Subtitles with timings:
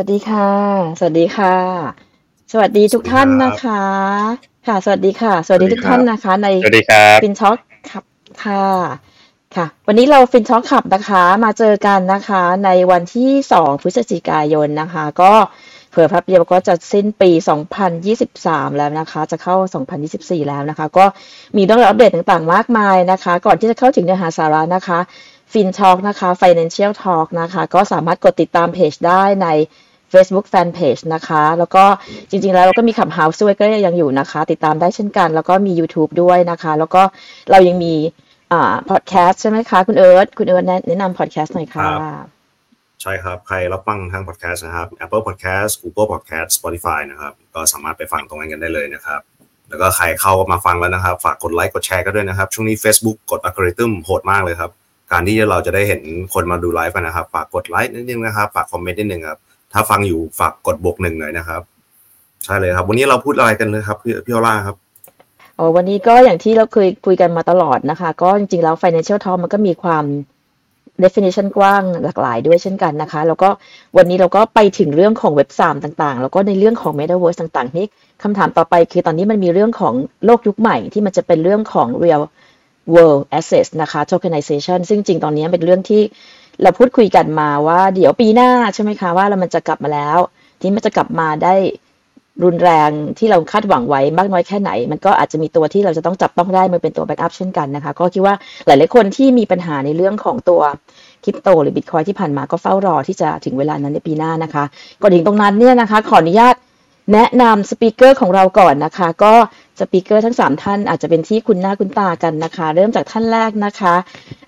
[0.00, 0.50] วัสดีค่ะ
[0.98, 1.54] สวัสดีค่ะ
[2.52, 3.82] สวัสดีทุกท่านนะคะ
[4.66, 7.58] ค่ะ สวัสดีค่ะ สวัสดีทุกท่านนะคะ ในสวัสดีครับฟินช็อค
[7.90, 8.04] ครับ
[8.44, 8.66] ค่ะ
[9.56, 15.32] ค่ะ วันนี้เราฟินช็อคขับนะคะ มาเจอกันนะคะ ในวันที่สองพฤศจิกายนนะคะ ก็
[15.90, 17.30] เผื่อพับเดียวก็จะสิ้นปี
[18.04, 19.56] 2023 แล้วนะคะ จะเข้า
[20.02, 21.04] 2024 แล้วนะคะ ก็
[21.56, 24.98] มีเรื่องราวอัปเดตต่างๆ มากมายนะคะ ก่อนที่จะเข้าถึงเนื้อหาสาระนะคะ
[25.52, 29.48] FinTalk นะคะ Financial Talk นะคะ ก็สามารถกดติดตามเพจได้ใน
[30.12, 31.84] Facebook Fanpage นะคะ แล้วก็
[32.30, 37.02] จริง ๆ แล้วเราก็มี Clubhouse ด้วยก็ยังอยู่นะคะ ติดตามได้เช่นกัน แล้วก็มี YouTube ด้วยนะคะ แล้วก็
[37.50, 37.94] เรายังมี
[38.52, 41.86] อ่าพอดแคสต์ใช่ไหมคะ คุณเอิร์ธคุณเอิร์ธแนะนำพอดแคสต์หน่อยค่ะ
[43.02, 49.20] ใช่ครับ ใครรับฟังทางพอดแคสต์นะครับ Apple Podcast Google Podcast Spotify นะครับ ก็สามารถไปฟังตรงนั้นกันได้เลยนะครับ
[49.68, 54.70] แล้วก็ใครเข้ามาฟังแล้วนะครับ ฝากกดไลค์กดแชร์กันด้วยนะครับ ช่วงนี้ Facebook กดอัลกอริทึมโหดมากเลยครับ
[55.12, 56.00] การที่เราจะได้เห็น
[56.34, 59.38] คนมาดูไลฟ์นะครับ ฝากกดไลค์นิดนึงนะครับ ฝากคอมเมนต์นิดนึงครับ
[59.72, 61.62] ถ้าฟังอยู่ฝากกดบวกหนึ่งหน่อยนะครับ
[62.44, 64.76] ใช่เลยครับ วันนี้เราพูดอะไรกันเลยครับพี่พี่อล่าครับ
[65.58, 70.04] อ๋อวันนี้ก็อย่างที่เราเคยคุยกันมาตลอดนะคะ ก็จริงๆแล้ว Financial Talk มันก็มีความ
[71.04, 73.48] definition กว้างหลากหลายด้วยเช่นกันนะคะ แล้วก็
[73.96, 77.86] วันนี้เราก็ไปถึงเรื่องของเว็บ3ต่างๆ แล้วก็ในเรื่องของ Metaverse ต่างๆ นี่
[78.22, 82.22] คำถามต่อไปคือตอนนี้มันมีเรื่องของโลกยุคใหม่ที่มันจะเป็นเรื่องของ real
[82.94, 86.02] world assets นะคะ tokenization ซึ่งจริงตอนนี้เป็นเรื่องที่
[86.62, 90.18] เราพูดคุยกันมาว่าเดี๋ยวปีหน้าใช่ไหมคะว่าเรามันจะกลับมาแล้ว
[90.60, 91.54] ที่มันจะกลับมาได้
[92.44, 98.34] รุนแรงที่เราคาดหวังไว้มากน้อยแค่ไหน มันก็อาจจะมีตัวที่เราจะต้องจับต้องได้มาเป็นตัวแบ็กอัพเช่นกันนะคะ ก็คิดว่า
[98.66, 100.60] หลาย ๆ คนที่มีปัญหาในเรื่องของตัว
[101.24, 104.64] คริปโตหรือบิตคอยที่ผ่านมาก็เฝ้ารอที่จะถึงเวลานั้นในปีหน้านะคะ
[105.00, 106.54] ก่อนถึงตรงนั้นเนี่ยนะคะ ขออนุญาต
[107.12, 109.34] แนะนำ speaker ของเราก่อนนะคะ ก็
[109.80, 113.94] speaker ทั้ง 3 ท่านอาจจะเป็นที่คุ้นหน้าคุ้นตากันนะคะ เริ่มจากท่านแรกนะคะ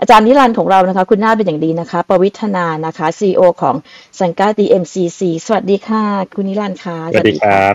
[0.00, 3.76] อาจารย์นิรันดร์ของเรานะคะ คุ้นหน้าเป็นอย่างดีนะคะ ประวิทย์ธนานะคะ CEO ของ
[4.20, 7.74] สังกัด DMCC สวัสดีค่ะ คุณนิรันดร์ค่ะสวัสดีครับ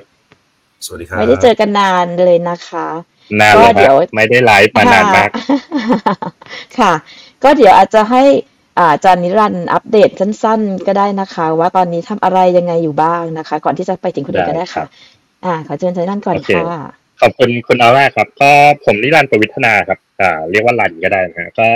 [0.85, 2.88] สวัสดีครับไม่ได้เจอกันนานเลยนะคะ
[3.41, 5.30] นานเลยครับไม่ได้ไลฟ์มานานมาก
[6.80, 6.93] ค่ะ
[7.43, 8.23] ก็เดี๋ยวอาจจะให้
[8.80, 14.86] อาจารย์นิรันดร์อัปเดตสั้น ๆ ก็ได้นะคะ ว่าตอนนี้ทำอะไรยังไงอยู่บ้างนะคะ ก่อนที่จะไปถึงคุณเอกก็ได้ค่ะ
[15.45, 16.61] อ่า ขอเชิญอาจารย์รันก่อนค่ะ
[17.21, 18.52] ขอบคุณคุณอาล่าครับ ก็
[18.86, 21.67] ผมนิรันดร์ประวิทย์ธนาครับอ่าเรียกว่ารันก็ได้นะก็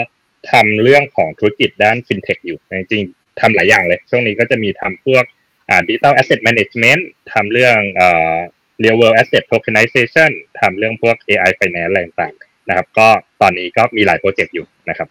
[0.52, 5.24] ทำเรื่องของธุรกิจด้านฟินเทคอยู่จริงๆทำหลายอย่างเลย ช่วงนี้ก็จะมีทำพวก
[5.70, 8.38] อ่า digital asset แมネจเมนต์ทำเรื่องอ่า
[8.84, 13.08] real world asset tokenization ทำเรื่องพวก AI finance อะไรต่างๆนะครับ ก็
[13.42, 15.08] ตอนนี้ก็มีหลายโปรเจกต์อยู่นะครับ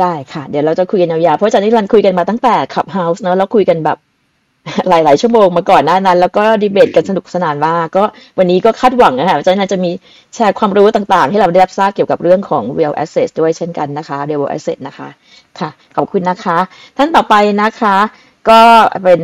[0.00, 3.98] ได้ค่ะ เดี๋ยวเราจะคุยกันยาวๆ เพราะอาจารย์นิรันดร์คุยกันมาตั้งแต่ Clubhouse เนอะแล้วคุยกันแบบ
[4.88, 8.04] หลายๆชั่วโมงมาก่อนหน้านั้น แล้วก็ดีเบตกันสนุกสนานมากก็
[8.38, 9.90] วันนี้ก็คาดหวังนะคะอาจารย์นิรันดร์จะมี
[10.34, 15.08] แชร์ความรู้ต่างๆที่เราได้รับทราบเกี่ยวกับเรื่องของ real asset ด้วยเช่นกันนะคะ real asset นะคะ
[15.58, 16.58] ค่ะขอบคุณนะคะ
[16.96, 17.96] ท่านต่อไปนะคะ
[18.50, 18.60] ก็
[19.04, 19.20] เป็น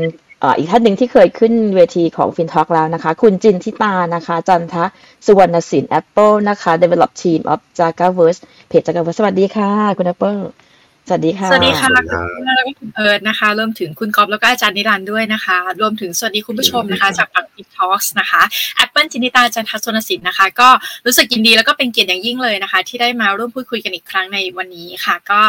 [0.58, 4.84] อีกท่านหนึ่งที่เคยขึ้นเวทีของ FinTalk แล้วนะคะ คุณจินทิตานะคะ จันทะ
[5.26, 10.36] สุวรรณสินแอปเปิลนะคะ Develop Team of Jakaverse เพจ Jakaverse สวัสดีค่ะ คุณแอปเปิล
[11.10, 11.88] สวัสดีค่ะ สวัสดีค่ะ
[12.36, 18.42] คุณแล้วก็คุณเอิร์ดนะคะรวมถึงคุณก๊อฟแล้วก็อาจารย์นิรันดร์ด้วยนะคะ รวมถึงสวัสดีคุณผู้ชมนะคะ จากฝั่ง TikTok นะคะ
[18.76, 20.68] แอปเปิลจินิตาจันทศนสินนะคะ ก็
[21.06, 25.40] รู้สึกยินดีแล้วก็เป็นเกียรติอย่างยิ่งเลยนะคะ ที่ได้มาร่วมพูดคุยกันอีกครั้งในวันนี้ค่ะ ก็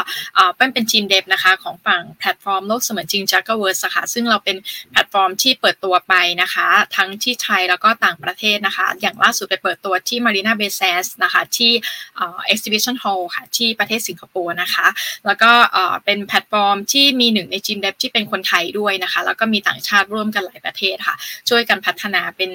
[0.55, 4.57] เปิ้ลเป็นทีม dev นะคะ ของฝั่งแพลตฟอร์มโลกเสมือนจริง j a g เวิร์สค่ะซึ่งเราเป็น
[4.91, 11.71] แพลตฟอร์มที่เปิดตัวไปนะคะ ทั้งที่ไทยแล้วก็ต่างประเทศนะคะ อย่างล่าสุดไปเปิดตัวที่ Marina Bay Sands นะคะที่
[12.15, 14.87] exhibition hall ค่ะที่ประเทศสิงคโปร์นะคะ
[15.25, 15.50] แล้วก็
[16.05, 21.15] เป็นแพลตฟอร์มที่มีหนึ่งในทีม dev ที่เป็นคนไทยด้วยนะคะ แล้วก็มีต่างชาติร่วมกันหลายประเทศค่ะ
[21.49, 22.49] ช่วยกันพัฒนาเป็น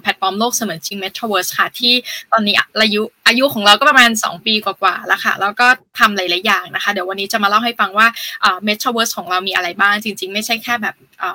[0.00, 1.94] แพลตฟอร์มโลกเสมือนจริง Metaverse ค่ะ ที่
[2.32, 5.66] ตอนนี้อายุอายุของเราก็ประมาณ 2 ปีกว่าๆแล้วค่ะ แล้วก็
[5.98, 8.06] ทำหลายๆอย่างนะคะ เดี๋ยววันนี้จะมาเล่าให้ฟังว่า
[8.68, 10.94] Metaverse ของเรามีอะไรบ้างจริง ๆ ไม่ใช่แค่แบบ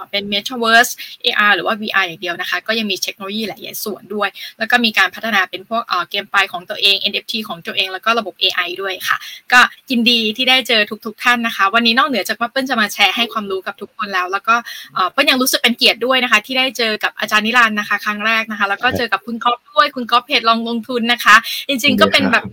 [0.09, 0.91] เป็น Metaverse
[1.25, 9.17] AR หรือว่า VR อย่างเดียวนะคะ ก็ยังมีเทคโนโลยีหลายส่วนด้วย แล้วก็มีการพัฒนาเป็นพวกเกมไฟของตัวเอง NFT ของตัวเอง แล้วก็ระบบ AI ด้วยค่ะ
[9.51, 9.59] ก็
[9.91, 14.55] ยินดีที่ได้เจอทุกๆท่านนะคะ วันนี้นอกเหนือจากว่าเปิ้ลจะมาแชร์ให้ความรู้กับทุกคนแล้ว แล้วก็
[15.11, 21.35] เปิ้ลยังรู้สึกเป็นเกียรติด้วยนะคะ ที่ได้เจอกับอาจารย์นิรันดร์นะคะ ครั้งแรกนะคะ แล้วก็เจอกับคุณก๊อฟด้วยคุณก๊อฟเพจลองลงทุนนะคะ
[21.67, 22.43] จริง ๆ ก็เป็นแบบ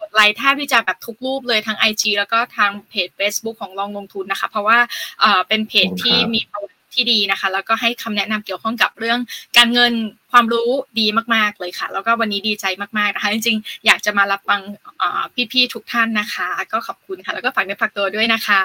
[0.00, 4.78] กดไลค์แทบที่จะแบบทุกรูปเลยทั้ง IG แล้วก็ทางเพจ Facebook ของลองลงทุนนะคะ เพราะว่า
[5.48, 6.40] เป็นเพจที่มี
[6.94, 9.18] ที่ดีนะคะ แล้วก็ให้คำแนะนำเกี่ยวข้องกับเรื่อง
[9.56, 9.92] การเงิน
[10.32, 12.64] ความรู้ดีมากๆเลยค่ะ แล้วก็วันนี้ดีใจ
[12.98, 14.60] มากๆนะคะ จริงๆ อยากจะมารับฟัง
[15.52, 18.62] พี่ๆทุกท่านนะคะ ก็ขอบคุณค่ะ แล้วก็ฝากในฝากตัวด้วยนะคะ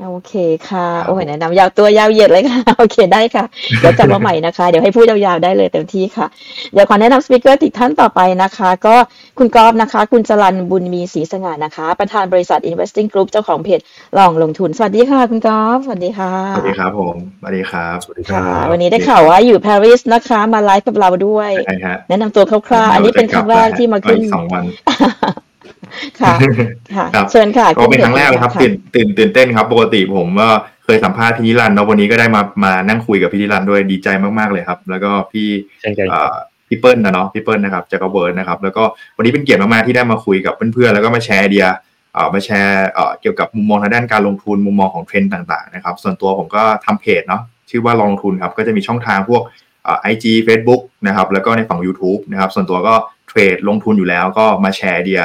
[0.00, 0.32] โอเค
[0.68, 3.44] ค่ะ โอ้ยแนะนำยาวตัวยาวเหยียดเลยค่ะ โอเคได้ค่ะ
[3.80, 6.26] เดี๋ยวกลับมาใหม่นะคะ เดี๋ยวให้พูดยาวๆได้เลยเต็มที่ค่ะ
[6.72, 8.94] เดี๋ยวขอแนะนำสปิเกอร์ติดท่านต่อไปนะคะ ก็
[9.38, 13.80] คุณกอฟนะคะ คุณจรันบุญมีศรีสง่านะคะ ประธานบริษัท Investing Group เจ้าของเพจ
[14.18, 24.64] ลองลงทุน สวัสดีค่ะ คุณก๊อฟสวัสดีค่ะ สวัสดีครับผม สวัสดีครับสวัสดีคค่ะรับวันนี้ได้ข่าวว่าอยู่ปารีสนะคะ มาไลฟ์กับเราด้วยใช่ฮะแนะนำตัวคร่าวๆ อันนี้เป็นครั้งแรกที่มาขึ้นอีกสองวัน
[26.20, 26.34] ค่ะ
[26.94, 30.48] ค่ะครับเชิญค่ะก็เป็นครั้งแรกเลยครับะตื่นตื่นตื่นเต้นครับ ปกติผมก็
[30.84, 34.08] เคยสัมภาษณ์พี่นิรันดร์เนาะวันนี้ก็ได้มามานั่งคุยกับพี่นิรันดร์ด้วยดีใจ
[34.38, 35.48] มากๆเลยครับ แล้วก็พี่
[35.80, 36.34] เช่นกันเอ่อ
[36.68, 38.82] พี่เปิ้ลนะเนาะพี่เปิ้ลนะครับ Jakaverse นะครับ แล้วก็
[39.16, 41.66] วันนี้เป็นเกียรติมากๆที่ได้มาคุยกับเพื่อนๆแล้วก็มาแชร์ไอเดีย
[42.14, 49.42] เอ่อมาแชร์เอ่อเกี่ยวกับมุมมองทางด้านการลงทุนมุมมองของเทรนด์ต่างๆนะครับ ส่วนตัวผมก็ทำเพจเนาะชื่อว่าลองลงทุนครับก็จะมีช่องทางพวก
[50.02, 52.94] ไอจีเฟซบุ๊กนะครับแล้วก็ในฝั่ง YouTube นะครับส่วนตัวก็
[53.28, 55.20] เทรดลงทุนอยู่แล้วก็มาแชร์ไอเดีย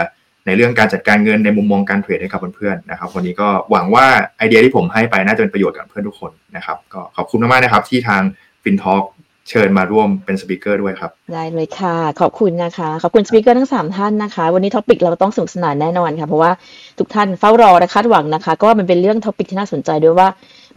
[0.47, 4.05] ในเรื่องการจัดการเงินในมุมมองการเทรดให้กับเพื่อนๆนะครับ วันนี้ก็หวังว่า
[4.37, 8.21] ไอเดียที่ผมให้ไปน่าจะเป็นประโยชน์กับเพื่อนทุกคนนะครับ ก็ขอบคุณมากๆนะครับ ที่ทาง
[8.63, 9.05] FinTalk
[9.49, 16.51] เชิญมาร่วมเป็น speaker ด้วยครับ ได้เลยค่ะ ขอบคุณนะคะ ขอบคุณ speaker ทั้งสามท่านนะคะ วันนี้ topic เราต้องสนุกสนานแน่นอนค่ะ เพราะว่า
[16.99, 20.27] ทุกท่านเฝ้ารอและคาดหวังนะคะ ก็มันเป็นเรื่อง topic ที่น่าสนใจด้วยว่า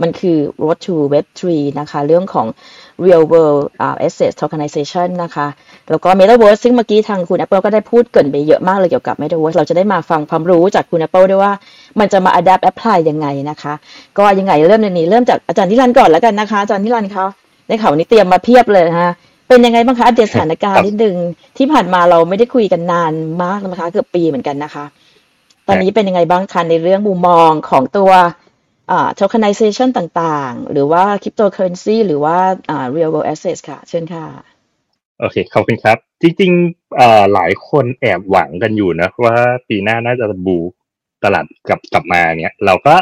[0.02, 2.46] มันคือ road to web 3นะคะ เรื่องของ
[3.04, 5.46] real world uh, asset tokenization นะคะ
[5.90, 11.52] แล้วก็ metaverse ซึ่งเมื่อกี้ทางคุณ Apple ก็ได้พูดเกริ่นไปเยอะมากเลยเกี่ยวกับ metaverse เราจะได้มาฟังความรู้จากคุณ Apple ด้วยว่า
[12.00, 13.74] มันจะมา adapt apply ยังไงนะคะ
[14.18, 17.26] ก็ยังไงเริ่มในนี้เริ่มจากอาจารย์นิรันดร์ก่อนแล้วกันนะคะ อาจารย์นิรันดร์คะ
[17.66, 19.10] ได้ข่าววันนี้เตรียมมาเพียบเลยนะคะ
[19.48, 21.16] เป็นยังไงบ้างคะอัปเดตสถานการณ์นิดนึง
[21.56, 23.12] ที่ผ่านมาเราไม่ได้คุยกันนาน
[23.42, 24.84] มากนะคะ เกือบปีเหมือนกันนะคะ
[25.68, 28.26] ตอนนี้เป็นยังไงบ้างคะในเรื่องมุมมองของตัวอ่า
[29.20, 32.36] tokenization ต่างๆ หรือว่า cryptocurrency หรือว่า
[32.70, 34.26] อ่า real world assets ค่ะ เชิญค่ะ
[35.20, 39.36] โอเค ขอบคุณครับ จริงๆอ่อหลายคนแอบหวังกันอยู่นะ ว่า
[39.68, 40.58] ปีหน้าน่าจะบู
[41.24, 42.94] ตลาดกลับกลับมาเนี่ย เราก็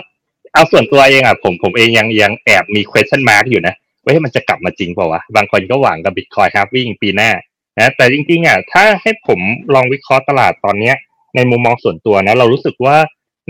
[0.54, 7.30] เอาส่วนตัวเองอะผมผมเองยังยังแอบมี question mark อยู่นะว่ามันจะกลับมาจริงเปล่าวะ บางคนก็หวังกับ Bitcoin halving ปีหน้า
[7.78, 9.40] นะแต่จริงๆอะถ้าให้ผม
[9.74, 10.96] ลองวิเคราะห์ตลาดตอนเนี้ย
[11.36, 12.96] ในมุมมองส่วนตัวนะ เรารู้สึกว่า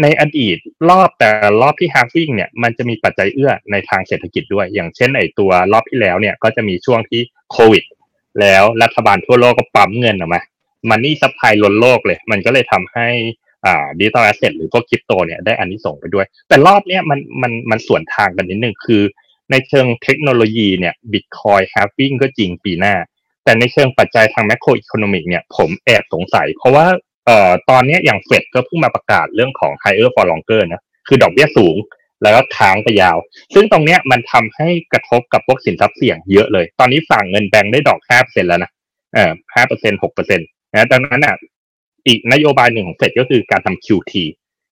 [0.03, 0.59] ในอดีต
[0.91, 1.31] รอบแต่
[1.62, 7.21] รอบที่ halving เนี่ยมันจะมีปัจจัยเอื้อในทางเศรษฐกิจด้วย อย่างเช่นไอตัวรอบที่แล้วเนี่ยก็จะมีช่วงที่
[7.53, 7.85] โควิด
[8.41, 10.41] แล้วรัฐบาลทั่วโลกก็ปั๊มเงินออกมา
[10.91, 13.09] มันนี่ซัพพลายล้นโลกเลย มันก็เลยทำให้
[13.67, 19.03] อ่า digital asset หรือพวกคริปโตเนี่ยได้อานิสงส์ไปด้วย แต่รอบเนี้ยมันมันมันสวนทางกันนิดนึงคือ
[19.50, 22.95] ในเชิงเทคโนโลยีเนี่ยบิตคอยน์ halving ก็จริงปีหน้า
[23.45, 26.87] แต่ในเชิงปัจจัยทาง macroeconomic เนี่ยผมแอบสงสัย เพราะว่า
[27.29, 31.77] เอ่อตอนนี้อย่างเฟดก็เพิ่งมาประกาศเรื่องของ higher for longer นะคือดอกเบี้ยสูง
[32.23, 33.17] แล้วก็ค้างไปยาว
[33.55, 38.71] ซึ่งตรงเนี้ยมันทำให้กระทบกับพวกสินทรัพย์เสี่ยงเยอะเลย ตอนนี้ฝั่งเงินแบงค์ได้ดอกห้าเปอร์เซ็นต์แล้วนะ
[39.15, 41.37] เอ่อห้าเปอร์เซ็นต์หกเปอร์เซ็นต์นะดังนั้นอะ
[42.07, 44.13] อีกนโยบายหนึ่งของเฟดก็คือการทำ QT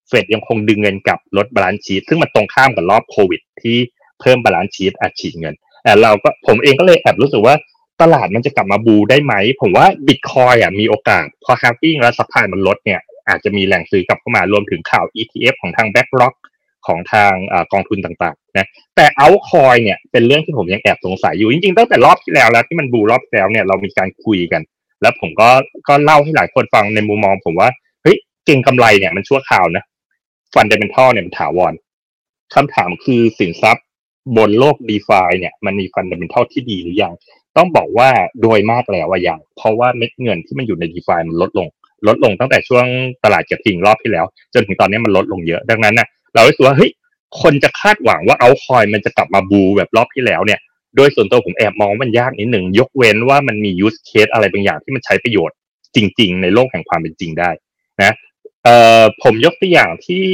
[0.09, 3.77] เฟดยังคงดึงเงินกลับลด balance sheet ซึ่งมันตรงข้ามกับรอบโควิด ที่
[4.21, 5.55] เพิ่ม balance sheet อัดฉีดเงิน
[5.85, 7.55] แต่เราก็ผมเองก็เลยแอบรู้สึกว่า
[8.03, 16.07] ตลาดมันจะกลับมา bull ได้ไหม ผมว่าบิตคอยน์อะมีโอกาส พอ halving แล้ว supply มันลดเนี่ย อาจจะมีแหล่งซื้อกลับเข้ามารวมถึงข่าว ETF ของทาง b a c
[16.07, 16.37] k r o c k
[16.87, 18.67] ของทางอกองทุนต่างๆนะ
[18.97, 24.63] แต่เอาคอยเนี่ยเป็นเรื่องที่ผมยังแอบสงสัยอยู่ จริงๆตั้งแต่รอบที่แล้วแล้วที่มัน bull รอบที่แล้วเนี่ยเรามีการคุยกัน
[25.03, 25.49] แล้วผมก็
[25.89, 27.69] ก็เล่าให้หลายคนฟังในมุมมอง ผมว่า
[28.03, 28.17] เฮ้ย
[28.47, 29.85] เก็งกำไรเนี่ยมันชั่วคราวนะ
[30.55, 31.73] fundamental เนี่ยมันถาวร
[32.55, 33.85] คำถามคือสินทรัพย์
[34.37, 37.13] บนโลก d e f าเนี่ยมันมี fundamental ที่ดีหรือยัง
[37.57, 38.11] ต้องบอกว่า
[38.43, 41.69] โดยมากแล้วว่ายัง เพราะว่าเม็ดเงินที่มันอยู่ใน d e f ามันลดลง
[42.07, 42.87] ลดลงตั้งแต่ช่วง
[43.25, 46.91] ตลาดกระทิงรอบที่แล้ว จนถึงตอนนี้มันลดลงเยอะ ดังนั้นนะเรารู้สึกว่าเฮ้ย
[47.43, 50.61] คนจะคาดหวังว่าเอาคอยมันจะกลับมา bull แบบรอบที่แล้วเนี่ย
[50.97, 55.57] โดยส่วนตัวผมแอบมองว่ามันยากนิดหนึ่งยกเว้นว่ามันมี use case อะไรบางอย่างที่มันใช้ประโยชน์
[55.97, 57.51] จริง ๆ ในโลกแห่งความเป็นจริงได้
[58.03, 58.15] นะ
[58.65, 60.25] เอ่อผมยกตัวอย่างที่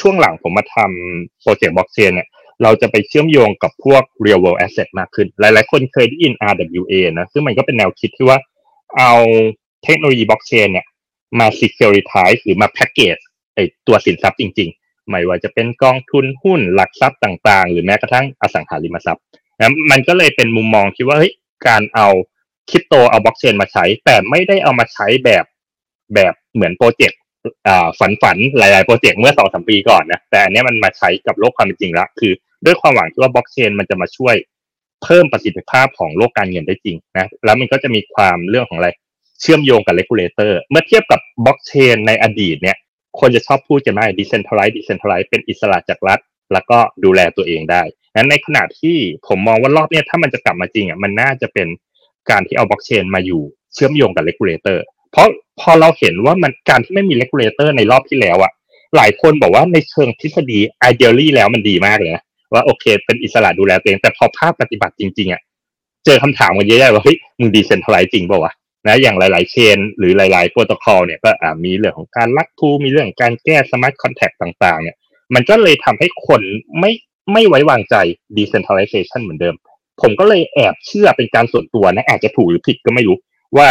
[0.00, 2.28] ช่วงหลังผมมาทำโปรเจกต์บล็อกเชนเนี่ย
[2.62, 8.38] เราจะไปเชื่อมโยงกับพวก real world asset มากขึ้น หลาย ๆ คนเคยได้ยิน RWA นะซึ่งมันก็เป็นแนวคิดที่ว่า
[8.98, 9.12] เอา
[9.84, 10.86] เทคโนโลยีบล็อกเชนเนี่ย
[11.40, 13.22] มา securitize หรือมา package
[13.54, 19.22] ไอตัวสินทรัพย์จริง ๆ ไม่ว่าจะเป็นกองทุนหุ้นหลักทรัพย์ต่างๆ หรือแม้กระทั่งอสังหาริมทรัพย์
[19.58, 21.32] นะมันก็เลยเป็นมุมมองที่ว่าเฮ้ย
[21.66, 22.08] การเอา
[22.70, 25.44] คริปโตเอาบล็อกเชนมาใช้ แต่ไม่ได้เอามาใช้แบบ
[26.14, 27.18] แบบเหมือนโปรเจกต์
[27.68, 32.32] อ่าฝันฝันๆหลาย ๆ โปรเจกต์เมื่อสองสามปีก่อนนะแต่อันนี้มันมาใช้กับโลกความเป็นจริงละคือ
[32.64, 34.34] ด้วยความหวังที่ว่าบล็อกเชนมันจะมาช่วย
[35.02, 38.90] เพิ่มประสิทธิภาพของโลกการเงินได้จริงนะแล้วมันก็จะมีความเรื่องของอะไร
[39.40, 42.76] เชื่อมโยงกับ regulator เมื่อเทียบกับบล็อกเชนในอดีตเนี่ย
[43.20, 46.18] คนจะชอบพูดกันว่า decentralized decentralized เป็นอิสระจากรัฐ
[46.52, 47.82] แล้วก็ดูแลตัวเองได้
[48.16, 51.68] นั้นในขณะที่ผมมองว่ารอบเนี้ยถ้ามันจะกลับมาจริงอะมันน่าจะเป็น
[52.30, 53.42] การที่เอาบล็อกเชนมาอยู่
[53.74, 54.78] เชื่อมโยงกับ regulator
[55.12, 55.28] เพราะ
[55.60, 58.52] พอเราเห็นว่ามันการที่ไม่มี regulator ในรอบที่แล้วอะ
[58.96, 60.58] หลายคนบอกว่าในเชิงทฤษฎี
[60.90, 65.42] ideally แล้วมันดีมากเลยนะ ว่าโอเค เป็นอิสระดูแลตัวเอง แต่พอภาพปฏิบัติจริงๆอะ
[66.04, 68.52] เจอคำถามกันเยอะๆว่าเฮ้ยมึง decentralized จริงป่าวะ
[68.86, 71.30] นะอย่างหลาย ๆ chain หรือหลาย ๆ โปรโตคอลเนี่ยก็
[71.64, 74.96] มีเรื่องของการ rug pull มีเรื่องการแก้ smart contract ต่าง ๆ เนี่ย
[75.34, 76.40] มันก็เลยทำให้คน
[76.80, 76.92] ไม่
[77.32, 77.94] ไม่ไว้วางใจ
[78.36, 79.54] decentralization เหมือนเดิม
[80.02, 83.16] ผมก็เลยแอบเชื่อเป็นการส่วนตัวนะ อาจจะถูกหรือผิดก็ไม่รู้
[83.56, 83.68] ว่า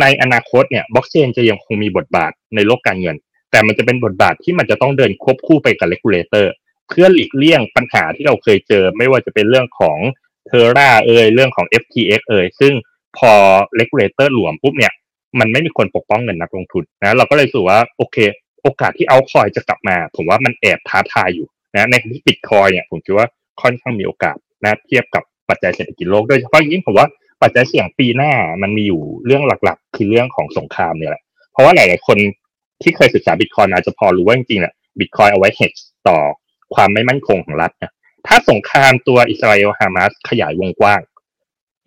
[0.00, 3.16] ในอนาคตเนี่ยบล็อกเชนจะยังคงมีบทบาทในโลกการเงิน
[3.50, 6.46] แต่มันจะเป็นบทบาทที่มันจะต้องเดินควบคู่ไปกับ regulator
[6.88, 9.98] เพื่อหลีกเลี่ยงปัญหาที่เราเคยเจอ ไม่ว่าจะเป็นเรื่องของ
[10.46, 12.72] Terra เอ่ยเรื่องของ FTX เอ่ยซึ่ง
[13.18, 13.32] พอ
[13.80, 14.92] regulator หลวมปุ๊บเนี่ย
[15.40, 18.16] มันไม่มีคนปกป้องเงินนักลงทุนนะเราก็เลยสูว่าโอเค
[18.62, 23.26] โอกาสที่เอาคอยจะกลับมา ผมว่ามันแอบท้าทายอยู่นะในที่บิตคอยเนี่ยผมคิดว่า
[23.62, 27.08] ค่อนข้างมีโอกาสนะเทียบกับปัจจัยเศรษฐกิจโลกโดยเฉพาะยิ่งผมว่า
[27.42, 31.22] ปัจจัยเสี่ยงปีหน้ามันมีอยู่เรื่องหลักๆ คือเรื่องของสงครามเนี่ยแหละ
[31.52, 32.18] เพราะว่าหลายๆคน
[32.82, 35.72] ที่เคยศึกษาบิตคอยอาจจะพอรู้ว่าจริงๆเนี่ยบิตคอยเอาไว้เฮด
[36.08, 36.18] ต่อ
[36.74, 37.92] ความไม่มั่นคงของรัฐนะ
[38.26, 41.00] ถ้าสงครามตัวอิสราเอลฮามาสขยายวงกว้าง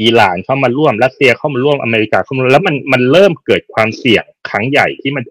[0.01, 5.23] อิหร่านเข้ามาร่วมรัสเซียเข้ามาร่วมอเมริกาเข้ามาแล้วมันมันเริ่มเกิดความเสี่ยงครั้งใหญ่ที่มัน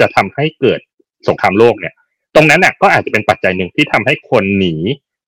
[0.00, 0.80] จะทำให้เกิด
[1.28, 1.94] สงครามโลกเนี่ย
[2.34, 4.74] ตรงนั้นน่ะก็อาจจะเป็นปัจจัยหนึ่งที่ทำให้คนหนี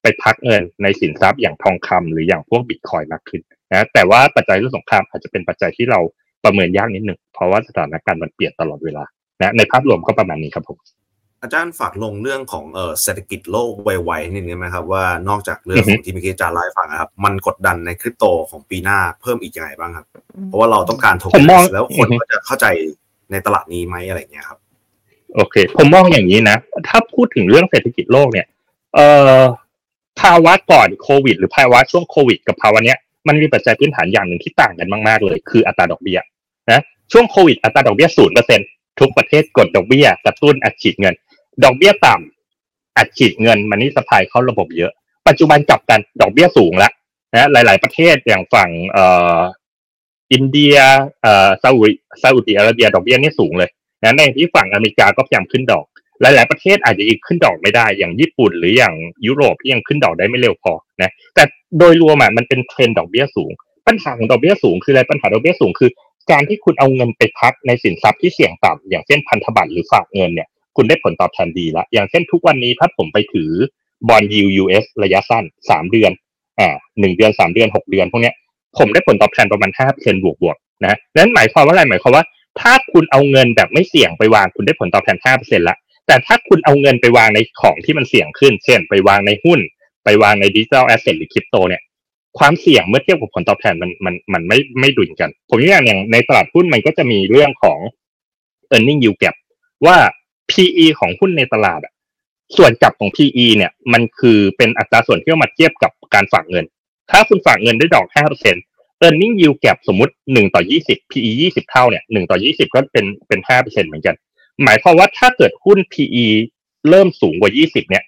[0.03, 3.43] ไปพักเงินในสินทรัพย์อย่างทองคำหรืออย่างพวกบิตคอยมากขึ้น
[3.73, 6.01] นะแต่ว่าปัจจัยเรื่องสงครามอาจจะเป็นปัจจัยที่เรา
[6.45, 9.05] ประเมินยากนิดหนึ่งเพราะว่าสถานการณ์มันเปลี่ยนตลอดเวลา
[9.41, 10.79] นะในภาพรวมก็ประมาณนี้ครับผม
[11.45, 20.07] อาจารย์ฝากลงเรื่องของเออเศรษฐกิจโลกไวๆนิดนึงไหมครับว่านอกจากเรื่องของที่เมื่อกี้อาจารย์ไลฟ์ฟังครับ มันกดดันในคริปโตของปีหน้าเพิ่มอีกยังไงบ้างครับ
[20.47, 22.67] เพราะว่าเราต้องการโทเค็นแล้วคนก็จะเข้าใจ
[23.31, 24.59] ในตลาดนี้ไหมอะไรเงี้ยครับ
[25.35, 26.57] โอเค ผมมองอย่างนี้นะ
[26.89, 28.47] ถ้าพูดถึงเรื่องเศรษฐกิจโลกเนี่ย
[28.95, 29.07] เอ่
[29.39, 29.41] อ
[30.21, 32.99] ภาวะก่อนโควิด หรือภาวะช่วงโควิด กับภาวะเนี้ย
[33.29, 36.19] มันมีปัจจัยพื้นฐานอย่างหนึ่งที่ต่างกันมากๆเลย คืออัตราดอกเบี้ย
[36.73, 36.81] นะ
[37.13, 38.61] ช่วงโควิดอัตราดอกเบี้ยศูนย์เปอร์เซ็น
[39.01, 41.15] ทุกประเทศกดดอกเบี้ยกระตุ้นอัดฉีดเงิน
[41.63, 44.93] ดอกเบี้ยต่ำอัดฉีดเงินมันนี่สะพายเข้าระบบเยอะ
[45.29, 46.93] ปัจจุบันกลับกันดอกเบี้ยสูงแล้ว
[47.33, 49.05] นะหลาย ๆ ประเทศอย่างฝั่งเอ่
[49.37, 49.41] อ
[50.33, 50.77] อินเดีย
[51.23, 51.83] เอ่อซาอุ
[52.23, 53.71] ซาอุดิอาระเบียดอกเบี้ยนี่สูงเลย
[54.03, 55.87] นะในที่ฝั่งอเมริกาก็พยายามขึ้นดอก
[56.21, 58.95] หลาย ๆ ประเทศอาจจะอีกขึ้นดอกไม่ได้ อย่างญี่ปุ่นหรืออย่าง
[59.27, 61.43] ยุโรปที่ยังขึ้นดอกได้ไม่เร็วพอนะแต่
[61.79, 63.51] โดยรวมมันเป็นเทรนด์ดอกเบี้ยสูง
[63.87, 65.91] ปัญหาของดอกเบี้ยสูงคืออะไรปัญหาดอกเบี้ยสูงคือ
[66.31, 73.51] การที่คุณเอาเงินไปพักในสินทรัพย์ที่เสี่ยงต่ำอย่างเช่นพันธบัตรหรือฝากเงินเนี่ย คุณได้ผลตอบแทนดีแล้วอย่างเช่นทุกวันนี้ถ้าผมไปถือ
[74.09, 76.13] bond ยู US ระยะสั้นสามเดือน
[76.61, 76.69] อ่า
[77.01, 78.35] หนึ่งเดือนสามเดือนหกเดือนพวกเนี้ย
[78.79, 82.25] ผมได้ผลตอบแทนประมาณห้าเปอร์เซ็นต์บวกบวกนะนั้นหมายความว่าอะไรหมายความว่า
[82.61, 85.77] ถ้าคุณเอาเงินแบบไม่เสี่ยงไปวางคุณได้ผลตอบแทนห้าเปอร์เซ็นต์ละ
[86.07, 89.61] แต่ถ้าคุณเอาเงินไปวางในของที่มันเสี่ยงขึ้น เช่น ไปวางในหุ้น
[90.05, 91.83] ไปวางในดิจิทัลแอสเซทหรือคริปโตเนี่ย
[92.39, 97.79] ความเสี่ยงเมื่อเทียบกับผลตอบแทนมันมันมันไม่ไม่ดุลกัน ผมยกอย่างอย่างในตลาดหุ้นมันก็จะมีเรื่องของ
[98.77, 99.35] e a r n i n g yield gap
[99.87, 99.97] ว่า
[100.51, 101.81] PE ของหุ้นในตลาด
[102.57, 106.65] ส่วนจับของ PE เนี่ย มันคือเป็นอัตราส่วนที่เอามาเทียบกับการฝากเงิน
[107.11, 108.07] ถ้าคุณฝากเงินด้วยดอก
[108.55, 114.15] 5% earning yield gap สมมติ 1 ต่อ 20 PE 20 เท่าเนี่ย 1 ต่อ 20 ก็เป็นเป็น 5%เหมือนกัน
[114.65, 116.27] หมายความว่าถ้าเกิดหุ้น PE
[116.89, 118.05] เริ่มสูงกว่า 20 เนี่ย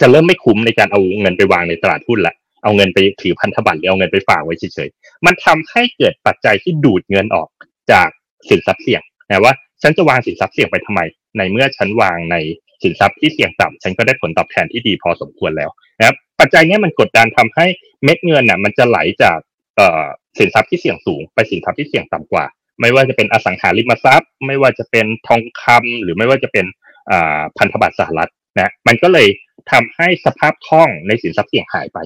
[0.00, 7.48] จะเริ่มไม่คุ้มในการเอาเงินไปวางในตลาดหุ้นละ เอาเงินไปถือพันธบัตรหรือเอาเงินไปฝากไว้เฉยๆ มันทำให้เกิดปัจจัยที่ดูดเงินออก
[7.92, 8.08] จาก
[8.48, 11.00] สินทรัพย์เสี่ยงนะว่าฉันจะวางสินทรัพย์เสี่ยงไปทำไม
[11.36, 12.36] ในเมื่อฉันวางใน
[12.82, 17.66] สินทรัพย์ที่เสี่ยงต่ำฉันก็ได้ผลตอบแทนที่ดีพอสมควรแล้วนะครับปัจจัยนี้มันกดดันทำให้
[18.04, 19.38] เม็ดเงินน่ะมันจะไหลจาก
[19.76, 20.04] เอ่อ
[20.38, 22.44] สินทรัพย์ที่เสี่ยงสูง ไปสินทรัพย์ที่เสี่ยงต่ำกว่า
[22.80, 26.66] ไม่ว่าจะเป็นอสังหาริมทรัพย์ ไม่ว่าจะเป็นทองคำหรือไม่ว่าจะเป็น
[27.10, 29.28] อ่าพันธบัตรสหรัฐนะมันก็เลย
[29.72, 31.98] ทำให้สภาพคล่องในสินทรัพย์เสี่ยงหายไป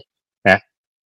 [0.48, 0.58] นะ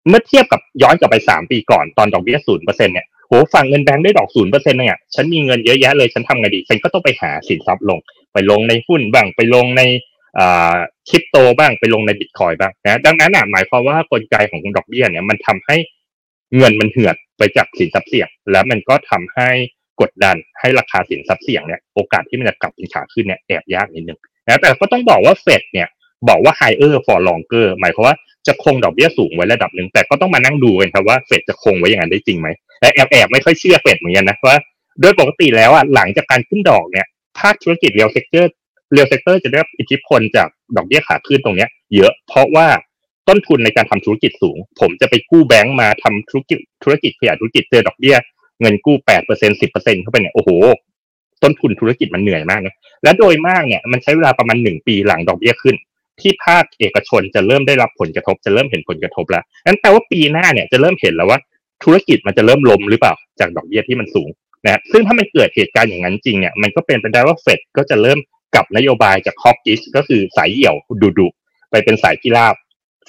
[0.08, 7.98] เมื่อเทียบกับย้อนกลับไปสามปีก่อนตอนดอกเบี้ยศูนย์เปอร์เซ็นเนี่ย โหฝั่งเงินแบงค์ได้ดอกศูนย์เปอร์เซ็นต์เนี่ยฉันมีเงินเยอะแยะเลยฉันทำไงดีฉันก็ต้องไปหาสินทรัพย์ลง
[8.32, 9.82] ไปลงในหุ้นบ้างไปลงใน
[10.38, 10.76] อ่า
[11.08, 15.76] คริปโตบ้างไปลงในบิตคอยบ้างนะดังนั้นหมายความว่ากลไกของดอกเบี้ยเนี่ยมันทำให้
[16.56, 19.48] เงินมันเหือดไปจากสินทรัพย์เสี่ยง แล้วมันก็ทำให้
[20.00, 25.88] กดดันให้ราคาสินทรัพย์เสี่ยงเนี่ยโอกาสที่มันจะกลับเป็นขาขึ้นเนี่ยแอบยากนิดนึงนะแต่ก็ต้องบอกว่าเฟดเนี่ย
[26.28, 32.48] บอกว่า higher for longer หมายความว่าจะคงดอกเบี้ยสูงไว้ระดับหนึ่งแต่ก็ต้องมานั่งดูกันครับว่าเฟดจะคงไว้อย่างนั้นได้จริงไหม
[32.80, 34.56] และแอบแอบไม่ค่อยเชื่อเฟดเหมือนกันนะว่า
[35.00, 37.06] โดยปกติแล้วอะหลังจากการขึ้นดอกเนี่ย
[37.38, 42.66] ภาคธุรกิจ real sector real sector จะได้รับอิทธิพลจากดอกเบี้ยขาขึ้นตรงเนี้ย เยอะเพราะว่า
[43.28, 48.16] ต้นทุนในการทำธุรกิจสูง ผมจะไปกู้แบงก์มาทำธุรกิจธุรกิจขยายธุรกิจเจอดอกเบี้ย
[48.60, 50.50] เงินกู้แปดเปอร์เซ็นสิบเปอร์เซ็นเข้าไปเนี่ยโอ้โห
[51.42, 55.76] ต้นทุนธุรกิจมันเหนื่อยมากนะและโดยมากเนี่ยมันใช้เวลาประมาณหนึ่งปีหลังดอกเบี้ยขึ้น
[56.20, 61.38] ที่ภาคเอกชนจะเริ่มได้รับผลกระทบ จะเริ่มเห็นผลกระทบแล้วนั้นแปลว่าปีหน้าเนี่ยจะเริ่มเห็นแล้วว่า
[61.84, 64.28] ธุรกิจมันจะเริ่มล้มหรือเปล่าจากดอกเบี้ยที่มันสูง
[64.64, 68.18] นะซึ่งถ้ามันเกิดเหตุการณ์อย่างนั้นจริงเนี่ยมันก็เป็นไปได้ว่าเฟดก็จะเริ่ม
[68.56, 71.28] กับนโยบายจากคอกกิสก็คือสายเหี่ยวดุดุ
[71.70, 72.54] ไปเป็นสายพิราบ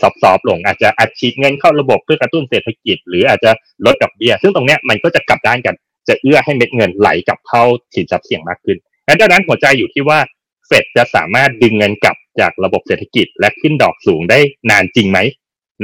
[0.01, 3.51] ซอฟๆลงอาจจะอัดฉีดเงินเข้าระบบเพื่อกระตุ้นเศรษฐกิจ หรืออาจจะ
[3.85, 5.75] ลดดอกเบี้ย ซึ่งตรงเนี้ยมันก็จะกลับด้านกัน
[6.07, 7.63] จะเอื้อให้เม็ดเงินไหลกลับเข้า
[7.95, 8.77] สินทรัพย์เสี่ยงมากขึ้น
[9.21, 10.19] ดังนั้นหัวใจอยู่ที่ว่า
[10.67, 15.19] เฟดจะสามารถดึงเงินกลับจากระบบเศรษฐกิจและขึ้นดอกสูงได้นานจริงไหม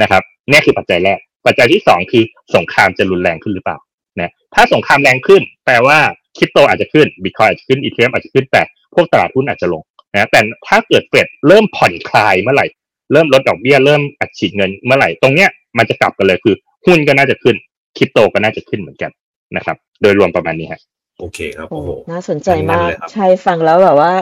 [0.02, 2.24] นะครับนี่คือปัจจัยแรก ปัจจัยที่สองคือ
[2.54, 3.78] สงครามจะรุนแรงขึ้นหรือเปล่า
[4.20, 5.98] นะถ้าสงครามแรงขึ้น แปลว่า
[6.36, 8.62] คริปโตอาจจะขึ้นบิตคอยอาจจะขึ้นอีเทมอาจจะขึ้นแต่
[8.94, 12.66] พวกตลาดหุ้นอาจจะลงนะแต่ถ้าเกิดเฟดเริ่มผ่อนคลายเมื่อไหร่
[13.12, 16.54] เริ่มลดดอกเบี้ยเริ่มอัดฉีดเงินเมื่อไหร่ตรงเนี้ยมันจะกลับกันเลยคือ
[16.86, 17.56] หุ้นก็น่าจะขึ้น
[17.96, 19.10] คริปโตก็น่าจะขึ้นเหมือนกัน
[19.56, 20.80] นะครับ โดยรวมประมาณนี้ฮะ
[21.18, 24.12] โอเคครับโอ้โอ้โหน่าสนใจมากเลยครับใช่ฟังแล้วแบบว่า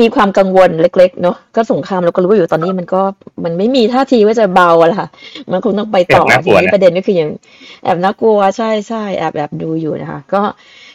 [0.00, 3.02] มีความกังวลเล็ก ๆ เนอะก็สงครามเราก็รู้อยู่ตอนนี้มันก็
[3.44, 5.06] มันไม่มีท่าทีว่าจะเบาอะล่ะ
[5.52, 7.30] มันคงต้องไปต่อแอบน่ากทีลัวนี้นะประเด็นก็คืออย่าง
[7.84, 10.40] แอบน่ากลัวใช่ใช่แอบแอบดูอยู่นะคะ ก็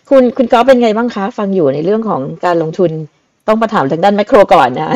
[0.09, 2.91] คุณคุณก๊อฟเป็นไงบ้างคะ ฟังอยู่ในเรื่องของการลงทุน
[3.47, 4.91] ต้องมาถามทางด้านแมคโครก่อนนะ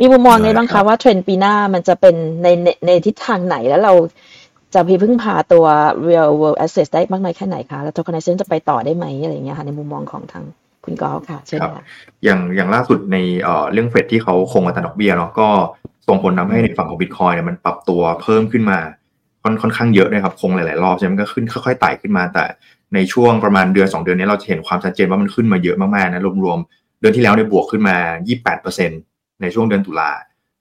[0.00, 3.92] มีมุมมองไงบ้างได้ครัคะบว่าเทรนด์ปีหน้ามันจะเป็นในในในทิศทางไหนแล้วเรา
[4.74, 5.66] จะพิพึ่งพาตัว
[6.08, 10.44] real world asset ได้มากน้อยแค่ไหนคะ แล้ว tokenization จะไปต่อได้ไหมอะไรอย่างเงี้ยค่ะในมุมมองของทาง
[10.84, 11.84] คุณกอล์ฟค่ะเช่นครับค่ะ
[12.24, 15.48] อย่างอย่างล่าสุดในเอ่อเรื่องเฟดที่เขาคงอัตราดอกเบี้ยเนาะก็
[16.08, 18.78] ส่งผลทำให้ในฝั่งของบิตคอยเนี่ยมันปรับตัวเพิ่มขึ้นมา
[19.42, 22.44] ค่อนค่อนข้างเยอะนะครับคงหลาย ๆ รอบใช่ไหมมันก็ขึ้นค่อย ๆไต่ขึ้นมา แต่
[22.94, 27.96] ในช่วงประมาณเดือน 2 เดือนนี้เราจะเห็นความชัดเจนว่ามันขึ้นมาเยอะมาก ๆ นะรวม ๆ เดือนที่แล้วเนี่ยบวกขึ้นมา
[28.68, 30.12] 28%ในช่วงเดือนตุลา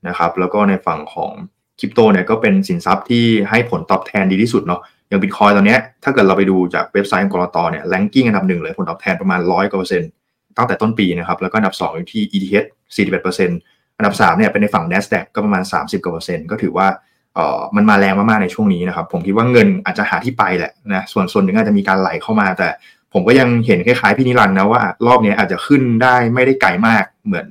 [0.07, 1.31] นะครับแล้วก็ในฝั่งของ
[1.79, 10.09] คริปโตเนี่ยก็เป็นสินทรัพย์ที่ให้ผลตอบแทนดีที่สุดเนาะอย่างบิตคอยตอนนี้ถ้าเกิดเราไปดูจากเว็บไซต์ของกรตเนี่ยแรงกิ้งอันดับหนึ่งเลยผลตอบแทนประมาณร้อยกว่าเปอร์เซ็นต์
[10.57, 12.67] ตั้งแต่ต้นปีนะครับแล้วก็อันดับ2อยู่ที่ ETH
[12.97, 16.87] 41%อันดับ3เนี่ยเป็นในฝั่ง NASDAQ ก็ประมาณ 30กว่าเปอร์เซ็นต์ก็ถือว่า
[17.35, 22.69] เอ่อมันมาแรงมากๆในช่วงนี้นะครับผมคิดว่าเงินอาจจะหาที่ไปแหละนะส่วนส่วนหนึ่งอาจจะมีการไหลเข้ามา แต่
[23.13, 27.47] ผมก็ยังเห็นคล้ายๆพี่นิรันดร์นะว่ารอบนี้อาจจะขึ้นได้ไม่ได้ไกลมากเหมือน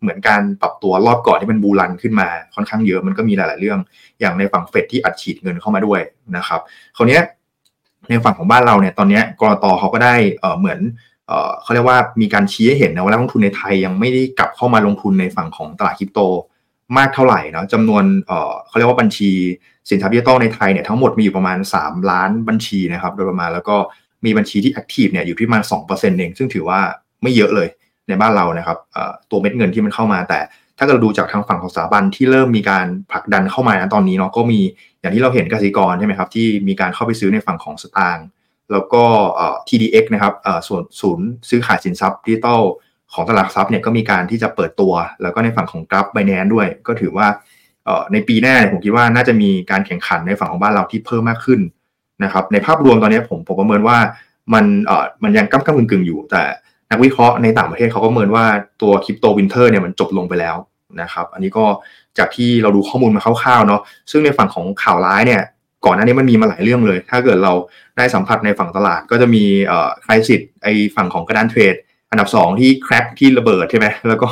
[0.00, 3.78] เหมือนการปรับตัวรอบก่อนที่มันบูรันขึ้นมาค่อนข้างเยอะมันก็มีหลาย ๆ เรื่อง
[4.20, 6.00] อย่างในฝั่งเฟดที่อัดฉีดเงินเข้ามาด้วย
[6.36, 6.60] นะครับ
[6.96, 7.20] คราวนี้
[8.08, 10.14] ในฝั่งของบ้านเราเนี่ยตอนนี้กรตเขาก็ได้
[10.58, 10.80] เหมือน
[11.62, 16.20] เขาเรียกว่ามีการชี้ให้เห็นนะว่านักลงทุนในไทยยังไม่ได้กลับเข้ามาลงทุนในฝั่งของตลาดคริปโต
[16.96, 19.30] มากเท่าไหร่เนาะจำนวนเอ่อเขาเรียกว่าบัญชี
[19.88, 23.76] สินทรัพย์ดิจิตอลในไทยเนี่ยทั้งหมดมีอยู่ประมาณ 3 ล้านบัญชีนะครับโดยประมาณแล้วก็
[24.24, 26.80] มีบัญชีที่ active เนี่ยอยู่ที่ประมาณ2%เองซึ่งถือว่า
[27.22, 27.68] ไม่เยอะเลย
[28.08, 28.78] ในบ้านเรานะครับ
[29.30, 30.40] ตัวเม็ดเงินที่มันเข้ามา แต่
[30.78, 34.60] ถ้าเกิดเราดูจากทางฝั่งของสถาบันที่เริ่มมีการผลักดันเข้ามานะตอนนี้เนาะก็มี
[35.00, 38.26] อย่างที่เราเห็นกสิกรใช่ไหมครับที่มีการเข้าไปซื้อในฝั่งของ Satang
[38.72, 39.02] แล้วก็
[39.34, 40.34] เอ่อ TDX นะครับ
[40.68, 42.62] ส่วนศูนย์ซื้อขายสินทรัพย์ดิจิตอล
[43.14, 44.92] ของตลาดทรัพย์เนี่ยก็มีการที่จะเปิดตัว
[45.22, 47.26] แล้วก็ในฝั่งของ Gulf Binance ด้วย ก็ถือว่า
[48.12, 51.60] ในปีหน้าผมคิดว่าน่าจะมีการแข่งขันในฝั่งของบ้านเราที่เพิ่มมากขึ้น
[52.24, 53.98] นะครับในภาพรวมตอนนี้ผมผมประเมินว่า
[54.54, 54.64] มัน
[55.22, 56.42] มันยังก้ำก้ำกึ่งกึ่งอยู่ แต่
[56.90, 58.44] นักวิเคราะห์ในต่างประเทศเขาก็ประเมินว่า
[58.82, 60.56] ตัว crypto winter เนี่ยมันจบลงไปแล้ว
[61.00, 61.64] นะครับ อันนี้ก็
[62.18, 65.42] จากที่เราดูข้อมูลมาคร่าวๆเนาะซึ่งในฝั่งของข่าวร้ายเนี่ย
[65.86, 67.52] ก่อนหน้านี้มันมีมาหลายเรื่องเลย ถ้าเกิดเรา
[67.96, 71.74] ได้สัมผัสในฝั่งตลาดก็จะมีเอ่อ crisis ไอฝั่งของกระดานเทรด
[72.10, 74.28] อันดับ 2 ที่ crack ที่ระเบิดใช่ไหมแล้วก็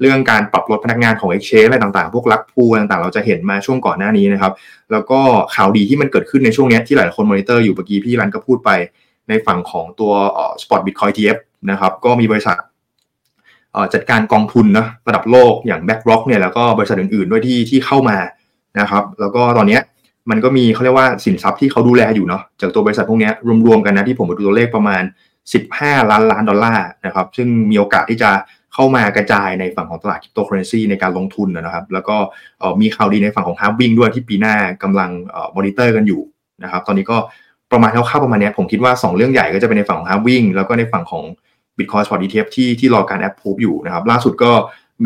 [0.00, 4.52] เรื่องการปรับลดพนักงานของ Exchange อะไรต่างๆ พวก rug pull ต่างๆ เราจะเห็นมาช่วงก่อนหน้านี้นะครับ
[4.92, 5.20] แล้วก็
[5.54, 8.70] ข่าวดีที่มันเกิดขึ้นในช่วงนี้ที่หลายคนมอนิเตอร์อยู่เมื่อกี้พี่รันก็พูดไป
[9.28, 11.38] ในฝั่งของตัวเอ่อ Spot Bitcoin ETF
[11.70, 12.56] นะครับ ก็มีบริษัท
[13.94, 18.18] จัดการกองทุนนะระดับโลกอย่าง BlackRock เนี่ยแล้วก็บริษัทอื่นๆ ด้วยที่ที่เข้ามา
[18.80, 19.78] นะครับ แล้วก็ตอนนี้
[20.30, 23.30] มันก็มีเขาเรียกว่าสินทรัพย์ที่เขาดูแลอยู่เนาะจากตัวบริษัทพวกนี้
[23.66, 25.02] รวมๆกันนะที่ผมดูตัวเลขประมาณ
[25.56, 28.30] 15 ล้านล้านดอลลาร์นะครับ ซึ่งมีโอกาสที่จะ
[28.74, 32.16] เข้ามากระจายในฝั่งของตลาดคริปโตเคอเรนซีในการลงทุนนะครับ แล้วก็
[32.80, 36.20] มีข่าวดีในฝั่งของ Halving ด้วยที่ปีหน้ากำลังเอ่อมอนิเตอร์กันอยู่
[36.62, 37.16] นะครับ ตอนนี้ก็
[37.72, 41.24] ประมาณคร่าๆประมาณนี้ผมคิดว่า 2 เรื่องใหญ่ก็จะเป็นในฝั่งของ Halving แล้วก็ในฝั่งของ
[41.78, 44.52] Bitcoin Spot ETF ที่ที่รอการแอปพูฟอยู่นะครับ ล่าสุดก็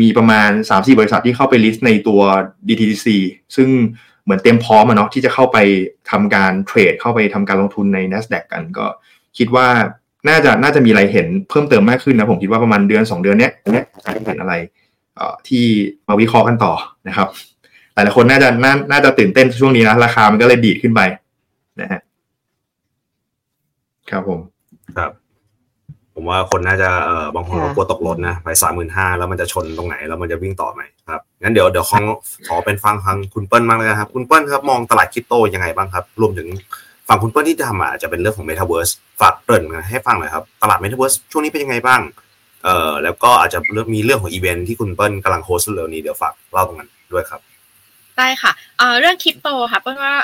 [0.01, 2.21] มีประมาณ 3-4 บริษัทที่เข้าไป list ในตัว
[2.67, 3.07] DTCC
[3.55, 3.69] ซึ่ง
[4.23, 5.57] เหมือนเตรียมพร้อมอะเนาะที่จะเข้าไป
[6.11, 8.85] ทำการเทรดเข้าไปทำการลงทุนใน NASDAQ กันก็
[9.37, 9.67] คิดว่า
[10.27, 14.53] น่าจะน่าจะมีอะไรเห็นเพิ่มเติมมากขึ้นนะผมคิดว่าประมาณเดือน 2 เดือนเนี้ยเนี้ยอาจจะเห็นอะไร
[15.15, 15.63] เอ่อที่
[16.07, 16.73] มาวิเคราะห์กันต่อ
[17.07, 17.27] นะครับ
[17.93, 21.01] หลายๆคนน่าจะน่าน่าจะตื่นเต้นช่วงนี้นะ ราคามันก็เลยดีดขึ้นไป
[21.81, 22.01] นะฮะ
[24.09, 24.39] ครับผม
[26.23, 30.81] ผมว่าคนน่าจะเอ่อบางคนค่ะก็กลัวตกรถนะไปสามหมื่นห้าแล้วมันจะชนตรงไหนแล้วมันจะวิ่งต่อไหม
[31.11, 31.99] ครับงั้นเดี๋ยวเดี๋ยวขอ
[32.47, 36.47] ขอเป็นฟังทางคุณเปิ้ลบ้างเลยนะครับ คุณเปิ้ลครับมองตลาดคริปโตยังไงบ้างครับ รวมถึง
[37.07, 42.01] ฝั่งคุณเปิ้ลที่ทำอะจะเป็นเรื่องของ Metaverse ฝากเกริ่นมาให้ฟังหน่อยครับตลาด Metaverse ช่วงนี้เป็นยังไงบ้าง
[42.63, 47.41] เอ่อแล้วก็อาจจะเริ่มมีเรื่องของอีเวนท์ที่คุณเปิ้ลกำลัง host เร็วนี้เดี๋ยวฝากเล่าตรงนั้นด้วยครับ
[48.17, 50.15] ได้ค่ะเรื่องคริปโตค่ะเพราะว่า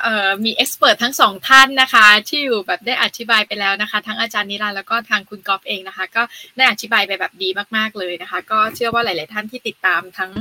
[0.46, 6.24] มี expert ทั้งสองท่านนะคะ ที่อยู่แบบได้อธิบายไปแล้วนะคะ ทั้งอาจารย์นิรันต์แล้วก็ทางคุณกอฟเองนะคะ ก็
[6.58, 10.32] ได้อธิบายไปแบบดีมากๆเลยนะคะ ก็เชื่อว่าหลาย ๆ ท่านที่ติดตามทั้ง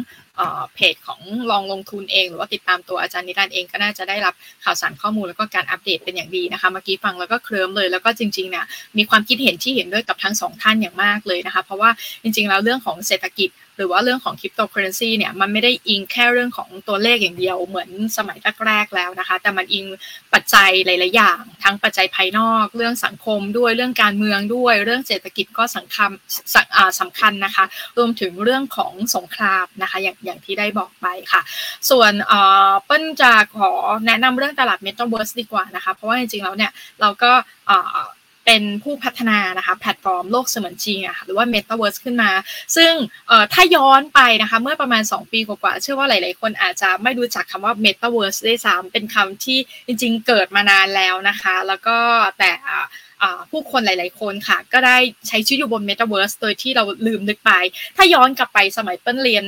[0.74, 1.20] เพจของ
[1.50, 8.64] ลองลงทุนเองหรือว่าติดตามตัวอาจารย์นิรันดร์เองก็น่าจะได้รับข่าวสารข้อมูลแล้วก็การอัปเดตเป็นอย่างดีนะคะ เมื่อกี้ฟังแล้วก็เคลิ้มเลย แล้วก็จริงๆเนี่ย
[8.98, 11.90] มีความคิดเห็นที่เห็นด้วยกับทั้งสองท่านอย่างมากเลยนะคะ เพราะว่า
[12.22, 19.84] จริงๆแล้วเรื่องของเศรษฐกิจหรือว่าเรื่องของคริปโตเคอเรนซีเนี่ยมันไม่ได้อิงแค่เรื่องของตัวเลขอย่างเดียวเหมือนสมัยแรกๆแล้วนะคะ แต่มันอิง
[20.32, 26.10] ปัจจัยหลายๆอย่าง ทั้งปัจจัยภายนอก เรื่องสังคมด้วยเรื่องการเมืองด้วย เรื่องเศรษฐกิจก็สำคัญ
[27.00, 27.64] สำคัญนะคะ
[27.98, 31.40] รวมถึงเรื่องของสงครามนะคะอย่างอย่างที่ได้บอกไปค่ะ
[31.90, 32.12] ส่วน
[32.84, 33.72] เปิ้ลจะขอ
[34.06, 37.32] แนะนำเรื่องตลาดเมตาเวิร์สดีกว่านะคะ เพราะว่าจริงๆแล้วเนี่ยเราก็
[38.46, 42.30] เป็นผู้พัฒนานะคะแพลตฟอร์มโลกเสมือนจริงอะค่ะหรือว่า Metaverse ขึ้นมา
[42.76, 42.92] ซึ่ง
[43.52, 51.96] ถ้าย้อนไปนะคะเมื่อประมาณ 2 ปีกว่าๆเชื่อว่าหลายๆคนอาจจะไม่รู้จักคำว่า Metaverse ด้วยซ้ำเป็นคำที่จริงๆเกิดมานานแล้วนะคะ แล้วก็
[52.38, 52.52] แต่
[53.50, 54.96] ผู้คนหลาย ๆ คนค่ะ ก็ได้
[55.28, 57.50] ใช้ชีวิตอยู่บนเมตาเวิร์สโดยที่เราลืมนึกไป
[57.96, 59.44] ถ้าย้อนกลับไปสมัยเปิ้ลเรียน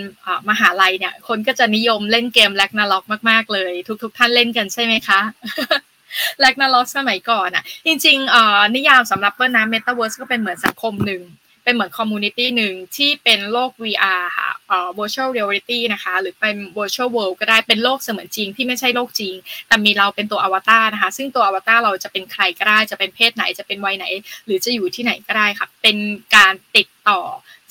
[0.51, 5.21] มหาลัยเนี่ย คนก็จะนิยมเล่นเกม Ragnarok มาก ๆ เลย ทุก ๆ ท่านเล่นกันใช่ไหมคะ
[6.41, 11.23] Ragnarok สมัยก่อนอะ จริงๆนิยามสำหรับเปิ้ลนะเมตาเวิร์สก็เป็นเหมือนสังคมหนึ่ง
[11.71, 19.35] เป็นเหมือน community หนึ่งที่เป็นโลก VR ค่ะเอ่อ virtual reality นะคะ หรือเป็น virtual world ก็ได้เป็นโลกเสมือนจริงที่ไม่ใช่โลกจริง
[19.69, 24.05] แต่มีเราเป็นตัวอวตารนะคะ ซึ่งตัวอวตารเราจะเป็นใครก็ได้ จะเป็นเพศไหนจะเป็นวัยไหน
[24.47, 25.97] หรือจะอยู่ที่ไหนก็ได้ค่ะ เป็น
[26.37, 27.21] การติดต่อ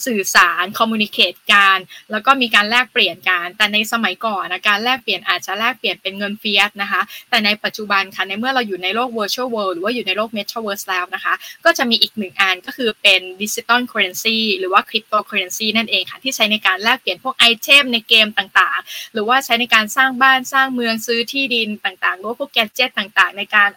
[0.05, 1.77] สื่อสาร communicate กัน
[2.11, 11.33] แล้วก็มีการแลกเปลี่ยนกันแต่ในสมัยก่อนนะการแลกเปลี่ยนอาจจะแลกเปลี่ยนเป็นเงิน fiat นะคะ แต่ในปัจจุบันค่ะในเมื่อเราอยู่ในโลก virtual world หรือว่าอยู่ในโลก metaverse แล้วนะคะ
[11.65, 23.69] ก็จะมีอีกหนึ่งอันก็คือเป็น digital currency หรือว่า cryptocurrency นั่นเองค่ะที่ใช้ในการแลกเปลี่ยนพวก item ในเกมต่างๆ หรือว่าใช้ในการสร้างบ้านสร้างเมืองซื้อที่ดินต่างๆหรือว่าพวก gadget ต่างๆ ในการ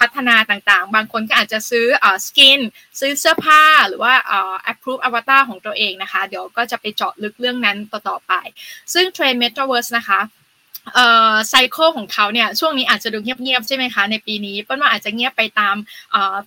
[0.00, 1.86] พัฒนาต่างๆ บางคนก็อาจจะซื้อ
[2.26, 2.60] skin
[3.00, 4.14] ซื้อเสื้อผ้าหรือว่า
[4.72, 8.32] improve avatar ของตัวเองนะคะ เดี๋ยวก็จะไปเจาะลึกเรื่องนั้นต่อๆไป
[8.94, 10.20] ซึ่งเทรนด์ Metaverse นะคะ
[10.94, 15.76] เอ่อ cycle ของเขาเนี่ยช่วงนี้อาจจะดูเงียบๆใช่ไหมคะในปีนี้เปิ้ลว่าอาจจะเงียบไปตาม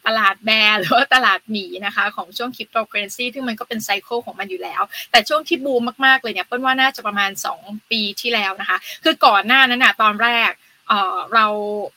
[0.06, 10.52] ตลาด bear หรือว่าตลาดหมีนะคะของช่วงคริปโตเคอเรนซีที่มันก็เป็น cycle ของมันอยู่แล้ว แต่ช่วงที่บูมมากๆเลยเนี่ยเปิ้ลว่าน่าจะประมาณ 2 ปีที่แล้วนะคะ คือก่อนหน้านั้นนะตอนแรก
[11.34, 11.46] เรา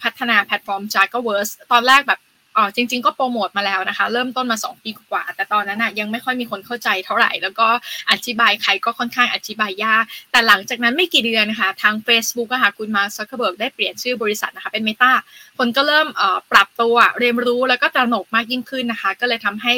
[0.02, 2.20] พัฒนาแพลตฟอร์ม j a g a v e r s e ตอนแรกแบบ
[2.56, 7.68] อ๋อจริง ๆ ก็โปรโมทมาแล้วนะคะ เริ่มต้นมา 2 ปีกว่า แต่ตอนนั้นนะยังไม่ค่อยมีคนเข้าใจเท่าไหร่ แล้วก็
[8.10, 15.12] อธิบายใครก็ค่อนข้างอธิบายยาก แต่หลังจากนั้นไม่กี่เดือนนะคะทาง Facebook อะค่ะคุณมาซักเคเบิร์กได้เปลี่ยนชื่อบริษัทนะคะเป็น Meta
[15.58, 16.08] คนก็เริ่ม
[16.52, 19.74] ปรับตัวเรียนรู้แล้วก็ตระหนักมากยิ่งขึ้นนะคะ ก็เลยทำให้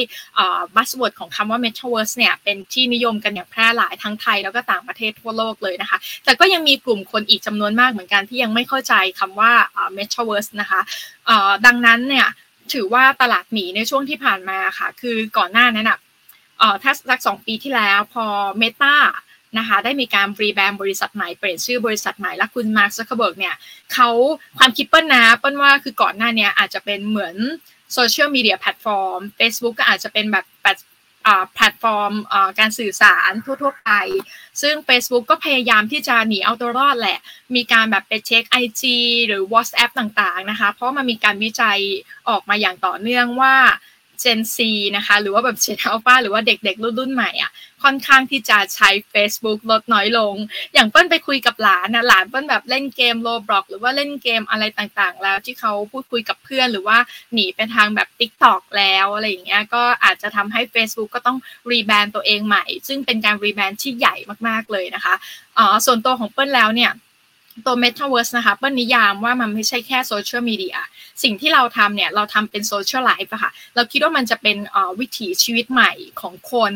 [0.76, 9.52] buzzword ของคำว่า Metaverse เนี่ยเป็นที่นิยมกันอย่างแพร่หลายทั้งไทยแล้วก็ต่างประเทศทั่วโลกเลยนะคะ แต่ก็ยังมีกลุ่มคนอีกจำนวนมากเหมือนกันที่ยังไม่เข้าใจคำว่า
[9.96, 10.80] Metaverse นะคะ
[11.66, 12.28] ดังนั้นเนี่ย
[12.74, 15.98] ถือว่าตลาดหมีในช่วงที่ผ่านมาค่ะ คือก่อนหน้านั้นอะ
[16.58, 18.24] เอ่อถ้าสักสองปีที่แล้วพอ
[18.58, 18.96] เมตา
[19.58, 23.54] นะคะได้มีการ rebrand บริษัทใหม่เปลี่ยนชื่อบริษัทใหม่และคุณมาร์ก ซักเคอร์เบิร์กเนี่ย
[23.92, 24.08] เขา
[24.58, 27.36] ความคิดเปิ้ลนะเปิ้ลว่าคือก่อนหน้านี้อาจจะเป็นเหมือน
[27.94, 30.46] โซเชียลมีเดียแพลตฟอร์ม Facebook ก็อาจจะเป็นแบบ
[31.54, 32.12] แพลตฟอร์ม
[32.58, 33.90] การสื่อสารทั่วๆไป
[34.62, 37.18] ซึ่ง Facebook ก็พยายามที่จะหนีเอาตัวรอดแหละ
[37.54, 38.82] มีการแบบไปเช็ค IG
[39.26, 41.78] หรือ WhatsApp ต่างๆนะคะ เพราะมันมีการวิจัย
[42.28, 43.54] ออกมาอย่างต่อเนื่องว่า
[44.22, 44.56] Gen Z
[44.96, 47.50] นะคะ หรือว่าแบบ Gen Alpha หรือว่าเด็กๆ รุ่นใหม่อะ
[47.82, 50.34] ค่อนข้างที่จะใช้ Facebook ลดน้อยลง
[50.74, 56.98] อย่างเปิ้ลไปคุยกับหลานนะหลานเปิ้ลแบบเล่นเกม Roblox หรือว่าเล่นเกมอะไรต่างๆ แล้วที่เขาพูดคุยกับเพื่อนหรือว่า
[57.32, 61.38] หนีไปทางแบบ TikTok แล้วอะไรอย่างเงี้ยก็อาจจะทำให้ Facebook ก็ต้อง
[61.70, 64.16] rebrand ตัวเองใหม่ ซึ่งเป็นการ rebrand ที่ใหญ่
[64.48, 65.14] มากๆเลยนะคะ
[65.58, 66.92] อ๋อส่วนตัวของเปิ้ลแล้วเนี่ย
[67.66, 70.76] ตัว Metaverse นะคะเปิ้ลนิยามว่ามันไม่ใช่แค่โซเชียลมีเดีย
[71.22, 74.56] สิ่งที่เราทำเนี่ย เราทำเป็น social life อะค่ะ เราคิดว่ามันจะเป็น
[75.00, 76.72] วิถีชีวิตใหม่ของคน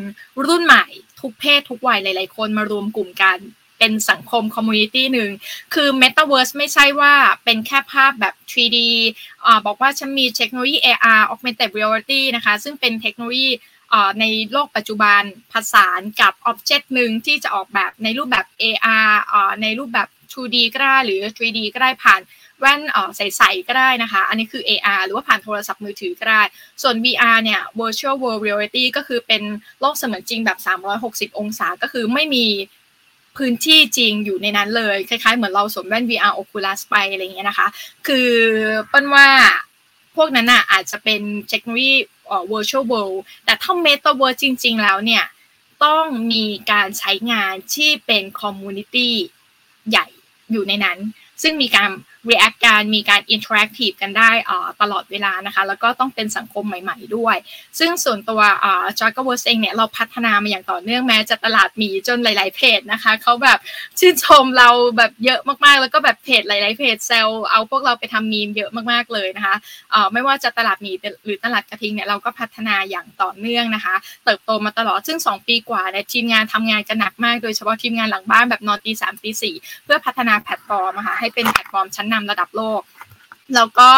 [0.46, 0.86] รุ่นใหม่
[1.20, 3.38] ทุกเพศทุกวัยหลาย ๆ คนมารวมกลุ่มกัน
[3.78, 5.30] เป็นสังคม community หนึ่ง
[5.74, 7.14] คือ Metaverse ไม่ใช่ว่า
[7.44, 8.78] เป็นแค่ภาพแบบ 3D
[9.46, 13.50] อบอกว่าฉันมีเทคโนโลยี AR Augmented Reality นะคะ ซึ่งเป็นเทคโนโลยี
[14.20, 19.12] ในโลกปัจจุบันผสานกับอ็อบเจกต์หนึ่งที่จะออกแบบในรูปแบบ AR
[19.62, 22.20] ในรูปแบบ 2D ก็ได้หรือ 3D ก็ได้ผ่าน
[22.60, 22.80] แว่น
[23.16, 26.42] ใสๆก็ได้นะคะ อันนี้คือ AR หรือว่าผ่านโทรศัพท์มือถือก็ได้
[26.82, 29.42] ส่วน VR เนี่ย Virtual World Reality ก็คือเป็น
[29.80, 30.58] โลกเสมือนจริงแบบ
[30.98, 32.46] 360 องศาก็คือไม่มี
[33.36, 37.68] พื้นที่จริงอยู่ในนั้นเลย คล้ายๆ เหมือนเราสวมแว่น VR Oculus ไปอะไรเงี้ยนะคะ
[38.06, 38.30] คือ
[38.88, 39.28] เปิ้ลว่า
[40.16, 41.94] พวกนั้นอะอาจจะเป็นเทคโนโลยี
[42.52, 45.24] virtual world แต่ถ้า metaverse จริง ๆ แล้วเนี่ย
[45.84, 49.10] ต้องมีการใช้งานที่เป็น community
[49.90, 50.06] ใหญ่
[50.52, 50.98] อยู่ในนั้น
[51.42, 51.90] ซึ่งมีการ
[52.30, 54.30] react การมีการ interactive กันได้
[54.80, 57.36] ตลอดเวลานะคะ แล้วก็ต้องเป็นสังคมใหม่ ๆด้วย
[57.78, 58.40] ซึ่งส่วนตัว
[59.00, 63.58] จ a g ก w o r s เองเนี่ยเราพัฒนามาอย่างต่อเนื่องแม้จะตลาดหมีจนหลาย ๆ เพจนะคะเขาแบบ
[63.98, 69.56] ชื่นชมเราแบบเยอะมากๆ แล้วก็แบบเพจหลาย ๆ เพจแซวเอาพวกเราไปทำมีมเยอะมากๆเลยนะคะ
[70.12, 70.92] ไม่ว่าจะตลาดหมี
[71.24, 79.54] หรือตลาดกระทิงเนี่ยเราก็พัฒนาอย่างต่อเนื่องนะคะ เติบโตมาตลอดซึ่ง 2 ปีกว่าเนี่ยทีมงานทำงานกันหนักมากโดยเฉพาะทีมงานหลังบ้านแบบนอนตีสามตีสี่
[79.84, 82.82] เพื่อพัฒนาแพลตฟอร์มนะคะให้เป็นแพลตฟอร์มชั้นนำระดับโลก
[83.56, 83.90] แล้วก็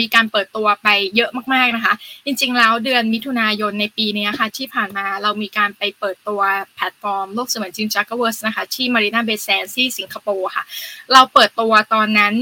[0.00, 6.40] มีการเปิดตัวไปเยอะมากๆนะคะ จริงๆแล้วเดือนมิถุนายนในปีนี้ค่ะที่ผ่านมาเรามีการไปเปิดตัว
[6.74, 10.64] แพลตฟอร์มโลกเสมือนจริง Jakaverse นะคะที่ Marina Bay Sands ที่สิงคโปร์ค่ะ
[11.12, 12.34] เราเปิดตัวตอนนั้น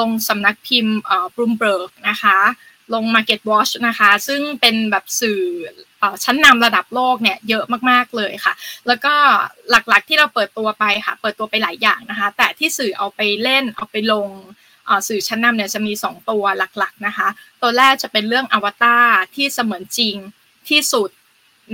[0.00, 0.98] ลงสำนักพิมพ์
[1.34, 2.38] บรูมเบิร์กนะคะ
[2.94, 5.40] ลง Market Watch นะคะ ซึ่งเป็นแบบสื่อ
[6.24, 8.52] ชั้นนำระดับโลกเนี่ยเยอะมากๆเลยค่ะ
[8.86, 9.14] แล้วก็
[9.70, 14.28] หลักๆที่เราเปิดตัวไปค่ะ เปิดตัวไปหลายอย่างนะคะ แต่ที่สื่อเอาไปเล่นเอาไปลง
[15.08, 16.44] สื่อชั้นนำเนี่ยจะมี 2 ตัว
[16.78, 17.28] หลักๆนะคะ
[17.62, 20.16] ตัวแรกจะเป็นเรื่องอวตารที่เสมือนจริง
[20.70, 21.10] ที่สุด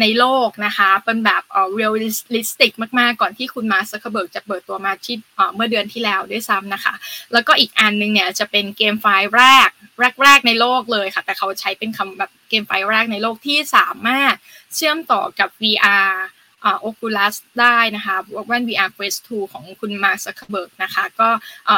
[0.01, 5.17] ในโลกนะคะ เป็นแบบเอ่อ realistic มาก ๆ ก่อนที่คุณมาร์ก ซักเคอร์เบิร์กจะเปิดตัวมาที่
[5.55, 6.95] เมื่อเดือนที่แล้วด้วยซ้ำนะคะ
[7.33, 9.69] แล้วก็อีกอันนึงเนี่ยจะเป็น GameFi แรก
[10.23, 14.35] แรก ๆ ในโลกเลยค่ะ แต่เขาใช้เป็นคำแบบ GameFi แรกในโลกที่สามารถ
[14.75, 16.11] เชื่อมต่อกับ VR
[16.81, 18.17] Oculus ได้นะคะ
[18.47, 21.29] แว่น VR Quest 2 ของคุณมาร์ก ซักเคอร์เบิร์กนะคะ ก็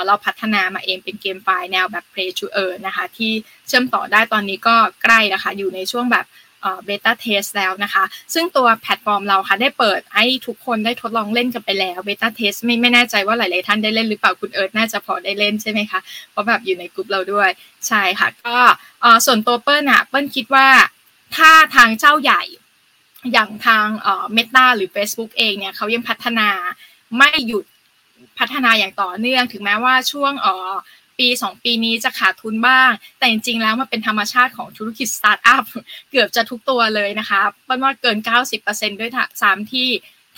[0.06, 3.32] เราพัฒนามาเองเป็น GameFi แนวแบบ Play to Earn นะคะ ที่
[3.68, 6.26] เชื่อมต่อได้ตอนนี้ก็ใกล้แล้วค่ะอยู่ในช่วงแบบ
[6.84, 17.50] beta test แล้วนะคะ ซึ่งตัวแพลตฟอร์มเราค่ะได้เปิดให้ทุกคนได้ทดลองเล่นกันไปแล้ว beta test ไม่ไม่แน่ใจว่าหลาย ๆ ท่านได้เล่นหรือเปล่าคุณเอิร์ธน่าจะพอได้เล่นใช่ไหมคะ เพราะแบบอยู่ในกลุ่มเราด้วย
[17.88, 18.56] ใช่ค่ะ ก็
[19.26, 20.66] ส่วนตัวเปิ้ลอะเปิ้ลคิดว่า
[21.36, 22.42] ถ้าทางเจ้าใหญ่
[23.32, 23.86] อย่างทาง
[24.32, 26.48] เมตาหรือ Facebook เองเนี่ยเขายังพัฒนา
[27.18, 27.64] ไม่หยุด
[28.38, 30.72] พัฒนาอย่างต่อเนื่อง ถึงแม้ว่าช่วงเอ่อ
[31.18, 35.64] ปีสองปีนี้จะขาดทุนบ้าง แต่จริงๆ แล้วมันเป็นธรรมชาติของธุรกิจสตาร์ทอัพ
[36.10, 38.18] เกือบจะทุกตัวเลยนะคะเปิ้ลว่าเกิน
[38.58, 39.10] 90%ด้วย
[39.42, 39.88] ซ้ำที่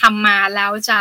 [0.00, 1.00] ทำมาแล้วจะ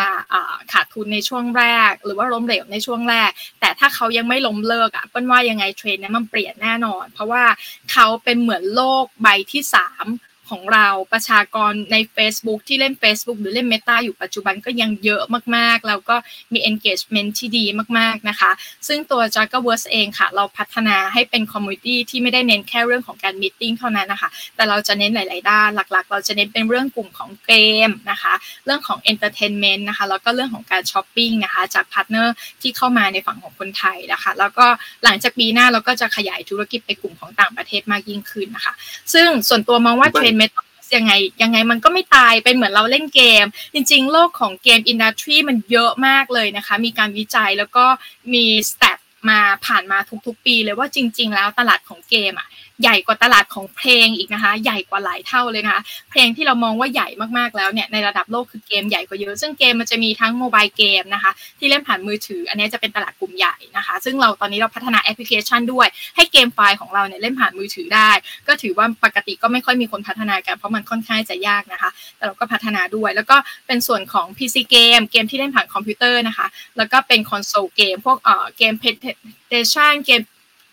[0.72, 7.44] ขาดทุนในช่วงแรก หรือว่าล้มเหลวในช่วงแรก แต่ถ้าเขายังไม่ล้มเลิกอะเปิ้ลว่ายังไงเทรนด์นี้มันเปลี่ยนแน่นอน เพราะว่า
[7.92, 10.06] เขาเป็นเหมือนโลกใบที่สาม
[10.52, 15.22] ของเราประชากรใน Facebook ที่เล่น Facebook หรือเล่น Meta อยู่ปัจจุบันก็ยังเยอะ
[15.56, 16.16] มากๆ แล้วก็
[16.54, 17.66] มี engagement ที่ดี
[17.98, 18.52] มากๆนะคะ
[18.88, 24.30] ซึ่งตัว j a g a w o r s เองค่ะ เราพัฒนาให้เป็น community ที่ไม่ได้เน้นแค่เรื่องของการ meeting เท่านั้นนะคะ
[24.56, 27.54] แต่เราจะเน้นหลาย ๆ ด้านหลัก ๆ เราจะเน้นเป็นเรื่องกลุ่มของเก
[27.88, 28.34] มนะคะ
[28.66, 34.66] เรื่องของ entertainment นะคะ แล้วก็เรื่องของการช้อปปิ้งนะคะจาก partner ที่เข้ามาในฝั่งของคนไทยนะคะ แล้วก็
[35.04, 38.74] หลังจากปีหน้าเราก็จะขยายธุรกิจไปกลุ่มของต่างประเทศมากยิ่งขึ้นนะคะ
[39.14, 40.64] ซึ่งส่วนตัวมองว่าเทรนด์เมตา
[40.96, 47.86] ยังไงยังไงมันก็ไม่ตายเป็นเหมือนเราเล่นเกม จริง ๆ โลกของ game industry มันเยอะมากเลยนะคะ มีการวิจัยแล้วก็
[48.34, 48.98] มี stat
[49.30, 52.48] มาผ่านมาทุกๆ ปีเลยว่าจริง ๆ แล้วตลาดของเกมอะ
[52.84, 68.10] ใหญ่กว่าตลาดของเพลงอีกนะคะ ใหญ่กว่าหลายเท่าเลยนะคะ เพลงที่เรามองว่าใหญ่มากๆแล้วเนี่ยในระดับโลกคือเกมใหญ่กว่าเยอะ ซึ่งเกมมันจะมีทั้ง mobile game นะคะ ที่เล่นผ่านมือถือ อันนี้จะเป็นตลาดกลุ่มใหญ่นะคะ ซึ่งเราตอนนี้เราพัฒนาแอปพลิเคชันด้วย ให้ GameFi ของเราเนี่ยเล่นผ่านมือถือได้
[68.48, 73.38] ก็ถือว่าปกติก็ไม่ค่อยมีคนพัฒนากันเพราะมันค่อนข้างจะยากนะคะ แต่เราก็พัฒนาด้วย แล้วก็
[73.68, 80.22] เป็นส่วนของ PC เกมเกมที่เล่นผ่านคอมพิวเตอร์นะคะ แล้วก็เป็นคอนโซลเกมพวกเอ่อเกม PlayStation เกม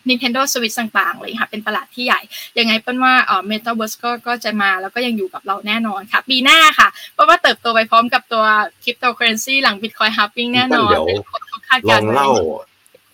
[0.09, 2.21] Nintendo Switch ต่างๆเลยค่ะเป็นตลาดที่ใหญ่
[2.59, 8.45] ยังไงเปิ้ลว่าเอ่อ Metaverse ก็ก็จะมาแล้วก็ยังอยู่กับเราแน่นอนค่ะ ปีหน้าค่ะเพราะว่าเติบโตไปพร้อมกับตัว
[8.83, 12.29] Cryptocurrency หลัง Bitcoin halving แน่นอนเป็นคนเขาคาดการณ์ลองเล่า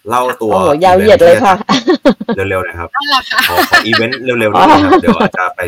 [0.08, 1.54] เล่าตัวโอ้ยาวเหยียดเลยค่ะ
[2.48, 5.60] เร็วๆนะครับนั่นแหละค่ะขอขออีเวนต์เร็วๆนิดนึงครับเดี๋ยวอาจจะไป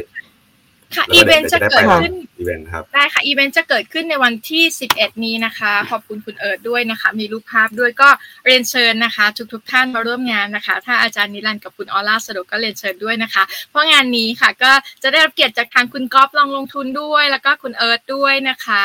[0.95, 8.09] ค่ะอีเวนต์จะเกิดขึ้นอีเวนต์ครับได้ค่ะอีเวนต์จะเกิดขึ้นในวันที่ 11 นี้นะคะ ขอบคุณคุณเอิร์ดด้วยนะคะ มีรูปภาพด้วยก็
[8.47, 18.85] เรียนเชิญนะคะ ทุกๆท่านมาร่วมงานนะคะ ถ้าอาจารย์นิรันดร์กับคุณออร่าสะดวกก็เรียนเชิญด้วยนะคะ เพราะงานนี้ค่ะก็จะได้รับเกียรติจากทางคุณก๊อฟลองลงทุนด้วย แล้วก็คุณเอิร์ดด้วยนะคะ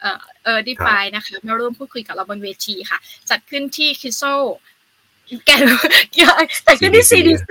[0.00, 2.98] เออเออดีไฟนะคะมาร่วมพูดคุยกับเราบนเวทีค่ะ
[3.30, 4.22] จัดขึ้นที่คิโซ
[5.46, 5.50] แก
[6.66, 7.50] จัดขึ้นที่ CDC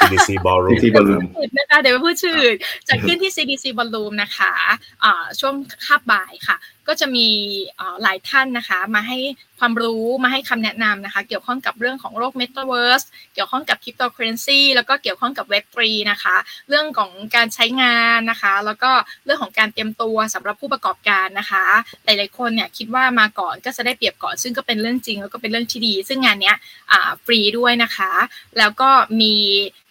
[0.00, 1.24] CDC Ballroom CDC Ballroom
[1.58, 2.38] นะคะเดี๋ยวไปพูดชื่อ
[2.88, 4.52] จัดขึ้นที่ CDC Ballroom นะคะ
[5.40, 6.56] ช่วงคาบบ่ายค่ะ
[6.88, 7.26] ก็จะมี
[8.02, 9.18] หลายท่านนะคะมาให้
[9.58, 15.78] ความรู้มาให้คำแนะนำนะคะ เกี่ยวข้องกับเรื่องของโลก Metaverse เกี่ยวข้องกับ Cryptocurrency แล้วก็เกี่ยวข้องกับ Web3
[16.10, 16.36] นะคะ
[16.68, 18.90] เรื่องของการใช้งานนะคะ แล้วก็
[19.24, 21.64] เรื่องของการเตรียมตัวสำหรับผู้ประกอบการนะคะ
[22.04, 26.56] หลายๆคนเนี่ยคิดว่ามาก่อนก็จะได้เปรียบก่อน ซึ่งก็เป็นเรื่องจริงแล้วก็เป็นเรื่องที่ดี ซึ่งงานเนี้ย
[27.24, 28.12] ฟรีด้วยนะคะ
[28.58, 29.34] แล้วก็มี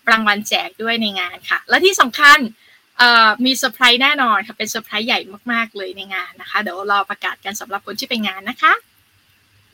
[0.09, 2.39] รางวัลแจกด้วยในงานค่ะ และที่สำคัญ
[3.45, 5.19] มีเซอร์ไพรส์แน่นอนค่ะเป็นเซอร์ไพรส์ใหญ่
[5.51, 8.73] มากๆเลยในงานนะคะ เดี๋ยวรอประกาศกันสำหรับคนที่ไปงานนะคะ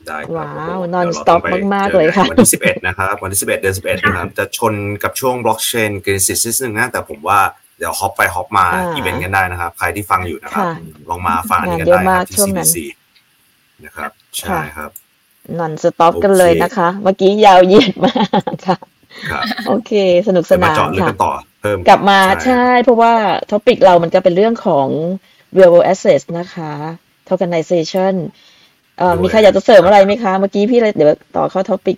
[0.06, 5.90] ได้ครับว้าวผม non ดี๋ยวเรา stop ต้องไปมากๆจอเลยค่ะ วันที่ 11 นะครับ วันที่ 11 เดือน 11 นะครับ จะชนกับช่วง blockchain
[6.04, 7.40] genesis นิดนึงนะ แต่ผมว่า
[7.78, 10.72] เดี๋ยวฮอปไปฮอปมาอ่าอีเวนต์กันได้นะครับ ใครที่ฟังอยู่นะครับค่ะ
[11.10, 12.76] ลองมาฟังอันนี้กันงานเยได้อะคมารักบที่ช่วงนั้น CBC
[13.84, 14.90] นะครับ ใช่ครับ
[15.58, 18.76] นอนสต็อปโอเคกันเลยนะคะ เมื่อกี้ยาวเหยียดมากค่ะ
[19.30, 19.92] ครับโอเค
[20.28, 23.12] สนุกสเดี๋ยวมาานนเจาะลึกค่ะกันต่อ เพิ่มกลับมาใช่ใช่ เพราะว่า
[23.50, 24.88] ท็อปิกเรามันจะเป็นเรื่องของ
[25.56, 26.72] real world assets นะคะ
[27.28, 28.14] tokenization
[28.98, 31.96] เอ่อด้วยมีใครอยากจะเสริมอะไรไหมคะ เมื่อกี้พี่เลยเดี๋ยวต่อเข้า topic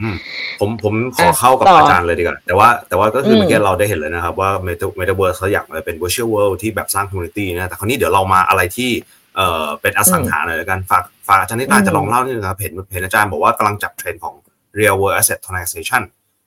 [0.00, 0.16] อืม
[0.60, 8.90] ผมผมขออะเข้ากับต่อออาจารย์เลยดีกว่า แต่ว่าแต่ว่าก็คือมเมื่อกี้เราได้เห็นเลยนะครับ ว่า Meta Metaverse เขาอยากมาเป็น virtual world ที่แบบสร้าง community นะแต่คราวนี้เดี๋ยวเรามาอะไรที่
[9.36, 14.34] เอ่อเป็นอสังหาหน่อยแล้วกันฝากฝากอาจารย์นิตาอืมจะลองเล่านิดนึงครับเห็นเห็นอาจารย์บอกว่ากำลังจับเทรนด์ของ
[14.78, 16.02] real world asset tokenization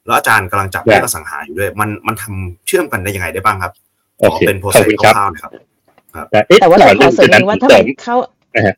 [0.05, 3.73] แล้วอาจารย์กำลังจับเรื่องอสังหาอยู่ด้วย มันมันทำเชื่อมกันได้ยังไงได้บ้างครับ
[4.19, 5.51] ขโออเคเป็นขอบ process คุณครับคร่าวๆหน่อยครับ
[6.31, 8.15] แต่เอ๊ะแต่ว่าก่เราอนขอเรื่องเสริมนั้นินดนึงว่าผมถ้าเสริมันมเข้า
[8.55, 8.75] นะฮะ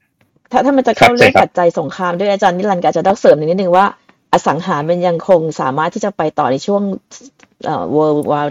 [0.51, 3.85] ถ้าถ้ามันจะครัเข้าบเรื่องใช่ครับปัจจัยสงครามด้วยอาจารย์นิรันดร์ก็อาจจะต้องเสริมนิดนึงว่า
[4.33, 6.81] อสังหามันยังคงสามารถที่จะไปต่อในช่วง
[7.65, 8.45] เอ่อ world war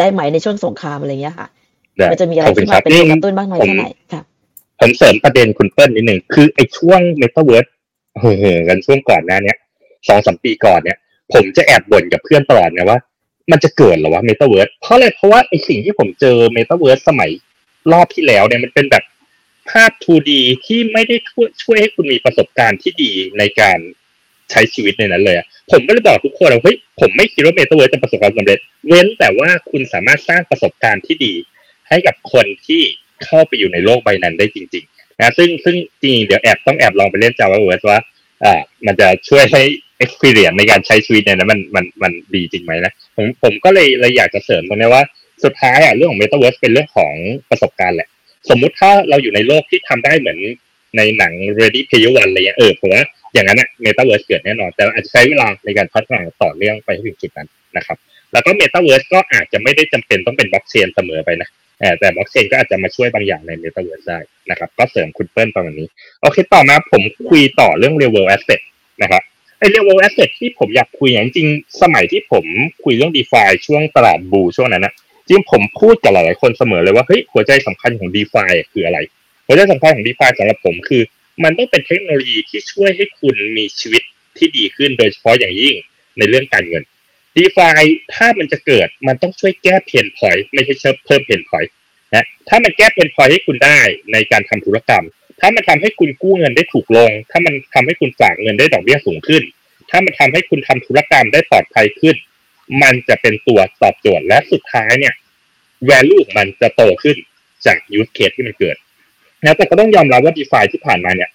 [0.00, 1.48] ได้ไหมในช่วงสงครามอะไรอย่างเงี้ยค่ะ
[1.96, 4.22] ได้มันจะมีอะไรขอบคุที่ณคมารับเป็นนี่ตัวกระตุ้นบ้างน้อยผมแค่ไหนค่ะ
[4.80, 7.66] ผมเสริมประเด็นคุณเปิ้ลนิดหนึ่งคือไอ้ช่วงเมตาเวิร์ส
[8.20, 9.56] เห่อๆกันช่วงก่อนหน้าเนี้ย
[10.08, 10.98] สองสามปีก่อนเนี่ย
[11.32, 12.98] ผมจะแอบบ่นกับเพื่อนตลอดนะว่า
[13.50, 17.30] มันจะเกิดหรอวะเมตาเวิร์สเพราะอะไรเพราะว่าไอสิ่งที่ผมเจอเมตาเวิร์สสมัย
[17.92, 19.04] รอบที่แล้วเนี่ยมันเป็นแบบ
[19.70, 20.30] ภาพ 2D
[20.66, 23.78] ที่ไม่ได้ช่วยช่วยให้คุณมีประสบการณ์ที่ดีในการ
[24.50, 31.34] ใช้ชีวิตในนั้นเลยอะผมก็เลยบอกทุกคนว่าเฮ้ยผมไม่คิดว่าเมตาเวิร์สจะประสบความสำเร็จ เว้นแต่ว่าคุณสามารถสร้างประสบการณ์ที่ดี
[31.88, 32.82] ให้กับคนที่
[33.24, 38.00] เข้าไปอยู่ในโลกใบนั้นได้จริง ๆ นะ ซึ่งซึ่งจริงเดี๋ยวแอบต้องแอบลองไปเล่น Java Verse ว่า
[38.44, 39.62] อ่า มันจะช่วยให้
[40.04, 45.04] experience ในการใช้ชีวิตเนี่ยนะมันมันมันดีจริงไหมนะผมผมก็เลยเลยอยากจะเสริมตรงนี้ว่า
[45.44, 47.14] สุดท้ายอะเรื่องของ Metaverse เป็นเรื่องของ
[47.50, 48.08] ประสบการณ์แหละ
[48.50, 50.38] สมมุติถ้าเราอยู่ในโลกที่ทำได้เหมือน
[50.96, 57.98] ในหนัง Ready Player One อะไรเงี้ยเออผมว่าอย่างนั้นอะ Metaverse เกิดแน่นอน แต่อาจจะใช้เวลาในการพัฒนาต่อเนื่องไปถึงจุดนั้นนะครับ
[58.32, 61.48] แล้วก็ Metaverse ก็อาจจะไม่ได้จำเป็นต้องเป็นบล็อกเชนเสมอไปนะ
[61.98, 64.18] แต่บล็อกเชนก็อาจจะมาช่วยบางอย่างใน Metaverse ได้
[64.50, 65.88] นะครับ ก็เสริมคุณเปิ้ลประมาณนี้
[66.22, 68.60] โอเค ต่อมาผมคุยต่อเรื่อง Real World Asset
[69.02, 69.22] นะครับ
[69.58, 71.48] ไอ้ Real World Asset ที่ผมอยากคุยอย่างจริง
[71.82, 72.44] สมัยที่ผม
[72.84, 74.94] คุยเรื่อง DeFi ช่วงตลาดบูช่วงนั้นนะ
[75.26, 78.98] จริงผมพูดกับหลายๆคนเสมอเลยว่าเฮ้ยหัวใจสำคัญของ DeFi คืออะไร
[79.46, 81.02] หัวใจสำคัญของ DeFi สำหรับผมคือ
[81.44, 84.02] มันต้องเป็นเทคโนโลยีที่ช่วยให้คุณมีชีวิต
[84.38, 85.76] ที่ดีขึ้นโดยเฉพาะอย่างยิ่ง
[86.18, 86.82] ในเรื่องการเงิน
[87.36, 90.74] DeFi ถ้ามันจะเกิดมันต้องช่วยแก้เพนพอยไม่ใช่
[91.06, 91.64] เพิ่มเพนพอย
[92.14, 93.78] นะถ้ามันแก้เพนพอยให้คุณได้
[94.12, 95.04] ในการทำธุรกรรม
[95.40, 99.42] ถ้ามันทำให้คุณกู้เงินได้ถูกลง ถ้ามันทำให้คุณฝากเงินได้ดอกเบี้ยสูงขึ้น
[99.90, 102.16] ถ้ามันทำให้คุณทำธุรกรรมได้ปลอดภัยขึ้น
[102.82, 105.14] มันจะเป็นตัวตอบโจทย์และสุดท้ายเนี่ย
[105.88, 107.16] value ของมันจะโตขึ้น
[107.66, 108.76] จาก use case ที่มันเกิด
[109.44, 111.30] นะแต่ก็ต้องยอมรับว่า DeFi ที่ผ่านมาเนี่ย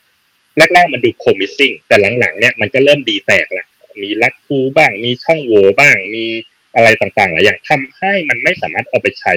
[0.74, 3.68] แรกๆมันดู promising แต่หลังๆเนี่ยมันก็เริ่มดีแตกล้ว
[4.04, 6.26] มีลักคูบ้าง มีช่องโหว่บ้าง มี
[6.76, 9.34] อะไรต่างๆหลายอย่างทำให้มันไม่สามารถเอาไปใช้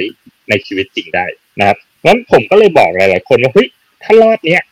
[0.49, 1.27] ในชีวิตจริงได้
[1.59, 3.69] นะครับงั้นผมก็เลยบอกหลายๆคนว่าเฮ้ย
[4.03, 4.63] ถ้ารอบเนี้ย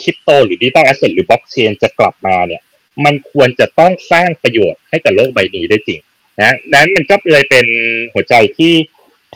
[0.00, 2.62] คริปโตหรือ digital asset หรือบล็อกเชนจะกลับมาเนี่ย
[3.04, 6.00] มันควรจะต้องสร้างประโยชน์ให้กับโลกใบนี้ได้จริง
[6.40, 7.66] นะนั้นมันก็เลยเป็น
[8.14, 8.72] หัวใจที่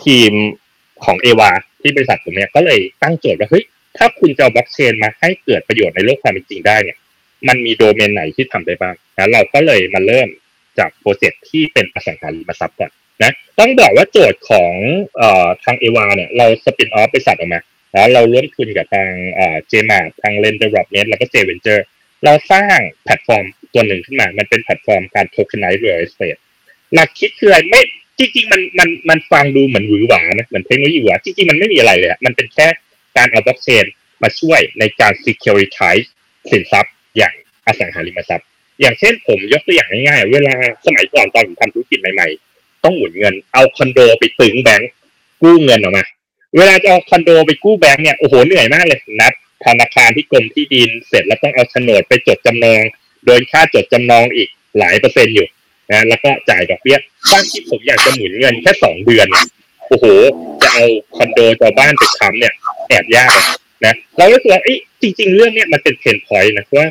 [0.05, 0.33] ทีม
[1.05, 1.51] ของเอวา
[1.81, 3.65] ที่บริษัทผมเนี่ยก็เลยตั้งโจทย์ว่าเฮ้ย
[3.97, 6.97] ถ้าคุณจะเอาบล็อกเชนมาให้เกิดประโยชน์ในโลกความเป็นจริงได้เนี่ย
[7.49, 10.29] มันมีโดเมนไหนที่ทำได้บ้างนะเราก็เลยมาเริ่ม
[10.79, 12.91] จาก project ที่เป็นอสังหาริมทรัพย์ก่อน
[13.23, 14.75] นะต้องบอกว่าโจทย์ของ
[15.17, 17.61] เอ่อทางเอวาเนี่ยเรา spin off บริษัทออกมา
[17.93, 19.11] แล้วเราร่วมทุนกับทาง
[19.69, 21.85] เจมาร์ททางเลนเดอร์บเน็ตแล้วก็เจเวนเจอร์
[22.25, 26.37] เราสร้างแพลตฟอร์มตัวหนึ่งขึ้นมา มันเป็นแพลตฟอร์มการ tokenize real estate
[26.95, 27.83] หลักคิดคืออะไรไม่
[28.19, 32.67] จริงๆมันมันมันฟังดูเหมือนหวือหวานะเหมือนเทคโนโลยีหวือหวาจริงๆมันไม่มีอะไรเลยมันเป็นแค่
[33.17, 33.85] การเอาบล็อกเชน
[34.23, 36.07] มาช่วยในการ securitize
[36.51, 37.35] สินทรัพย์อย่าง
[37.67, 38.47] อสังหาริมทรัพย์
[38.81, 40.55] อย่างเช่นผมยกตัวอย่างง่ายๆ เวลา
[40.87, 44.91] สมัยก่อนตอนผมทำธุรกิจใหม่ๆ ต้องหมุนเงิน เอาคอนโดไปตึงแบงก์
[45.43, 46.05] กู้เงินออกมา
[46.57, 49.33] เวลาจะเอาคอนโดไปกู้แบงก์เนี่ยโอ้โหเหนื่อยมากเลยนัด
[49.65, 52.83] ธนาคารที่กรมที่ดินเสร็จแล้วต้องเอาโฉนดไปจดจำนอง
[53.27, 55.49] โดยค่าจดจำนองอีกหลายเปอร์เซ็นต์อยู่
[55.91, 56.99] นะแล้วก็จ่ายดอกเบี้ย
[57.31, 59.29] บ้านที่ผมอยากจะหมุนเงินแค่สองเดือน
[59.89, 60.07] โอ้โห
[60.63, 60.85] จะเอา
[61.17, 62.55] คอนโดจะเอาบ้านไปค้ำเนี่ย
[62.89, 63.31] แอบยาก
[63.85, 66.89] นะเราก็รู้ว่าเอ้จริง ๆ เรื่องเนี้ยมันเป็นเพนพอยต์นะว่า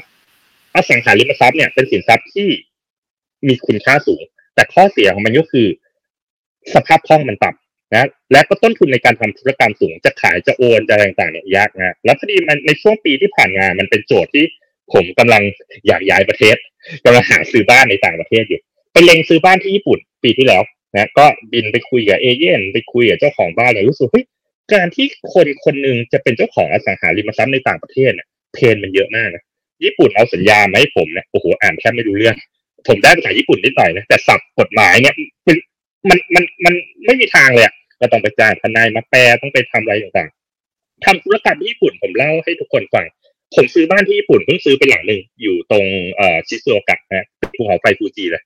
[0.74, 2.48] อสังหาริมทรัพย์เนี่ยเป็นสินทรัพย์ที่
[3.48, 4.22] มีคุณค่าสูง
[4.56, 5.68] แต่ข้อเสียของมันก็คือ
[6.74, 14.46] สภาพคล่องมันต่ำ นะและก็ต้นทุนในการทำธุรกรรมสูงจะขายจะโอนจะอะไรต่างๆเนี่ยยากนะแล้วพอดีมันในช่วงปีที่ผ่านมามันเป็นโจทย์ที่
[14.94, 15.44] ผมกำลัง
[15.88, 16.56] อยากย้ายประเทศ
[17.06, 18.62] กำลังหาซื้อบ้านในต่างประเทศอยู่
[18.94, 20.64] ไปเล็งซื้อบ้านที่ญี่ปุ่นปีที่แล้ว
[20.94, 24.26] นะก็บินไปคุยกับเอเย่นไปคุยกับเจ้าของบ้านเลยรู้สึกเฮ้ย
[24.74, 29.44] การที่คนคนหนึ่งจะเป็นเจ้าของอสังหาริมทรัพย์ในต่างประเทศเนี่ยเพนมันเยอะมากนะ
[29.84, 32.36] ญี่ปุ่นเอาสัญญามาให้ผมเนี่ยโอ้โหอ่านแทบไม่รู้เรื่อง
[32.88, 35.16] ผมได้ภาษาญี่ปุ่นนิดหน่อยนะแต่ศัพท์กฎหมายเนี่ย
[35.48, 35.58] มัน
[36.10, 36.74] มันมันมัน
[37.06, 43.06] ไม่มีทางเลยอะ ก็ต้องไปจ้างทนายมาแปลต้องไปทำอะไรต่างๆทำธุรกรรมที่ญี่ปุ่นผมเล่าให้ทุกคนฟัง
[43.56, 45.86] ผมซื้อบ้านที่ญี่ปุ่นเพิ่งซื้อไปหลังหนึ่งอยู่ตรง
[46.16, 47.26] เอ่อชิซูโอกะนะ
[47.56, 48.44] ภูเขาไฟฟูจิเลย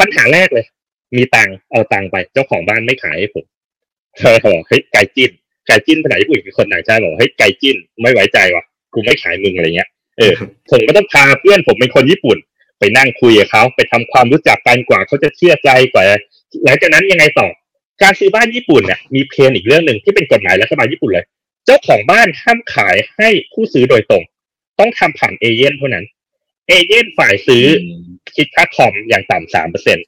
[0.00, 0.66] ปัญหาแรกเลย
[1.16, 3.44] มีตังค์เอาตังค์ไป เจ้าของบ้านไม่ขายให้ผม
[4.40, 5.30] เขาบอกเฮ้ยไก่จิ้น
[5.66, 8.64] ไก่จิ้นภาษาญี่ปุ่นคือคนต่างชาติบอกเฮ้ยไก่จิ้นไม่ไว้ใจว่ะ
[8.94, 10.34] กูไม่ขายมึงอะไรเงี้ยเออ
[10.70, 12.38] ผมก็ต้องพาเพื่อนผมเป็นคนญี่ปุ่น
[12.78, 16.04] ไปนั่งคุยกับเขาไปทำความรู้จักกันกว่าเขาจะเชื่อใจกว่า
[16.64, 17.48] หลังจากนั้นยังไงต่อ
[18.02, 21.24] การซื้อบ้านญี่ปุ่นเนี่ยมีเพนอีกเรื่องหนึ่งที่เป็นกฎหมายรัฐบาลญี่ปุ่นเลย
[21.66, 24.22] เจ้าของบ้านห้ามขายให้ผู้ซื้อโดยตรง
[24.78, 26.04] ต้องทำผ่านเอเย่นเท่านั้น
[26.68, 27.64] เอเย่นฝ่ายซื้อ
[28.36, 29.98] คิดค่าคอมอย่างต่ำสามเปอร์เซ็น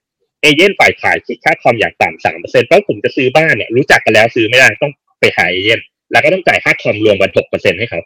[0.42, 5.80] ต์ agent ฝ่ายขายคิดค่าคอมอย่างต่ำสามเปอร์เซ็นต์เพราะผมจะซื้อบ้านเนี่ยรู้จักกันแล้วซื้อไม่ได้ต้องไปหาเอเย่น
[6.12, 8.00] แล้วก็ต้องจ่ายค่าคอมรวมกันหกเปอร์เซ็นต์ให้เขา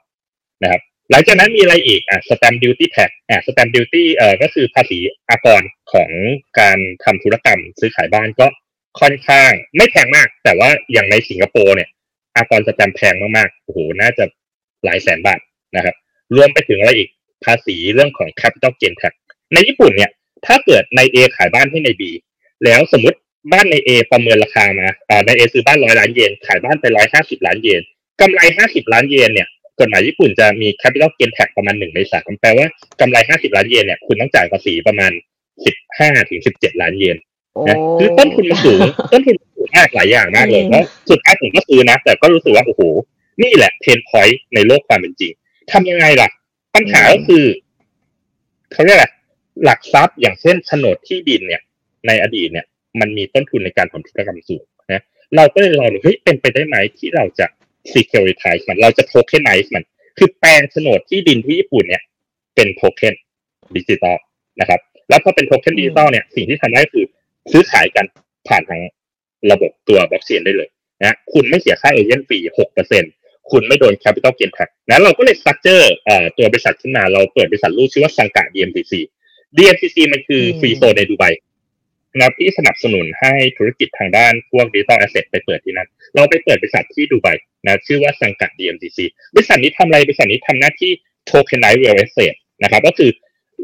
[0.62, 0.80] นะครับ
[1.10, 4.98] หลังจากนั้นมีอะไรอีกอะ stamp duty tax อะ stamp duty เอ่อก็คือภาษี
[5.30, 5.62] อากร
[5.92, 6.10] ของ
[6.60, 8.46] การทำธุรกรรมซื้อขายบ้านก็
[9.00, 11.88] ค่อนข้าง ไม่แพงมาก แต่ว่าอย่างในสิงคโปร์เนี่ย
[12.36, 14.24] อากรสแตมแพงมากๆโอ้โหน่าจะ
[14.84, 15.40] หลายแสนบาท
[15.76, 15.94] นะครับ
[16.36, 17.08] รวมไปถึงอะไรอีก
[17.44, 19.14] ภาษีเรื่องของ capital gain tax
[19.52, 20.10] ในญี่ปุ่นเนี่ย
[20.46, 22.02] ถ้าเกิดใน A ขายบ้านให้ใน B
[22.64, 23.18] แล้วสมมติ
[23.52, 27.82] บ้านใน A ประเมินราคามาอ่าใน A ซื้อบ้านร้อยล้านเยน ขายบ้านไปร้อยห้าสิบล้านเยน
[28.20, 29.48] กำไรห้าสิบล้านเยนเนี่ย
[29.80, 32.66] กฎหมายญี่ปุ่นจะมี capital gain tax ประมาณหนึ่งในสามแปลว่า
[33.00, 35.12] กำไรห้าสิบล้านเยนเนี่ยคุณต้องจ่ายภาษีประมาณ
[35.64, 37.16] สิบห้าถึงสิบเจ็ดล้านเยน
[37.68, 38.80] นะคือต้นทุนมันสูง
[39.12, 42.82] ต้นทุนสูงมากหลายอย่างมากเลยแล้วสุดท้ายผมก็ซื้อนะ แต่ก็รู้สึกว่าโอ้โห
[43.42, 45.32] นี่แหละเพนพอยต์ในโลกความเป็นจริง
[45.72, 46.28] ทำยังไงล่ะ
[46.74, 47.44] ปัญหาก็คือ
[48.72, 49.06] เขาเรียกอะไร
[49.64, 51.62] หลักทรัพย์อย่างเช่นโฉนดที่ดินเนี่ย
[52.06, 52.66] ในอดีตเนี่ย
[53.00, 55.02] มันมีต้นทุนในการทำธุรกรรมสูงนะ
[55.36, 57.46] เราก็เลยลองดูเฮ้ยเป็นไปได้ไหมที่เราจะ
[57.92, 59.82] securitize มันเราจะ tokenize มัน
[60.18, 62.02] คือแปลงโฉนดที่ดินที่ญี่ปุ่นเนี่ย
[62.54, 63.14] เป็นโทเค็น
[63.76, 64.16] ดิจิตอล
[64.60, 67.04] นะครับ แล้วพอเป็นโทเค็นดิจิตอลเนี่ย สิ่งที่ทำได้คือ
[67.52, 68.06] ซื้อขายกัน
[68.48, 68.80] ผ่านทาง
[69.52, 70.68] ระบบตัวบล็อกเชนได้เลย
[71.02, 73.04] นะคุณไม่เสียค่า agent fee หกเปอร์เซ็น
[73.50, 78.92] คุณไม่โดน capital gain tax นะเราก็เลย structure เอ่อตัวบริษัทขึ้นมาเราเปิดบริษัทลูกชื่อว่าสังกะ DMCC
[79.56, 81.24] DMCC มันคือ free zone ในดูไบ
[82.18, 87.28] นะที่สนับสนุนให้ธุรกิจทางด้านพวก digital asset ไปเปิดที่นั่นเราไปเปิดบริษัทที่ดูไบ
[87.64, 88.98] นะชื่อว่าสังกัด DMCC
[89.34, 90.92] บริษัทนี้ทำอะไรบริษัทนี้ทำหน้าที่
[91.30, 93.10] tokenize real estate นะครับก็คือ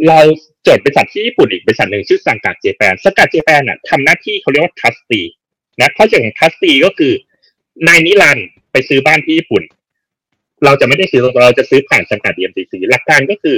[0.09, 0.19] เรา
[0.67, 5.27] จดบริษัทที่ญี่ปุ่นอีกบริษัทหนึ่งชื่อสังกัดเจแปนสังกัดเจแปนน่ะทำหน้าที่เขาเรียกว่า trustee
[5.81, 7.13] นะข้อจของ trustee ก็คือ
[7.89, 8.39] นายนิรัน
[8.73, 9.63] ไปซื้อบ้านที่ญี่ปุ่น
[10.65, 13.57] เราจะไม่ได้ซื้อตรงเราจะซื้อผ่านสังกัด DMCC หลักการก็คือ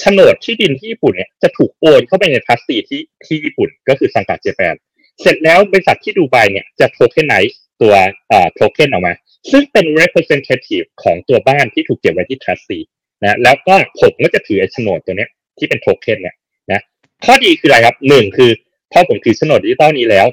[0.00, 4.74] โฉนดที่ดินที่ญี่ปุ่นเนี่ยจะถูกโอนเข้าไปในทัสตีที่ที่ญี่ปุ่น ก็คือสังกัดเจแปน
[5.20, 7.94] เสร็จแล้วบริษัทที่ดูไบเนี่ยจะโทเค็นไนซ์ตัว
[8.28, 9.14] เอ่อโทเค็นออกมา
[9.50, 12.78] ซึ่งเป็น representative ของตัวบ้านที่ถูกเก็บไว้ที่ trustee
[13.22, 16.34] นะแล้วก็ผมก็จะถือโฉนดตัวเนี้ย ที่เป็นโทเค็นเนี่ย
[16.72, 16.80] นะ
[17.24, 18.50] ข้อดีคืออะไรครับหนึ่งคือ
[18.92, 20.26] พอผมถือโฉนดดิจิตอลนี้แล้ว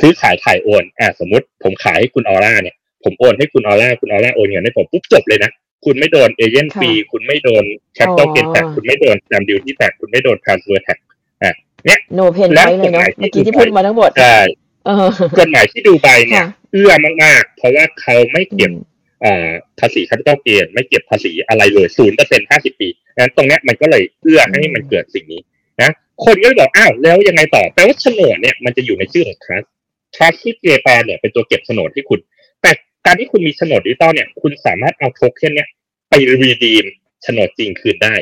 [0.00, 2.74] ซื้อขายถ่ายโอนอ่าสมมติผมขายให้คุณออร่าเนี่ย
[3.04, 5.50] ผมโอนให้คุณออร่าคุณออร่าโอนเงินให้ผมปุ๊บจบเลยนะ
[5.84, 10.98] คุณไม่โดน agent fee คุณไม่โดนแคป i t อ l เกนแท็กคุณไม่โดนแ a มดิวที่แท็กคุณไม่โดน transfer tax
[11.42, 11.54] อะ
[11.86, 14.38] เนี่ย no pain ไว้เลยเนาะเมื่อกี้ที่พูดมาทั้งหมดใช่
[14.86, 16.92] เออกฎหมายที่ดูไบเนี่ยค่ะเอื้อ
[17.24, 18.84] มากๆ เพราะว่าเขาไม่เก็บอ่า
[19.80, 25.40] ภาษี capital gain ไม่เก็บภาษีอะไรเลยศูนย์เปอร์เซ็นห้าสิบปีงั้นตรงเนี้ยมันก็เลยเอื้อให้มันเกิดสิ่งนี้
[25.82, 25.90] นะ
[26.24, 29.62] คนก็เลยบอกอ้าวแล้วยังไงต่อแปลว่าโฉนดเนี่ยมันจะอยู่ในชื่อของ trust
[30.14, 32.20] trust ที่ Japan เนี่ยเป็นตัวเก็บโฉนดที่คุณ
[32.62, 32.70] แต่
[33.06, 35.68] การที่คุณมีโฉนดดิจิตอลเนี่ยคุณสามารถเอาโทเค็นเนี่ย
[36.08, 36.84] ไป redeem
[37.22, 38.14] โฉนดจริงคืนได้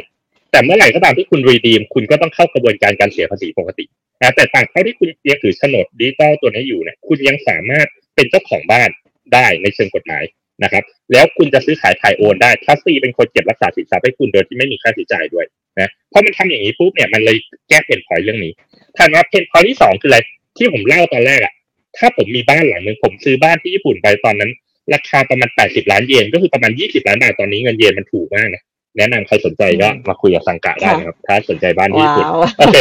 [0.51, 3.85] แต่เมื่อไหร่ก็ตามที่คุณ redeem คุณก็ต้องเข้ากระบวนการการเสียภาษีปกติ
[4.23, 8.91] นะแต่ตราบเท่าที่คุณยังถือโฉนดดิจิตอลตัวนี้อยู่เนี่ยคุณยังสามารถเป็นเจ้าของบ้าน
[9.35, 10.25] ได้ในเชิงกฎหมาย
[10.63, 15.47] นะครับ แล้วคุณจะซื้อขายถ่ายโอนได้ trustee เป็นคนเก็บรักษาสินทรัพย์ให้คุณโดยที่ไม่มีค่าใช้จ่ายด้วย
[15.81, 17.37] นะพอมันทำอย่างนี้ปุ๊บเนี่ยมันเลย
[17.69, 18.53] แก้ pain point เรื่องนี้
[18.97, 20.19] ถัดมา pain point ที่สองคืออะไร
[20.57, 21.53] ที่ผมเล่าตอนแรกอะ
[21.99, 24.51] ถ้าผมมีบ้านหลังหนึ่งผมซื้อบ้านที่ญี่ปุ่นไปตอนนั้น
[24.95, 28.63] ราคาประมาณ 80 ล้านเยนก็คือประมาณ 20 ล้านบาทตอนนี้เงินเยนมันถูกมากนะ
[28.97, 32.77] แนะนำใครสนใจก็มาคุยกับสังกะได้นะครับ ถ้าสนใจบ้านที่ว้าญี่ปุ่นวโอเค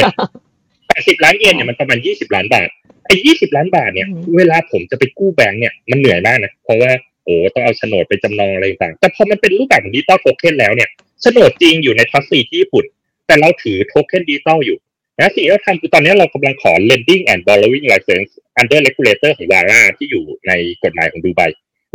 [0.61, 2.69] 80 ล้านเยนเนี่ยมันประมาณ 20 ล้านบาท
[3.05, 6.91] ไอ้ 20 ล้านบาทเนี่ยอืมเวลาผมจะไปกู้แบงก์เนี่ยมันเหนื่อยมากนะเพราะว่า
[7.25, 10.89] โอ้ต้องเอาโฉนดไปจำนองอะไรต่างๆแต่พอมันเป็นรูปแบบของดิจิตอลโทเค็นแล้วเนี่ย
[11.21, 12.85] โฉนดจริงอยู่ใน trustee ที่ญี่ปุ่น
[13.27, 14.77] แต่เราถือโทเค็นดิจิตอลอยู่
[15.19, 20.51] นะสิ่งที่เราทำคือตอนนี้เรากำลังขอ lending and borrowing license under regulator ของ VARA ที่อยู่ใน
[20.83, 21.41] กฎหมายของดูไบ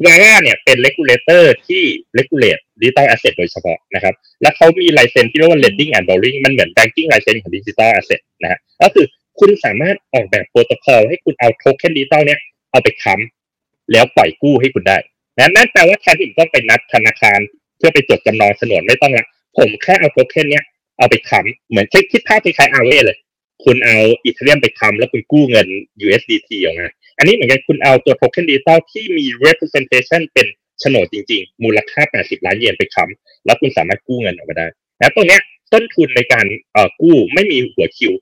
[0.04, 1.82] VARA เนี่ยเป็น regulator ที่
[2.18, 7.90] regulate digital asset โดยเฉพาะนะครับ แล้วเขามี license ที่เรียกว่า lending and borrowing มันเหมือน banking license ของ digital
[7.98, 9.06] asset นะฮะก็คือ
[9.38, 14.98] คุณสามารถออกแบบโปรโตคอลให้คุณเอาโทเค็นดิจิตอลเนี่ยเอาไปค้ำแล้วปล่อยกู้ให้คุณได้
[15.38, 17.38] นะนั่นแปลว่าแทนที่คุณต้องไปนัดธนาคาร
[17.78, 19.26] เพื่อไปจดจำนองโฉนดไม่ต้องละ
[19.58, 20.64] ผมแค่เอาโทเค็นเนี้ย
[20.98, 23.16] เอาไปค้ำเหมือนคิดคิดภาพคล้ายๆอาเวเลย
[23.64, 25.66] คุณเอา Ethereum ไปค้ำแล้วคุณกู้เงิน
[26.06, 30.46] USDT ออกมาอันนี้เหมือนกันคุณเอาตัวโทเค็นดิจิตอลที่มี representation เป็น
[30.80, 34.66] โฉนดจริง ๆ มูลค่า 80 ล้านเยนไปค้ำแล้วคุณสามารถกู้เงินออกมาได้
[34.98, 35.40] แล้วตรงเนี้ย
[35.72, 38.12] ต้นทุนในการเอ่อกู้ไม่มีหัวคิว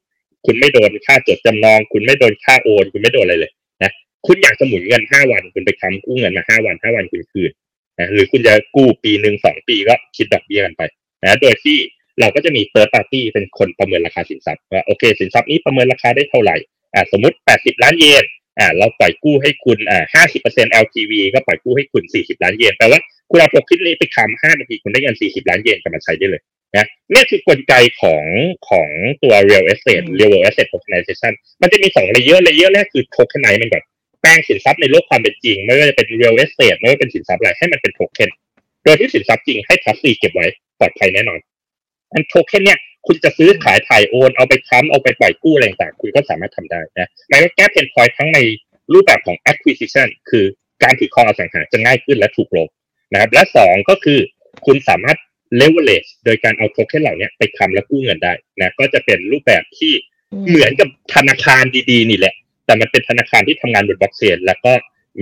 [0.47, 3.53] คุณไม่โดนค่าจดจำนอง คุณไม่โดนค่าโอน คุณไม่โดนอะไรเลย
[3.83, 3.91] นะ
[4.27, 7.51] คุณอยากจะหมุนเงิน5วัน คุณไปค้ำกู้เงินมา5วัน5วันคุณคืน
[7.99, 10.83] นะหรือคุณจะกู้ปีหนึ่งสองปีก็คิดดอกเบี้ยกันไป
[11.23, 11.77] นะโดยที่
[12.21, 16.57] เราก็จะมี third party เป็นคนประเมินราคาสินทรัพย์ว่าโอเค สินทรัพย์นี้ประเมินราคาได้เท่าไหร่
[16.95, 18.25] อ่าสมมติ80ล้านเยน
[18.59, 23.01] อ่าเราปล่อยกู้ให้คุณอ่า50% LTV ก็ปล่อยกู้ให้คุณ40ล้านเยนแปลว่า
[23.31, 26.43] คุณเอาโทเค็นนี้ไปค้ำ5นาทีคุณได้เงิน40ล้านเยนกลับมาใช้ได้เลย
[26.77, 28.25] นะนี่คือกลไกของ
[28.69, 28.89] ของ
[29.23, 33.85] ตัว real estate real estate tokenization มันจะมีสอง layer layer แรกคือ tokenize มันแบบ
[34.25, 38.31] แปลงสินทรัพย์ในโลกความเป็นจริง ไม่ว่าจะเป็น real estate ไม่ว่าเป็นสินทรัพย์อะไรให้มันเป็นโทเค็น
[38.85, 40.47] โดยที่สินทรัพย์จริงให้ trustee เก็บไว้
[40.79, 41.39] ปลอดภัยแน่นอน
[42.13, 48.39] อันโทเค็นเนี่ยคุณจะซื้อขายถ่ายโอนเอาไปค้ำเอาไปปล่อยกู้อะไรต่างๆคุณก็สามารถทำได้นะมันก็แก้ pain point ทั้งใน
[48.93, 50.45] รูปแบบของ acquisition คือ
[50.83, 52.69] การถือครองอสังหาจะง่ายขึ้นและถูกลง
[53.13, 54.19] นะครับ และสองก็คือ
[54.67, 55.19] คุณสามารถ
[55.61, 59.93] leverage โดยการเอาโทเค็นเหล่านี้ไปค้ำและกู้เงินได้นะก็จะเป็นรูปแบบที่
[60.49, 62.35] เหมือนกับธนาคารดีๆนี่แหละ
[62.67, 64.73] แต่มันเป็นธนาคารที่ทำงานบนบล็อกเชนแล้วก็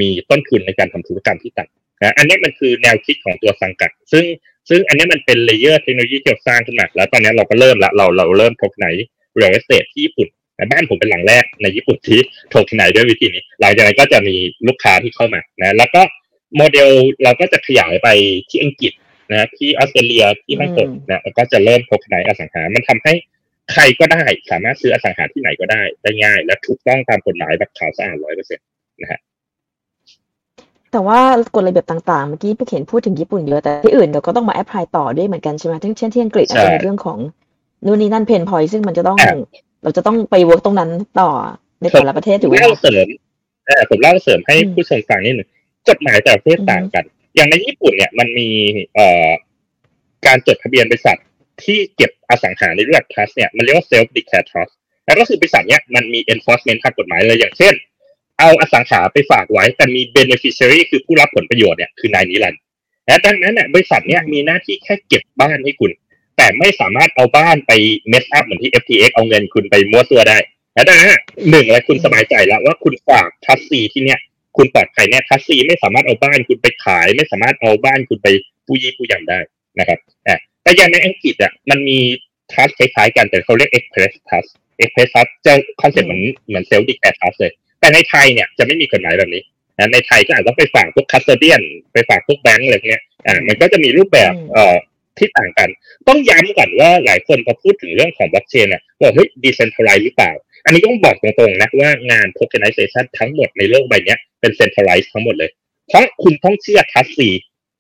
[0.01, 4.25] มีต้นทุนในการทำธุรกรรมที่ต่ำนะอันนี้มันคือแนวคิดของตัวสังกัด ซึ่ง
[4.69, 8.87] ซึ่งอันนี้มันเป็น layer เทคโนโลยีที่เราสร้างขึ้นมาแล้วตอนนี้เราก็เริ่มละเราเราเริ่ม tokenize
[9.37, 10.29] real estate ที่ญี่ปุ่น
[10.71, 12.21] บ้านผมเป็นหลังแรกในญี่ปุ่นที่
[12.51, 14.37] tokenize ด้วยวิธีนี้ หลังจากนั้นก็จะมี
[14.67, 16.03] ลูกค้าที่เข้ามานะแล้วก็
[16.57, 16.91] โมเดล
[17.25, 18.09] เราก็จะขยายไป
[18.51, 18.93] ที่อังกฤษ
[19.31, 23.15] นะที่ออสเตรเลียที่ฮ่องกงนะแล้วก็จะเริ่ม tokenize อสังหา มันทำให้
[23.73, 28.67] ใครก็ได้สามารถซื้ออสังหาที่ไหนก็ได้ได้ง่าย และถูกต้องตามกฎหมายแบบขาวสะอาดร้อยเปอร์เซ็นต์
[29.03, 29.21] นะฮะ
[30.93, 31.19] แต่ว่า
[31.55, 37.19] กฎระเบียบต่างๆ เมื่อกี้พี่เขียนพูดถึงญี่ปุ่นเยอะแต่ที่อื่นเราก็ต้องมา apply ต่อด้วยเหมือนกันใช่ไหมทั้งเช่นที่อังกฤษอาจจะมีเรื่องของ
[37.87, 39.19] นู่นนี่นั่น pain point ซึ่งมันจะต้อง
[39.83, 40.91] เราจะต้องไป work ตรงนั้น
[41.21, 41.31] ต่อ
[41.81, 43.07] ในแต่ละประเทศถูกไหมเล่าเสริม
[43.67, 45.49] เออผมเล่าเสริมให้ผู้ชมฟังนิดหนึ่ง
[45.89, 47.05] กฎหมายแต่ละประเทศต่างกัน
[47.37, 48.49] อย่างในญี่ปุ่นเนี่ยมันมี
[48.95, 49.31] เอ่อ
[50.27, 51.19] การจดทะเบียนบริษัท
[51.67, 54.73] ที่เก็บอสังหาในรูปแบบ trust เนี่ยมันเรียกว่า self declared trust
[55.07, 57.75] แล้วก็คือบริษัทเนี้ยมันมี enforcement ทางกฎหมายเลยอย่างเช่น
[58.39, 62.61] เอาอสังหาไปฝากไว้ แต่มี beneficiary คือผู้รับผลประโยชน์เนี่ยคือนายนิรันดร์
[63.07, 65.91] และดังนั้นเนี่ยบริษัทเนี้ยมีหน้าที่แค่เก็บบ้านให้คุณ
[66.37, 67.73] แต่ไม่สามารถเอาบ้านไป
[68.13, 70.39] mess up เหมือนที่ FTX เอาเงินคุณไปมั่วซั่วได้
[70.75, 71.15] และดังนั้น
[71.51, 74.19] หนึ่งเลยคุณสบายใจแล้วว่าคุณฝาก trustee ที่เนี้ย
[74.57, 78.29] คุณปลอดภัยเนี่ย trustee ไม่สามารถเอาบ้านคุณไปขาย ไม่สามารถเอาบ้านคุณไป
[78.67, 79.39] ปู้ยี่ปู้ยำได้
[79.79, 81.99] นะครับอ่า แต่อย่างในอังกฤษอะมันมี
[82.53, 84.51] trust คล้ายๆกันแต่เขาเรียก express trust
[84.83, 85.53] express trust จะ
[85.83, 89.43] คอนเซ็ปต์เหมือนเหมือน self declared trust เลย แต่ในไทยเนี่ยจะไม่มีกฎหมายแบบนี้
[89.79, 94.77] นะในไทยก็อาจจะไปฝากพวก custodian ไปฝากพวกแบงก์อะไรเงี้ยอ่ามันก็จะมีรูปแบบเอ่อ
[95.19, 95.69] ที่ต่างกัน
[96.09, 100.33] ต้องย้ำก่อนว่าหลายคนพอพูดถึงเรื่องของบล็อกเชนเนี่ยบอกเฮ้ย decentralized หรือเปล่า
[100.65, 105.51] อันนี้ต้องบอกตรงๆนะว่างานโทเ k นไ i เซชันทั้งหมดในโลกใบนี้เป็น centralized ทั้งหมดเลย
[105.89, 107.29] เพราะคุณต้องเชื่อ trustee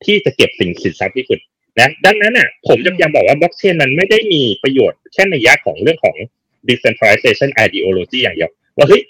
[0.04, 1.38] ที่จะเก็บสิ่งสินทรัพย์ที่คุณ
[1.78, 6.16] นะดังนั้นอะผมจะพยายามบอกว่าบล็อกเชนมันไม่ได้มีประโยชน์แค่นัยยะของเรื่องของ
[6.68, 9.02] decentralization ideology อย่างเดียวว่าเฮ้ย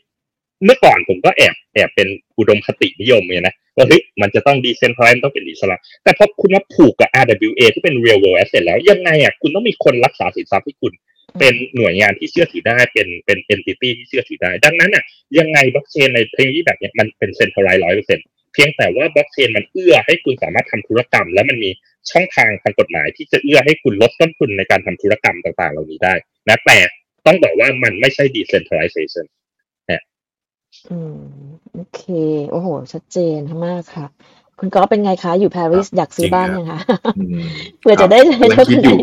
[0.64, 2.08] เมื่อก่อนผมก็แอบแอบเป็น
[2.38, 10.92] อุดมคตินิยมเนี่ยนะว่าเฮ้ยมันจะต้อง decentralize ต้องเป็นอิสระแต่พอคุณมาผูกกับ RWA ที่เป็น real world asset แล้วยังไงอะคุณต้องมีคนรักษาสินทรัพย์ให้คุณ
[11.38, 15.04] เป็นหน่วยงานที่เชื่อถือได้เป็นเป็น entity ที่เชื่อถือได้ ดังนั้นอะ
[15.38, 21.70] ยังไงบล็อกเชนในเทคโนโลยีแบบเนี้ยมันเป็น centralized ร้อยเปอร์เซ็นต์ เพียงแต่ว่าบล็อกเชนมันเอื้อให้คุณสามารถทำธุรกรรม และมันมี
[22.10, 26.14] ช่องทางทางกฎหมาย ที่จะเอื้อให้คุณลดต้นทุนในการทำธุรกรรมต่างๆ เหล่านี้ได้
[26.48, 26.78] นะแต่
[27.26, 29.26] ต้องบอกว่ามันไม่ใช่ decentralization
[30.90, 31.18] อืม
[31.74, 32.02] โอเค
[32.50, 34.06] โอ้โห ชัดเจนมากค่ะ
[34.58, 36.80] คุณก๊อฟเป็นไงคะ อยู่ปารีสอยากซื้อบ้านยังคะ
[37.80, 38.98] เพื่อจะได้กำลังคิดอยู่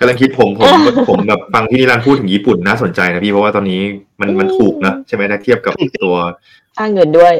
[0.00, 0.70] กำลังคิดผมผม
[1.08, 3.80] ผมแบบฟังที่นิรันดร์พูดถึงญี่ปุ่นน่าสนใจนะพี่ เพราะว่าตอนนี้
[4.20, 5.72] มันมันถูกนะใช่ไหมถ้าเทียบกับ
[6.02, 6.14] ตัว
[6.76, 7.34] ค่าเงินด้วย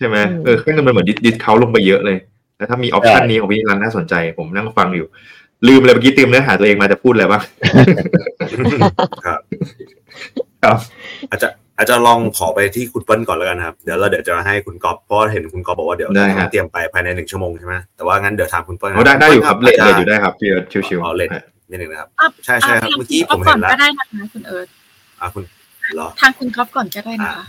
[0.00, 2.18] ใช่ไหมเออค่าเงินมันเหมือน dis เขาลงไปเยอะเลย
[2.56, 5.06] แล้วถ้ามี option นี้ของพี่นิรันดร์น่าสนใจ ผมนั่งฟังอยู่
[5.68, 7.42] ลืมเลยเมื่อกี้เตรียมเนื้อหาตัวเองมาจะพูดอะไรบ้าง
[9.26, 9.40] ครับ
[10.64, 10.78] ครับ
[11.30, 24.68] อาจจะอาจจะลองขอไปที่คุณเปิ้ลก่อนแล้วกันครับ เดี๋ยวเราเดี๋ยวจะให้คุณก๊อฟเพราะเห็นคุณก๊อฟบอกว่าเดี๋ยวได้ฮะเตรียมไปภายในหนึ่งชั่วโมงใช่ไหมแต่ว่างั้นเดี๋ยวถามคุณเปิ้ลโอ้ได้ได้อยู่ครับเลทาจเลจะทอยู่ได้ครับพี่เอิร์ธชิวอ๋อเลทๆนิดนึงนะครับอะใช่ใช่ครับอะเมื่อกี้ทางผมคุเห็ณนก๊อฟก่อนแล้วก็ได้นะคะคุณเอิร์ธ
[25.20, 25.42] อ่าคุณ
[25.94, 27.44] เหรอทางคุณก๊อฟก่อนก็ได้นะคะ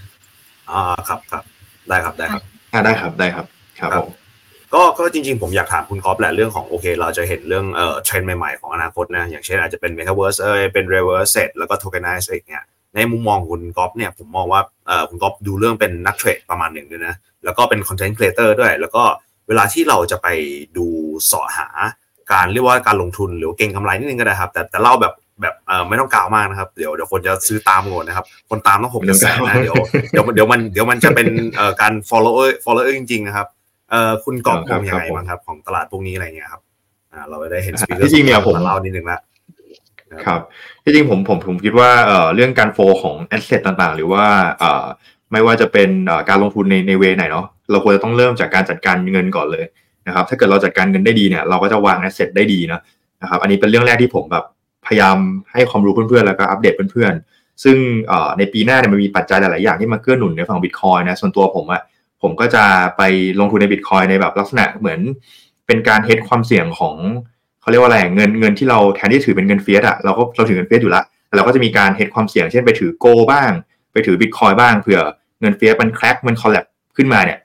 [0.71, 1.43] อ่าครับครับ
[1.89, 2.41] ได้ครับได้ครับ
[2.73, 3.45] อ่าได้ครับได้ครับ
[3.79, 4.13] ครับครัผบม
[4.73, 12.63] ก็ก็จริงๆ ผมอยากถามคุณก๊อฟแหละเรื่องของโอเค เราจะเห็นเรื่องเอ่อเทรนด์ใหม่ๆ ของอนาคตนะ อย่างเช่นอาจจะเป็น Metaverse เอยเป็น Reverse Set แล้วก็ Tokenize อะไรอย่างเงี้ย
[12.95, 17.15] ในมุมมองของคุณก๊อฟเนี่ยผมมองว่าเอ่อคุณก๊อฟดูเรื่องเป็นนักเทรดประมาณหนึ่งด้วยนะ
[17.45, 19.03] แล้วก็เป็น Content Creator ด้วย แล้วก็
[19.47, 20.27] เวลาที่เราจะไป
[20.77, 20.85] ดู
[21.25, 21.67] เสาะหา
[22.31, 29.75] การเรียกว่าการลงทุนหรือเก่งกำไรนิดนึงก็ได้ครับ แต่แต่เล่าแบบ แบบเออไม่ต้องกล่าวมากนะครับ เดี๋ยวเดี๋ยวคนจะซื้อตามหมดนะครับ คนตามต้องหกแสนนะเดี๋ยว
[30.11, 33.47] เดี๋ยวเดี๋ยวมันเดี๋ยวมันจะเป็นเอ่อการ follower follower จริงๆนะครับ
[33.91, 36.61] เอ่อคุณกอบคงยังไงบ้างครับ ของตลาดพวกนี้อะไรเงี้ยครับ
[37.13, 39.19] อ่าเราได้เห็น speaker ที่จริงเนี่ยผมเล่านิดนึงละ
[40.25, 40.41] ครับ
[40.83, 44.25] ที่จริงผมผมผมคิดว่าเอ่อเรื่องการ flow ของ asset ต่างๆ หรือว่า
[44.59, 44.85] เอ่อ
[45.31, 49.65] ไม่ว่าจะเป็นเอ่อการลงทุนในใน way ไหนเนาะเราควรจะต้องเริ่มจากการจัดการเงินก่อนเลย
[50.07, 52.81] นะครับถ้าเกิดเราจัดการเงินได้ดีเนี่ยเราก็จะวาง asset ได้ดีนะ
[53.21, 54.60] นะครับอันนี้เป็นเรื่องแรกที่ผมแบบพ
[54.93, 55.17] ยายาม
[55.53, 57.77] ให้ความรู้เพื่อนๆ แล้วก็อัปเดตเพื่อนๆ ซึ่ง
[58.37, 61.81] ในปีหน้าเนี่ยมันมีปัจจัยหลายๆ อย่างที่มาเกื้อหนุนในฝั่งบิตคอยน์นะ ส่วนตัวผมอะ
[62.21, 62.63] ผมก็จะ
[62.97, 63.01] ไป
[63.39, 64.99] ลงทุนในบิตคอยน์ในแบบลักษณะเหมือน
[65.67, 66.95] เป็นการ hedge ความเสี่ยงของ
[67.61, 73.51] เขาเรียกว่าอะไรเงินเงินที่เราแทนที่ถือเป็นเงิน fiat อะเราก็เราถือเงิน fiat อยู่ละแต่เราก็จะมีการ hedge ความเสี่ยงเช่นไปถือโกบ้าง
[73.93, 74.99] ไปถือบิตคอยน์บ้างเผื่อ
[75.41, 76.65] เงิน fiat มัน crack มัน collapse
[76.97, 77.39] ขึ้นมาเนี่ย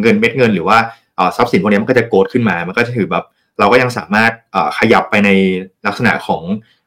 [0.00, 0.78] เงินเม็ดเงินหรือว่า
[1.36, 3.24] ทรัพย์สินพวกนี้มันก็จะ growth ขึ้นมา มันก็จะถือแบบ
[3.58, 4.32] เราก็ยังสามารถ
[4.78, 5.30] ขยับไปใน
[5.86, 6.42] ลักษณะของ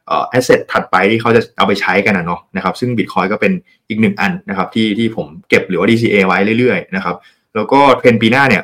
[0.07, 3.53] เอ่อ asset ถัดไปที่เขาจะเอาไปใช้กันนะเนาะนะครับซึ่ง Bitcoin ก็เป็น
[3.89, 7.15] อีกหนึ่งอันนะครับที่ที่ผมเก็บหรือว่า DCA ไว้เรื่อยๆนะครับ
[7.55, 8.63] แล้วก็เทรนปีหน้าเนี่ย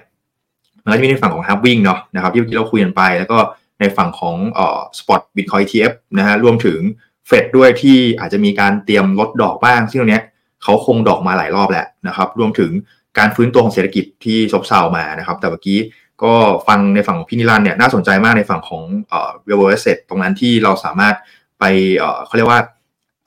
[0.84, 3.38] มันก็จะมีในฝั่งของ halving เนาะนะครับที่เราคุยกันไปแล้วก็
[3.80, 6.80] ในฝั่งของเอ่อ spot Bitcoin ETF นะฮะรวมถึง
[7.28, 10.24] เฟดด้วยที่อาจจะมีการเตรียมลดดอกบ้าง ซึ่งตรงเนี้ย
[10.64, 12.72] เขาคงดอกมาหลายรอบแล้วนะครับ รวมถึง
[13.18, 15.80] การฟื้นตัวของเศรษฐกิจที่ซบเซามานะครับ แต่เมื่อกี้
[16.24, 16.34] ก็
[16.68, 21.16] ฟังในฝั่งของพี่นิรันต์เนี่ยน่าสนใจมากในฝั่งของเอ่อ real asset ตรงนั้นที่เราสามารถ
[21.60, 21.64] ไป
[21.98, 22.60] เอ่อเขาเรียกว่า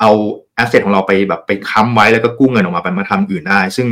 [0.01, 0.11] เอา
[0.63, 3.89] asset ของเราไปแบบไปค้ำไว้แล้วก็กู้เงินออกมาไปมาทำอื่นได้ ซึ่ง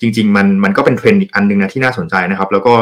[0.00, 2.74] จริง ๆ มันมันก็เป็นเทรนด์อีกอันหนึงนะที่น่าสนใจนะครับ แล้วก็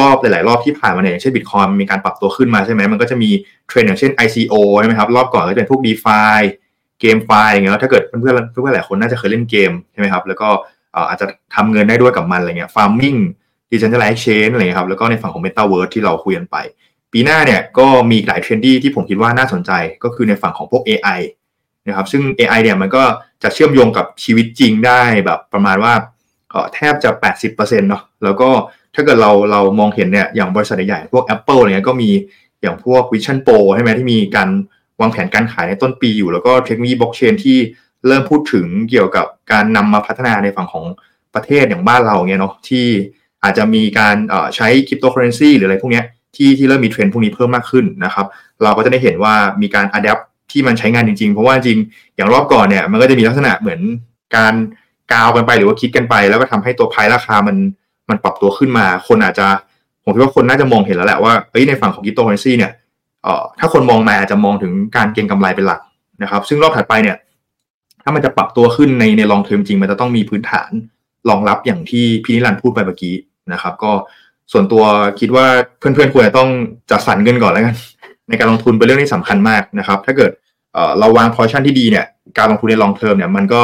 [0.00, 3.30] รอบหลาย ๆ รอบที่ผ่านมาเนี่ยอย่างเช่นบิตคอยน์มีการปรับตัวขึ้นมาใช่ไหมมันก็จะมี
[3.68, 6.40] เทรนด์อย่างเช่น ICO ใช่ไหมครับรอบก่อนก็จะเป็นพวก DeFi
[7.00, 10.48] GameFi อย่างเงี้ยถ้าเกิดเพื่อนๆเพื่อนหลายคนน่าจะเคยเล่นเกมใช่ไหมครับแล้วก็
[11.08, 13.18] อาจจะทำเงินได้ด้วยกับมันอะไรเงี้ย farming
[13.72, 16.56] decentralized exchange อะไรครับแล้วก็ในฝั่งของ metaverse ที่เราคุยกันไป
[17.12, 19.70] ปีหน้าเนี่ยก็มีหลายเทรนดี้ที่ผมคิดว่าน่าสนใจ
[20.04, 21.20] ก็คือในฝั่งของพวก AI
[21.86, 23.04] นะครับซึ่ง AI เนี่ยมันก็
[23.42, 25.92] จะเชื่อมโยงกับชีวิตจริงได้แบบประมาณว่า
[26.50, 27.10] เอ่อแทบจะ
[27.50, 28.48] 80%เนาะแล้วก็
[28.94, 32.10] ถ้าเกิดเราเรามองเห็นเนี่ยอย่างบริษัทใหญ่พวก Apple อะไรเงี้ยก็มี
[32.62, 34.48] อย่างพวก Vision Pro ใช่ไหมที่มีการ
[35.00, 37.58] วางแผนการขายในต้นปีอยู่ แล้วก็เทคโนโลยีบล็อกเชนที่
[38.06, 40.84] เริ่มพูดถึงเกี่ยวกับการนำมาพัฒนาในฝั่งของ
[41.34, 42.86] ประเทศอย่างบ้านเราเงี้ยเนาะที่
[43.44, 44.16] อาจจะมีการ
[44.56, 46.02] ใช้คริปโตเคอร์เรนซีหรืออะไรพวกนี้
[46.36, 48.26] ที่ที่เริ่มมีเทรนด์พวกนี้เพิ่มมากขึ้นนะครับ
[48.62, 50.20] เราก็จะได้เห็นว่ามีการ adapt
[50.50, 51.78] ที่มันใช้งานจริงๆ เพราะว่าจริง
[52.16, 53.80] อย่างรอบก่อนเนี่ยมันก็จะมีลักษณะเหมือน
[54.36, 54.54] การ
[55.12, 57.56] กาวกันไปหรือว่าคิดกันไป แล้วก็ทำให้ตัวไพราคามัน
[58.10, 59.46] มันปรับตัวขึ้นมา คนอาจจะ
[60.02, 62.72] ผมคิดว่าคนน่าจะมองเห็นแล้วแหละว่าเอ้ยในฝั่งของคริปโตเคอร์เรนซีเนี่ย
[63.22, 65.80] เอ่อถ้าคนมองมาอาจจะมองถึงการเก็งกำไรเป็นหลัก
[66.22, 67.16] นะครับ ซึ่งรอบถัดไปเนี่ย
[68.02, 70.70] ถ้ามันจะปรับตัวขึ้นในใน long term จริง มันจะต้องมีพื้นฐาน
[71.28, 73.14] รองรับอย่างที่พี่นิรันด์พูดไปเมื่อกี้
[73.52, 73.92] นะครับ ก็
[74.52, 74.84] ส่วนตัว
[75.20, 75.46] คิดว่า
[75.78, 76.50] เพื่อนๆควรจะต้อง
[76.90, 77.74] จัดสรรเงินก่อนแล้วกัน
[78.28, 80.30] ในการลงทุนเป็นเรื่องที่สำคัญมากนะครับ ถ้าเกิด
[80.98, 82.06] เราวางพอชั่นที่ดีเนี่ย
[82.38, 83.62] การลงทุนใน long term เนี่ยมันก็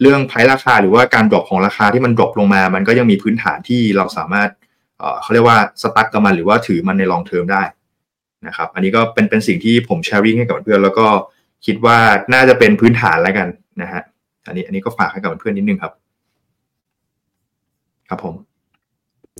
[0.00, 4.48] เรื่องไพราคาหรือว่าการ drop ของราคาที่มัน drop ลงมา มันก็ยังมีพื้นฐานที่เราสามารถ
[5.22, 7.62] เขาเรียกว่าสตั๊กกับมันหรือว่าถือมันในลองเทอมได้
[8.46, 11.06] นะครับ อันนี้ก็เป็นเป็นสิ่งที่ผมแชร์ริ่งให้กับเพื่อนแล้วก็
[11.66, 11.96] คิดว่า
[12.32, 13.48] น่าจะเป็นพื้นฐานแล้วกัน
[13.82, 14.02] นะฮะ
[14.46, 15.92] อันนี้อันนี้ก็ฝากให้กับเพื่อนนิดนึงครับ
[18.08, 18.34] ครับผม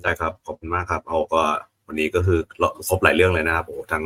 [0.05, 1.41] ได้ครับ ขอบคุณมากครับ เอาก็
[1.87, 2.39] วันนี้ก็คือ
[2.89, 4.05] ครบหลายเรื่องเลยนะครับโอ้ทั้ง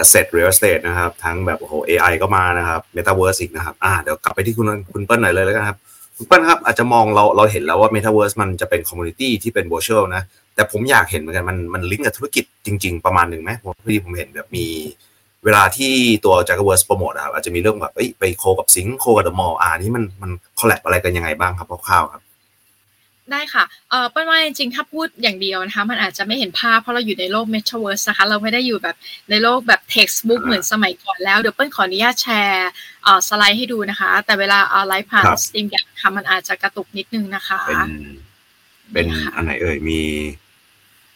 [0.00, 5.78] asset real estate นะครับ ทั้งแบบโอ้โห AI ก็มานะครับ metaverse อีกนะครับอ่าเดี๋ยวกลับไปที่คุณคุณเปิ้ลหน่อยเลยแล้วกันครับ
[6.16, 10.22] คุณเปิ้ลครับ อาจจะมองเราเราเห็นแล้วว่า metaverse มันจะเป็น community ที่เป็น virtual นะ
[10.54, 14.66] แต่ผมอยากเห็นเหมือนกัน มันมันลิงก์กับธุรกิจจริง ๆ ประมาณหนึ่งไหมพอดีผมเห็นแบบมี
[15.44, 15.92] เวลาที่
[16.24, 22.22] ตัว j a g w o r s โปรโมทนะครับอาจจะมีเรื่องแบบไป co กับสิงห์ co กับเดอะมอลล์อ่านี่มันมัน collab อะไรกันยังไงบ้างครับคร่าวๆครับ
[23.32, 28.96] ได้ค่ะ เออเปิ้ลว่าจริงๆ ถ้าพูดอย่างเดียวนะคะ มันอาจจะไม่เห็นภาพเพราะเราอยู่ในโลก Metaverse นะคะ เราไม่ได้อยู่แบบ
[29.30, 32.70] ในโลกแบบ textbook เหมือนสมัยก่อนแล้ว เดี๋ยวเปิ้ลขออนุญาตแชร์
[33.04, 37.92] เอ่อสไลด์ให้ดูนะคะ แต่เวลาเอ่อไลฟ์ผ่านครับ StreamYard ค่ะมันอาจจะกระตุกนิดนึงนะคะ เป็น
[38.92, 40.00] เป็นค่ะอันไหนเอ่ย มี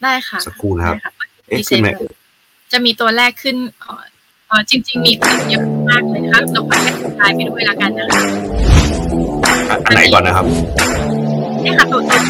[0.02, 2.10] ได้ค่ะ สักครู่นะครับได้เอ๊ะมีขึ้นไหมเซ็น
[2.72, 4.02] จะมีตัวแรกขึ้นเอ่อ
[4.48, 8.22] เอ่อจริง ๆ มีขึ้นเยอะมากเลยนะคะเราขอแค่สไลด์ไปด้วยละกันนะคะ
[9.70, 10.46] อะอันไหนก่อนนะครับ
[11.12, 12.20] เนี่ยค่ะตัวตัว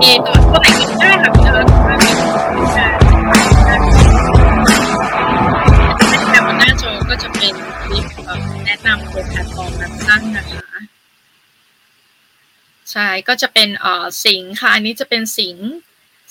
[0.00, 2.10] มีตัวตัวไหนก็ได้ค่ะพี่เอิร์ธว่ามี
[6.32, 7.54] แต่บนหน้าจอก็จะเป็น
[7.84, 8.06] คลิป
[8.66, 10.80] แนะนำตัวแพลตฟอร์มแบบสั้นนะคะ
[12.92, 15.68] ใช่ก็จะเป็นเอ่อสิงค์ค่ะ อันนี้จะเป็นสิงค์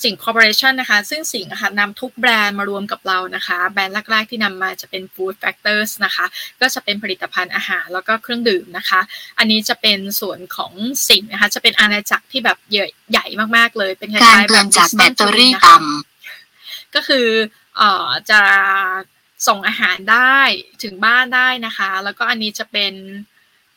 [0.04, 6.26] สิงคอร์ปอเรชันนะคะ ซึ่งสิงค่ะนำทุกแบรนด์มารวมกับเรานะคะ แบรนด์แรกๆที่นำมาจะเป็น Food Factors นะคะ
[6.62, 9.00] ก็จะเป็นผลิตภัณฑ์อาหารแล้วก็เครื่องดื่มนะคะ
[9.38, 10.74] อันนี้จะเป็นส่วนของ
[11.08, 13.26] สิงนะคะ จะเป็นอาณาจักรที่แบบใหญ่ใหญ่
[13.58, 15.78] มากๆเลย เป็นคการล้ายๆเตืแบอนบจากแบตเตอรี่นะคะต่
[16.96, 17.28] ก็คือ
[17.78, 18.42] เอ่อจะ
[19.48, 20.40] ส่งอาหารได้
[20.84, 22.94] ถึงบ้านได้นะคะ แล้วก็อันนี้จะเป็น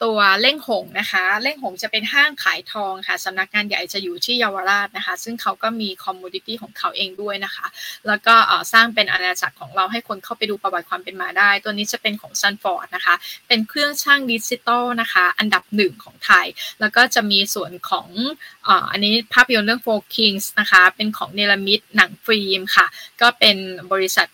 [0.04, 7.66] ตัวเล่งหงษ์นะคะ เล่งหงษ์จะเป็นห้างขายทองค่ะสำนักงานใหญ่จะอยู่ที่เยาวราชนะคะ ซึ่งเขาก็มีคอมมูนิตี้ของเขาเองด้วยนะคะ
[8.06, 8.34] แล้วก็
[8.72, 13.14] สร้างเป็นอาณาจักรของเราให้คนเข้าไปดูประวัติความเป็นมาได้ ตัวนี้จะเป็นของซันฟอร์ดนะคะ
[13.48, 16.46] เป็นเครื่องชั่งดิจิตอลนะคะ อันดับหนึ่งของไทย
[16.80, 18.08] แล้วก็จะมีส่วนของ
[18.66, 22.86] อ,อันนี้ภาพยนตร์เรื่อง Four Kings นะคะ เป็นของเนลมิดหนังฟิล์มค่ะ
[23.20, 23.56] ก็เป็น
[23.94, 24.28] บริษัท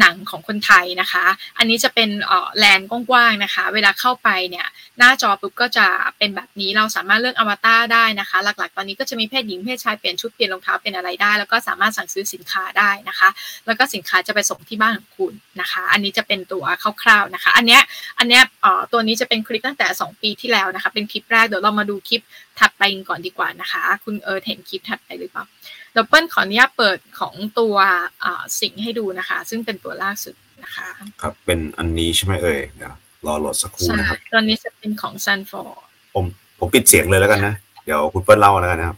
[0.00, 1.24] หนังของคนไทยนะคะ
[1.58, 4.66] อันนี้จะเป็นเอ่อแลนด์กว้างๆนะคะ เวลาเข้าไปเนี่ย
[4.98, 5.86] หน้าจอปุ๊บก็จะ
[6.18, 13.28] เป็นแบบนี้เราสามารถเลือกอวตารได้นะคะ หลักๆ ตอนนี้ก็จะมีเพศหญิงเพศชายเปลี่ยนชุดเปลี่ยนรองเท้าเป็นอะไรได้ แล้วก็สามารถสั่งซื้อสินค้าได้นะคะ
[13.66, 16.64] แล้วก็สินค้าจะไปส่งที่บ้านของคุณนะคะ อันนี้จะเป็นตัว
[17.02, 17.82] คร่าวๆนะคะ อันเนี้ย
[18.18, 22.22] อันเนี้ยเออตัวนี้จะเป็นคลิปตั้งแต่ 2 ปีที่แล้วนะคะ เป็นคลิปแรกเดี๋ยวเรามาดูคลิป
[22.58, 25.44] ถัดไปก่อนดีกว่านะคะ คุณเอิร์ธเห็นคลิปถัดไปหรือเปล่า
[25.92, 27.76] เดี๋ยวเปิ้ลขออนุญาตเปิดของตัว
[28.20, 30.34] เอ่อสิ่งให้ดูนะคะ ซึ่งเป็นตัวล่าสุด
[30.64, 30.88] นะคะ
[31.22, 32.94] ครับเป็นอันนี้ใช่ไหมเอ่ยเดี๋ยว
[33.26, 35.82] รอโหลดสักครู่ใช่นะครับตัวนี้จะเป็นของซันฟอร์
[36.14, 36.24] ผม
[36.58, 38.96] ผมปิดเสียงเลยแล้วกันนะ เดี๋ยวคุณเปิ้ลเล่าแล้วกันนะครับ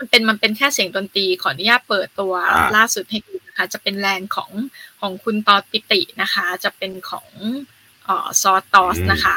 [0.00, 4.50] มันเป็นมันเป็นแค่เสียงดนตรีขออนุญาตเปิดตัวอ่าล่าสุดให้ดูนะคะ จะเป็นแลนด์ของ
[5.00, 7.28] ของคุณตอดปิตินะคะ จะเป็นของ
[8.04, 9.36] เอ่อซอสตอสนะคะ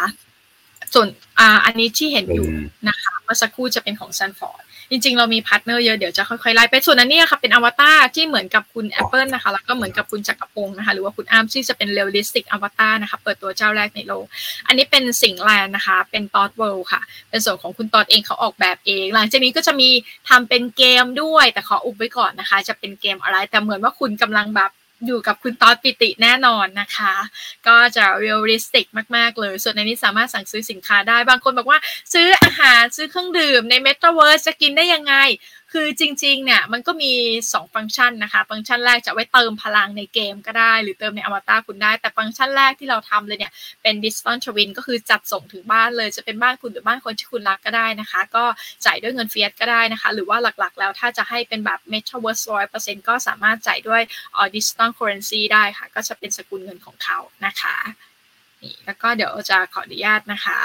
[0.94, 1.08] ส่วน
[1.40, 2.48] อ่าอันนี้ที่เห็นเป็นอยู่
[2.90, 14.26] นะคะเมื่อสักครู่จะเป็นของซันฟอร์ด จริง ๆ เรามีพาร์ทเนอร์เยอะเดี๋ยวจะค่อยๆไล่ไปส่วนอันเนี้ยค่ะเป็นอวตารที่เหมือนกับคุณ Apple นะคะแล้วก็เหมือนกับคุณจักรพงศ์นะคะหรือว่าคุณอาร์มที่จะเป็น realistic อวตารนะคะเปิดตัวเจ้าแรกในโลก
[14.68, 19.90] อันนี้เป็นสิงห์แลนด์นะคะเป็นต๊อดเวิลด์ค่ะ เป็นส่วนของคุณต๊อดเองเขาออกแบบเอง หลังจากนี้ก็จะมี
[20.30, 24.72] ทำเป็นเกมด้วยแต่ขออุบไว้ก่อนนะคะ จะเป็นเกมอะไรแต่เหมือนว่าคุณกำลังแบบ
[25.06, 27.14] อยู่กับคุณต๊อดปิติแน่นอนนะคะ
[27.68, 28.86] ก็จะ realistic
[29.16, 31.80] มาก ๆ เลย ส่วนในนี้สามารถสั่งซื้อสินค้าได้ บางคนบอกว่า
[32.14, 35.16] ซื้ออาหารซื้อเครื่องดื่มในเมตาเวิร์สจะกินได้ยังไง
[35.74, 37.14] คือจริงๆเนี่ยมันก็มี
[37.44, 43.52] 2 ฟังก์ชันนะคะฟังก์ชันแรกจะไว้เติมพลังในเกมก็ได้ หรือเติมในอวตารคุณได้ แต่ฟังก์ชันแรกที่เราทำเลยเนี่ย
[43.84, 48.46] เป็น Digital Twin ก็คือจัดส่งถึงบ้านเลยจะเป็นบ้านคุณหรือบ้านคนที่คุณรักก็ได้นะคะ ก็
[48.86, 52.44] จ่ายด้วยเงิน fiat ก็ได้นะคะ หรือว่าหลักๆ แล้วถ้าจะให้เป็นแบบ Metaverse
[52.76, 54.02] 100%ก็สามารถจ่ายด้วย
[54.36, 57.76] ออ Digital Currency ได้ค่ะ ก็จะเป็นสกุลเงินของเขานะคะ
[58.62, 60.60] นี่แล้วก็เดี๋ยวจะขออนุญาตนะคะ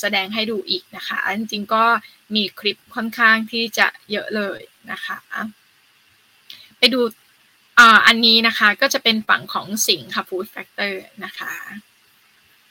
[0.00, 1.84] แสดงให้ดูอีกนะคะ จริงๆก็
[2.34, 4.60] มีคลิปค่อนข้างที่จะเยอะเลย
[4.90, 5.16] นะคะ
[6.78, 7.00] ไปดู
[7.78, 10.94] อ่าอันนี้นะคะก็จะเป็นฝั่งของสิงค่ะ Food Factor
[11.24, 11.52] นะคะ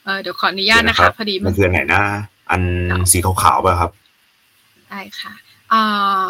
[0.03, 2.03] เออเดี๋ยวขออนุญาตนะคะพอดีมันคืออันไหนนะ
[2.49, 2.61] อัน
[3.11, 3.91] สีขาวๆป่ะครับ
[4.89, 5.33] ได้ค่ะ
[5.73, 5.81] อ่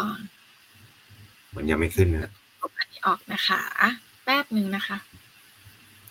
[1.54, 3.60] มันยังไม่ขึ้นนะเอาอันนี้ออกนะคะ
[4.24, 4.96] แป๊บหนึ่งนะคะ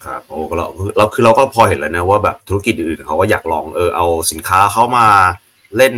[0.06, 0.68] ครับโอ้ก็เรา
[0.98, 5.06] เราคือเราก็พอเห็นแล้วนะว่าแบบธุรกิจอื่นเขาก็อยากลองเออเอาสินค้าเข้ามา
[5.78, 5.94] เล่น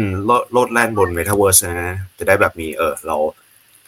[0.51, 3.17] โลดแล่นบนเมตาเวิร์สนะจะได้แบบมีเออเรา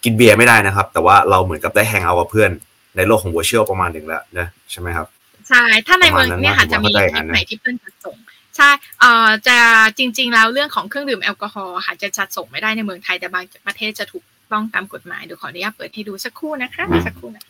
[0.03, 2.51] กินเบียร์ไม่ได้นะครับ แต่ว่าเราเหมือนกับได้ hang out กับเพื่อน
[2.95, 5.07] ในโลกของว i r ช u a l ประมาณหนึ่งแล้วนะใช่ไหมครับ
[5.49, 8.15] ใช่ ถ้าในเมืองเนี่ยค่ะจะมีผมว่าคเข้าใจลิปไหนที่เพื่อนจัดส่ง
[8.57, 9.57] ใช่เอ่อจะ
[9.97, 17.43] จริง ๆ แล้วเรื่องของเครื่องดื่มแอลกอฮอล์ค่ะจะจัดส่งไม่ได้ในเมืองไทยแต่บางประเทศจะถูกต้องตามกฎหมายเดี๋ยวขออนุญาตเปิดให้ดูสักครู่นะคะสักครู่นะ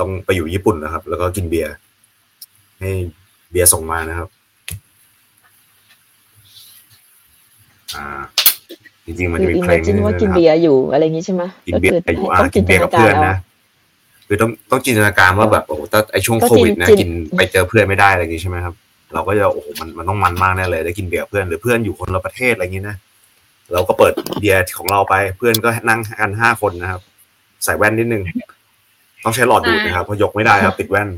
[0.00, 1.74] ต้องไปอยู่ญี่ปุ่นนะครับ แล้วก็กินเบียร์
[2.80, 2.90] ให้
[3.50, 4.28] เบียร์ส่งมานะครับ
[7.96, 8.06] อ่า
[9.06, 13.36] จริงๆมันคือจะมีอิเพมลเมงจินนึงว่านะกินครับเบียร์อยู่อะไรอย่างนี้ใช่ไหมกินเบียร์ก็อยู่คืออ่าต้องกินเบียร์กับเพื่อนนะ
[14.26, 18.74] คือต้องต้องจินตนาการว่าแบบโอ้โหถ้าไอช่วงก็โควิดนะจินกินไปเจอเพื่อนไม่ได้อะไรอย่างงี้ใช่ไหมครับ
[19.14, 22.96] เราก็จะโอ้โหมันมันต้องมันมากแน่เลยได้กินเบียร์กับเพื่อนหรือเพื่อนอยู่คนละประเทศอะไรอย่างงี้นะ
[23.72, 27.00] เราก็เปิดเบียร์ของเราไปเพื่อนก็นั่งกันห้าคนนะครับ
[27.64, 28.22] ใส่แว่นนิดนึง
[29.24, 31.08] ต้องใช้หลอดดูดนะครับเพราะยกไม่ได้ครับ ติดแว่น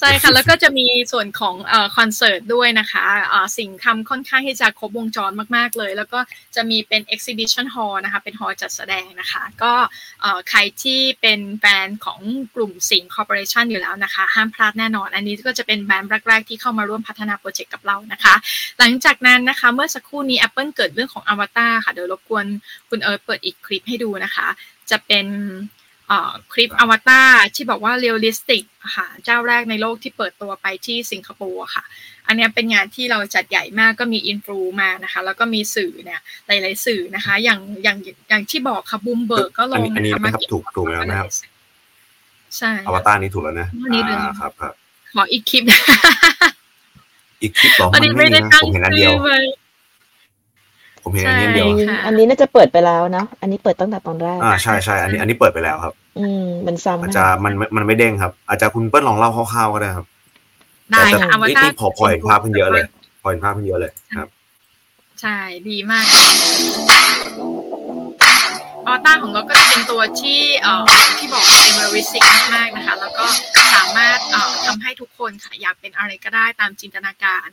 [0.00, 6.20] ใช่ค่ะแล้วก็จะมีส่วนของเอ่อคอนเสิร์ตด้วยนะคะเอ่อสิ่งทำค่อนข้างที่จะครบวงจรมากๆเลย แล้วก็
[6.56, 9.72] จะมีเป็น exhibition hall นะคะเป็นฮอลจัดแสดงนะคะ ก็
[10.22, 12.20] เอ่อใครที่เป็นแฟนของ
[12.54, 18.34] กลุ่มสิงห์คอร์ปอเรชันอยู่แล้วนะคะ ห้ามพลาดแน่นอน อันนี้ก็จะเป็นแบรนด์แรกๆที่เข้ามาร่วมพัฒนาโปรเจกต์กับเรานะคะ
[18.78, 22.46] หลังจากนั้นนะคะเมื่อสักครู่นี้ Apple เกิดเรื่องของอวตารค่ะเดี๋ยวรบกวน
[22.88, 24.46] คุณเอิร์ธเปิดอีกคลิปให้ดูนะคะ
[24.90, 25.26] จะเป็น
[26.52, 28.64] คลิปอวตารที่บอกว่า realistic
[28.96, 31.84] ค่ะเจ้าแรกในโลกที่เปิดตัวไปที่สิงคโปร์ค่ะ
[32.26, 37.98] อันเนี้ยเป็นงานที่เราจัดใหญ่มากก็มี influ มานะคะ แล้วก็มีสื่อเนี่ยหลาย ๆ สื่อนะคะ อย่างอย่าง
[38.28, 41.30] อย่างที่บอกค่ะบูมเบิร์กก็ลอันงนี้อันนี้นะคะไหมครับถูกถูกไหมครับไหมครับ
[42.56, 44.74] ใช่อวตารนี้ถูกแล้วนะอันนี้เลยอ่าครับครับ
[45.14, 45.62] ขออีกคลิป
[47.42, 49.38] อีกคลิปต่อวันมันนี้ไม่ไม่มีได้นะตั้งผมเห็นอันชื่เดียวอไว้
[51.02, 60.06] ผมเห็นอันนี้อันเดียวอันนี้ค่ะอันนี้น่าจะเปิดไปแล้วเนาะอันนี้เปิดตั้งแต่ตอนแรก อ่าใช่ใช่ อันนี้อันนี้เปิดไปแล้วครับ อืมมันซ้ำอาจจะมันมันมันไม่เด้งครับ อาจจะคุณเปิ้ลลองเล่าคร่าวๆก็ได้ครับ
[60.90, 62.84] ได้แต่ค่ะแต่อวนี่ตารนี่พอพอเห็นภาพขึ้นเยอะเลย
[63.22, 64.28] พอเห็นภาพขึ้นเยอะเลยครับ
[65.20, 65.38] ใช่
[65.68, 66.04] ดีมาก
[68.86, 72.22] อวตารของเราก็จะเป็นตัวที่เอ่ออย่างที่บอกเป็นเริสิก
[72.54, 73.26] มากๆนะคะ แล้วก็
[73.74, 77.46] สามารถเอ่อทำให้ทุกคนค่ะอยากเป็นอะไรก็ได้ตามจินตนาการ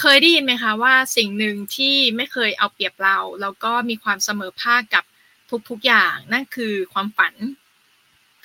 [0.00, 5.04] เคยได้ยินไหมคะว่าสิ่งหนึ่งที่ไม่เคยเอาเปรียบเรา แล้วก็มีความเสมอภาคกับ
[5.68, 7.34] ทุกๆอย่าง นั่นคือความฝัน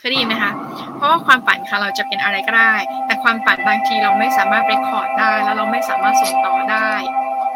[0.02, 0.54] เคยได้ยินไหมคะ
[0.96, 2.74] เพราะว่าความฝันค่ะเราจะเป็นอะไรก็ได้
[3.06, 6.92] แต่ความฝันบางทีเราไม่สามารถ record ได้ แล้วเราไม่สามารถส่งต่อได้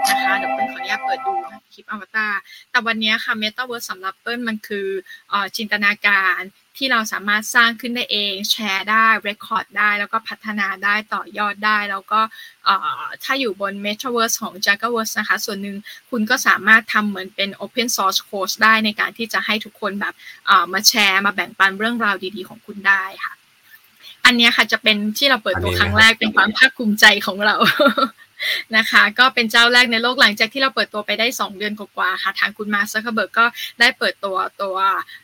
[0.09, 1.33] นะคะเดี๋ยวเปิ้ลขออนุญาตเปิดดู
[1.73, 2.33] คลิปอวตาร
[2.71, 4.87] แต่วันนี้ค่ะ Metaverse สำหรับเปิ้ลมันคือ
[5.29, 6.39] เอ่อจินตนาการ
[6.77, 12.21] ที่เราสามารถสร้างขึ้นได้เองแชร์ได้ record ได้ แล้วก็พัฒนาได้ต่อยอดได้ แล้วก็
[12.65, 15.77] เอ่อถ้าอยู่บน Metaverse ของ Jaggerverse นะคะ ส่วนหนึ่ง
[16.09, 20.13] คุณก็สามารถทำเหมือนเป็น Open Source Course ได้ในการที่จะให้ทุกคนแบบ
[20.47, 23.33] เอ่อมาแชร์มาแบ่งปันเรื่องราวดีๆของคุณได้ค่ะ
[24.25, 27.55] อันเนี้ยค่ะจะเป็นที่เราเปิดตัวครั้งแรกเป็นความภาคภูมิใจของเรา
[28.77, 33.45] นะคะ ก็เป็นเจ้าแรกในโลกหลังจากที่เราเปิดตัวไปได้ 2 เดือนกว่าๆค่ะ ทางคุณมาร์คซักเคอร์เบิร์กก็
[33.79, 34.77] ได้เปิดตัวตัว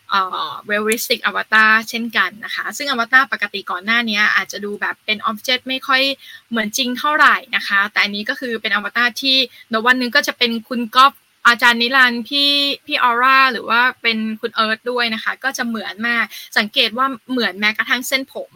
[0.09, 6.01] เอ่อ realistic avatar เช่นกันนะคะ ซึ่งอวตารปกติก่อนหน้านี้อาจจะดูแบบเป็น object ไม่ค่อย
[6.49, 9.37] เหมือนจริงเท่าไหร่นะคะ แต่อันนี้ก็คือเป็นอวตารที่
[9.69, 11.13] เดี๋ยววันนึงก็จะเป็นคุณก๊อฟ
[11.47, 12.49] อาจารย์นิรันด์พี่
[12.85, 16.23] พี่ออร่าหรือว่าเป็นคุณเอิร์ธด้วยนะคะ ก็จะเหมือนมาก
[16.57, 18.51] สังเกตว่าเหมือนแม้กระทั่งเส้นผม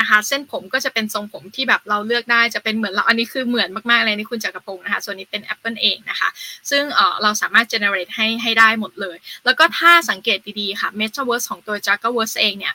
[0.00, 6.28] นะคะ เส้นผมก็จะเป็นทรงผมที่แบบเราเลือกได้จะเป็นเหมือนเราอันนี้คือเหมือนมากๆเลยนี่คุณจักรพงศ์นะคะส่วนนี้เป็น Apple เองนะคะ
[6.70, 12.74] ซึ่งเออเราสามารถ generate ให้ให้ได้หมดเลย แล้วก็ถ้าสังเกตดีๆค่ะ Metaverse ของตัว Jaggerverse เองเนี่ย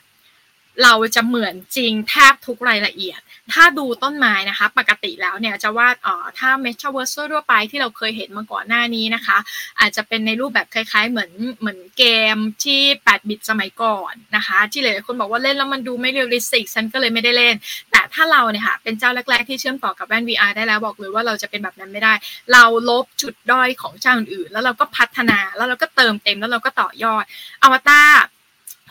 [0.82, 3.20] เราจะเหมือนจริงแทบทุกรายละเอียด
[3.52, 9.38] ถ้าดูต้นไม้นะคะ ปกติแล้วเนี่ยจะวาดเอ่อถ้า Metaverse ทั่วไปที่เราเคยเห็นมาก่อนหน้านี้นะคะ
[9.80, 12.04] อาจจะเป็นในรูปแบบคล้ายๆ เหมือนเหมือนเก
[12.34, 17.54] มที่ 8 บิตสมัยก่อนนะคะ ที่หลายๆคนบอกว่าเล่นแล้วมันดูไม่ realistic ฉันก็เลยไม่ได้เล่น
[17.90, 22.12] แต่ถ้าเราเนี่ยค่ะเป็นเจ้าแรกๆที่เชื่อมต่อกับแว่น VR ได้แล้วบอกเลยว่าเราจะเป็นแบบนั้นไม่ได้
[22.52, 27.24] เราลบจุดด้อยของเจ้าอื่นๆแล้วเราก็พัฒนาแล้วเราก็เติมเต็มแล้วเราก็ต่อยอด
[27.62, 28.08] อวตาร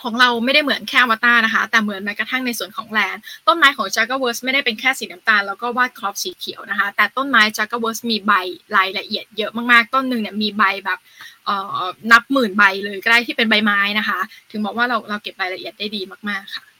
[0.03, 8.33] ของเราไม่ได้เหมือนแค่อวตารนะคะ แต่เหมือนแม้กระทั่งในส่วนของ land ต้นไม้ของจักรเวิร์สไม่ได้เป็นแค่สีน้ำตาลแล้วก็วาดครอบสีเขียวนะคะ แต่ต้นไม้จักรเวิร์สมีใบ
[8.77, 10.99] รายละเอียดเยอะมากๆ ต้นหนึ่งเนี่ยมีใบแบบ
[11.45, 11.79] เอ่อ
[12.11, 14.19] นับหมื่นใบเลยก็ได้ที่เป็นใบไม้นะคะ
[14.51, 16.72] ถึงบอกว่าเราเราเก็บรายละเอียดได้ดีมากๆค่ะ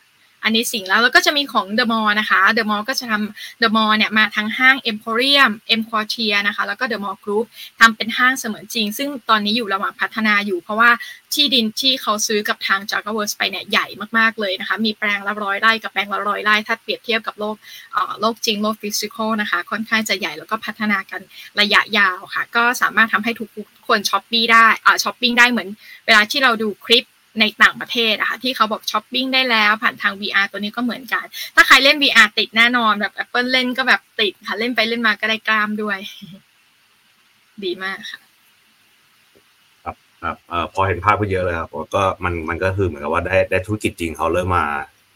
[0.44, 6.98] อันนี้สิ่งแล้วแล้วก็จะมีของ The Mall นะคะ The Mall ก็จะทำ The Mall เนี่ยมาทั้งห้าง Emporium M Quartier นะคะแล้วก็ The
[7.04, 7.46] Mall Group
[7.80, 10.90] ทำเป็นห้างเสมือนจริง ซึ่งตอนนี้อยู่ระหว่างพัฒนาอยู่ เพราะว่า
[11.34, 13.86] ที่ดินที่เขาซื้อกับทาง j a g u a r w o r s ไปเนี่ยใหญ่
[14.18, 17.56] มากๆเลยนะคะมีแปลงละร้อยไร่กับแปลงละร้อยไร่ถ้าเปรียบเทียบกับโลก
[18.22, 21.22] โลกจริงโลก physical นะคะค่อนข้างจะใหญ่แล้วก็พัฒนากัน
[21.60, 23.50] ระยะยาวค่ะ ก็สามารถทำให้ทุก
[23.88, 25.70] คนช้อปปี้ได้อ่าช้อปปิ้งได้เหมือน
[26.06, 27.04] เวลาที่เราดูคลิป
[27.40, 31.26] ในต่างประเทศอะค่ะที่เขาบอกช้อปปิ้งได้แล้วผ่านทาง VR ตัวนี้ก็เหมือนกัน
[31.56, 35.98] ถ้าใครเล่น VR ติดแน่นอนแบบ Apple เล่นก็แบบติดค่ะ เล่นไปเล่นมาก็ได้กล้ามด้วย
[37.64, 38.22] ดีมากค่ะ
[39.84, 39.96] ครับ
[40.50, 44.66] เอ่อพอเห็นภาพก็เยอะเลยครับก็มันมันก็คือเหมือนกับว่าได้ได้ธุรกิจจริงเขาเริ่มมา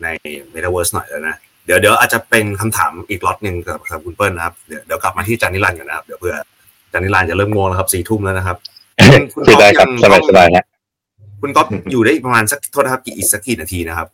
[0.03, 0.07] ใน
[0.53, 6.35] Metaverse หน่อยแล้วนะเดี๋ยวเดี๋ยวอาจจะเป็นคำถามอีกล็อตหนึ่งกับกับคุณเปิ้ลนะครับเดี๋ยวเดี๋ยวกลับมาที่อาจารย์นิรันดร์กันนะครับเดี๋ยวเผื่ออา
[6.93, 8.57] จารย์นิรันดร์จะเริ่มงงแล้วครับสี่ทุ่มแล้วนะครับ
[9.11, 10.65] คุณคุยได้ครับยังสบายสบายๆฮะ
[11.41, 14.07] คุณก๊อฟอยู่ได้อีกประมาณสักโทษนะครับกี่อีกสักกี่นาทีนะครับ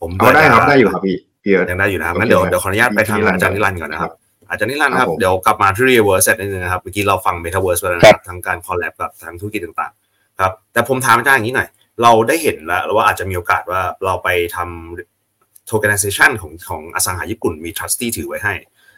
[0.00, 4.12] ผมเอาได้ครับได้อยู่ครับพี่พี่เอิร์ธยังได้อยู่นะครับโอเคงั้นเดี๋ยวครับเดี๋ยวขออนุญาตไปทางพี่นิรันดร์อาจารย์นิรันดร์ก่อนนะครับ
[4.50, 11.68] อาจารย์นิรันดร์คครัรับบผมเดี๋ยวกลับมาที่ Reverse เสร็จนิดนึงนะครับเมื่อกี้เราฟัง Metaverse ไปแล้วนะครับทั้งการ collab กับทั้งธุรกิจต่างๆ ครับ แต่ผมถามอาจารย์อย่างนี้หน่อย
[12.02, 18.54] เราได้เห็นแล้วว่าอาจจะมีโอกาสว่าเราไปทำ tokenization ของของอสังหาญี่ปุ่นมี trustee ถือไว้ให้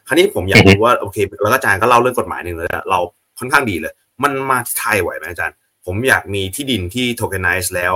[0.07, 2.99] คราวนี้ผมอยากรู้ว่าโอเคแล้วก็อาจารย์ก็เล่าเรื่องกฎหมายหนึ่งเลยเรา
[3.39, 3.93] ค่อนข้างดีเลย
[4.23, 7.95] มันมาที่ไทยไหวไหมอาจารย์ ผมอยากมีที่ดินที่ tokenize แล้ว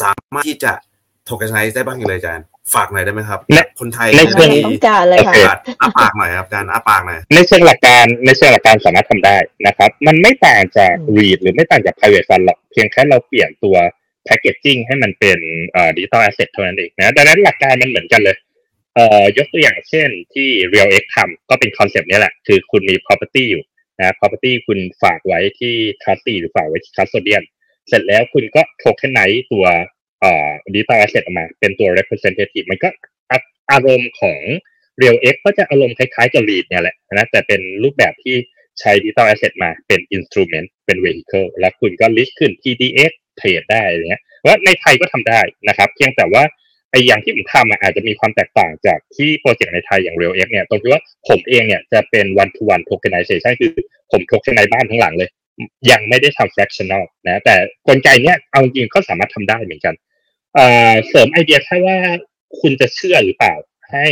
[0.00, 0.72] สามารถที่จะ
[1.28, 5.38] tokenize ได้บ้างเลยอาจารย์ฝากหน่อยได้ไหมครับในคนไทยในเชิงต้องการเลยค่ะโอเค
[5.80, 13.76] อาปากหน่อยครับอาจารย์อาปากหน่อยในเชิงหลักการในเชิงหลักการสามารถทำได้นะครับ มันไม่ต่างจากอืม REIT หรือไม่ต่างจาก private fund หรอกเพียงแค่เราเปลี่ยนตัว
[14.28, 18.36] packaging ให้มันเป็นเอ่อ digital asset เท่านั้นเองนะดังนั้นหลักการมันเหมือนกันเลย
[18.94, 23.62] เอ่อยกตัวอย่างเช่นที่ Real X ทำก็เป็นคอนเซปต์นี้ยแหละ คือคุณมี property อยู่
[23.98, 27.44] นะ property คุณฝากไว้ที่ trustee หรือฝากไว้ที่ custodian
[27.88, 29.66] เสร็จแล้วคุณก็ tokenize ตัว
[30.20, 32.88] เอ่อ digital asset ออกมา เป็นตัว representative มันก็
[33.72, 34.40] อารมณ์ของ
[35.02, 38.36] Real X ก็จะอารมณ์คล้ายๆกับ REIT เนี่ยแหละนะแต่เป็นรูปแบบที่
[38.80, 46.42] ใช้ Digital Asset มาเป็น Instrument เป็น Vehicle แล้วคุณก็ list ขึ้น TDX เทรดได้อะไรเงี้ยว่าในไทยก็ทำได้นะครับ เพียงแต่ว่า
[46.94, 53.70] ไออย่างที่ผมทำอาจจะมีความแตกต่างจากที่โปรเจกต์ในไทยอย่าง Real X เนี่ยตรงที่ว่าผมเองเนี่ยจะเป็น one to one tokenization คือ
[54.12, 55.30] ผม tokenize บ้านทั้งหลังเลย
[55.90, 57.54] ยังไม่ได้ทำ fractional นะแต่
[57.88, 59.94] กลไกเนี้ยเอาจริงก็สามารถทำได้เหมือนกัน
[61.08, 61.96] เสริมไอเดียแค่ว่า
[62.60, 63.54] คุณจะเชื่อหรือเปล่า
[63.90, 64.06] ให้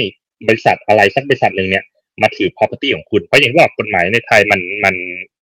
[0.48, 1.84] บริษัทอะไรสักบริษัทหนึ่งเนี่ย
[2.22, 4.94] มาถือ property ของคุณ เพราะอย่างที่บอกกฎหมายในไทยมันมัน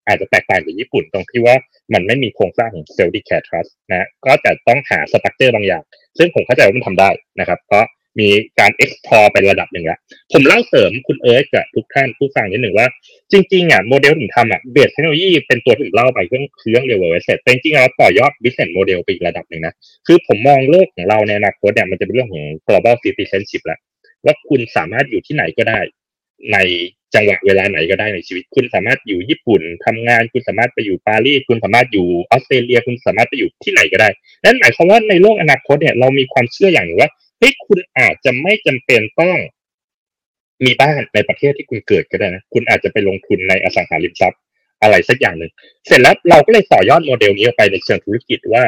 [0.06, 1.56] อาจจะแตกต่างจากญี่ปุ่นตรงที่ว่า
[1.94, 5.82] มันไม่มีโครงสร้างของ self declare trust นะก็จะต้องหา structure บางอย่าง
[6.18, 7.86] ซึ่งผมเข้าใจว่ามันทำได้นะครับ เพราะ
[8.20, 8.28] มี
[8.60, 9.98] การ explore ไประดับหนึ่งแล้ว
[10.32, 12.86] ผมเล่าเสริมคุณเอิร์ธกับทุกท่านผู้ฟังนิดหนึ่งว่า
[13.32, 19.74] จริงๆอะโมเดลที่ทำอะ base เทคโนโลยีเป็นตัวที่ผมเล่าไปเรื่องเครื่องเรียลเวอร์เสร็จแต่จริงๆเราต่อยอด business model ไปอีกระดับหนึ่งนะ
[20.06, 23.78] คือผมมองโลกของเราในอนาคตเนี่ยมันจะเป็นเรื่องของ global citizenship แล้ว
[24.24, 25.78] ว่าคุณสามารถอยู่ที่ไหนก็ได้
[26.52, 26.58] ใน
[27.14, 34.08] จังหวะเวลาไหนก็ได้ในชีวิต คุณสามารถอยู่ญี่ปุ่นทำงานคุณสามารถไปอยู่ปารีสคุณสามารถอยู่ออสเตรเลีย คุณสามารถไปอยู่ที่ไหนก็ได้
[34.44, 39.36] นั่นหมายความว่าในโลกอนาคตเนี่ยเรามีความเชื่ออย่างหนึ่งว่าเฮ้ยคุณอาจจะไม่จำเป็นต้อง
[40.64, 44.40] มีบ้านในประเทศที่คุณเกิดก็ได้นะคุณอาจจะไปลงทุนในอสังหาริมทรัพย์
[44.82, 45.50] อะไรสักอย่างหนึ่ง
[45.86, 48.64] เสร็จแล้วเราก็เลยต่อยอดโมเดลนี้ไปในเชิงธุรกิจว่า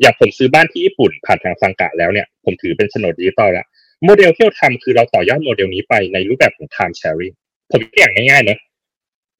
[0.00, 3.66] อย่างผมซื้อบ้านที่ญี่ปุ่นผ่านทางสังกะแล้วเนี่ยผมถือเป็นโฉนดดิจิตอลแล้ว
[4.04, 7.34] โมเดลที่เราทำคือเราต่อยอดโมเดลนี้ไปในรูปแบบของ time sharing
[7.70, 8.58] ผมอย่างง่ายๆนะ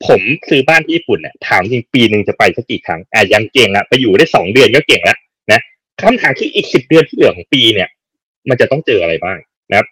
[0.06, 5.18] ผมซื้อบ้านที่ญี่ปุ่นเนี่ยถามจริงปีหนึ่งจะไปสักกี่ครั้งอะยังเก่งละไปอยู่ได้สองเดือนก็เก่งแล้ว
[5.52, 5.60] นะ
[6.00, 7.88] คำถามคืออีกสิบเดือนที่เหลือของปีเนี่ย
[8.48, 9.38] มันจะต้องเจออะไรบ้าง
[9.70, 9.86] นะครับ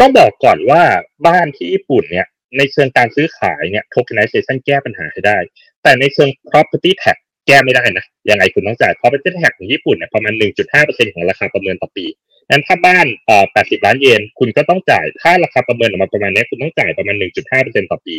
[0.00, 0.82] ต้องบอกก่อนว่า
[1.26, 2.26] บ้านที่ญี่ปุ่นเนี่ย
[2.56, 5.38] ในเชิงการซื้อขายเนี่ย tokenization แก้ปัญหาให้ได้
[5.82, 10.34] แต่ในเชิง property tax แก้ไม่ได้นะยังไงคุณต้องจ่าย property tax ของญี่ปุ่นเนี่ยประมาณ
[10.74, 12.06] 1.5%ของราคาประเมินต่อปี
[12.50, 17.16] นั้นถ้าบ้านเอ่อ80 ล้านเยน คุณก็ต้องจ่าย ถ้าราคาประเมินออกมาประมาณนี้ คุณต้องจ่ายประมาณ
[17.54, 18.16] 1.5%ต่อปี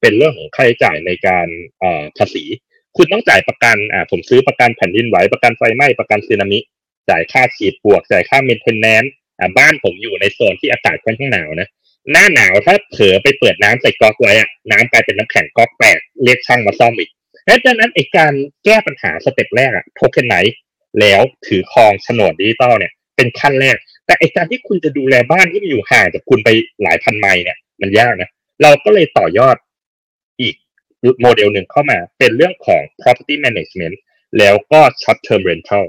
[0.00, 1.48] เป็นเรื่องของค่าใช้จ่ายในการ
[1.80, 2.44] เอ่อภาษี
[2.96, 6.58] คุณต้องจ่ายประกัน อ่า ผมซื้อประกันแผ่นดินไหว ประกันไฟไหม้ ประกันสึนามิ
[7.10, 11.68] จ่ายค่าฉีดปวก จ่ายค่า maintenance อ่า บ้านผมอยู่ในโซนที่อากาศค่อนข้างหนาวนะ
[12.10, 17.10] หน้าหนาวถ้าเผลอไปเปิดน้ำใส่ก๊อกไว้อะน้ำกลายเป็นน้ำแข็งก๊อกแตก เรียกช่างมาซ่อมอีก
[17.64, 18.32] ดังนั้นไอการ
[18.64, 20.36] แก้ปัญหา step แรกอะ tokenize
[21.00, 26.48] แล้วถือครองโฉนดดิจิตอลเนี่ย เป็นขั้นแรก แต่ไอการที่คุณจะดูแลบ้านที่มันอยู่ห่างจากคุณไป
[26.82, 28.30] หลายพันไมล์เนี่ย มันยากนะ
[28.62, 29.56] เราก็เลยต่อยอด
[30.40, 30.54] อีก
[31.22, 33.96] โมเดลหนึ่งเข้ามา เป็นเรื่องของ property management
[34.38, 35.84] แล้วก็ short term rental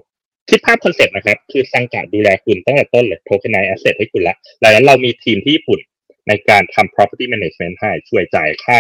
[0.49, 5.79] คิดภาพคอนเซ็ปต์นะครับ คือสังกะดูแลคุณตั้งแต่ต้นเลย tokenize asset ให้คุณละหลังนั้นเรามีทีมที่ญี่ปุ่น
[6.27, 8.79] ในการทำ property management ให้ช่วยจ่ายค่า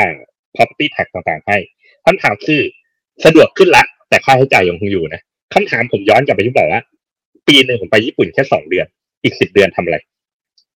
[0.55, 1.57] property tax ต่างๆ ให้
[2.05, 2.61] คำถามคือ
[3.25, 5.21] สะดวกขึ้นละ แต่ค่าใช้จ่ายยังคงอยู่นะ
[5.53, 6.81] คำถามผมย้อนกลับไปที่บอกว่า
[7.47, 8.85] ปีหนึ่งผมไปญี่ปุ่นแค่สองเดือน
[9.23, 9.97] อีกสิบเดือนทำอะไร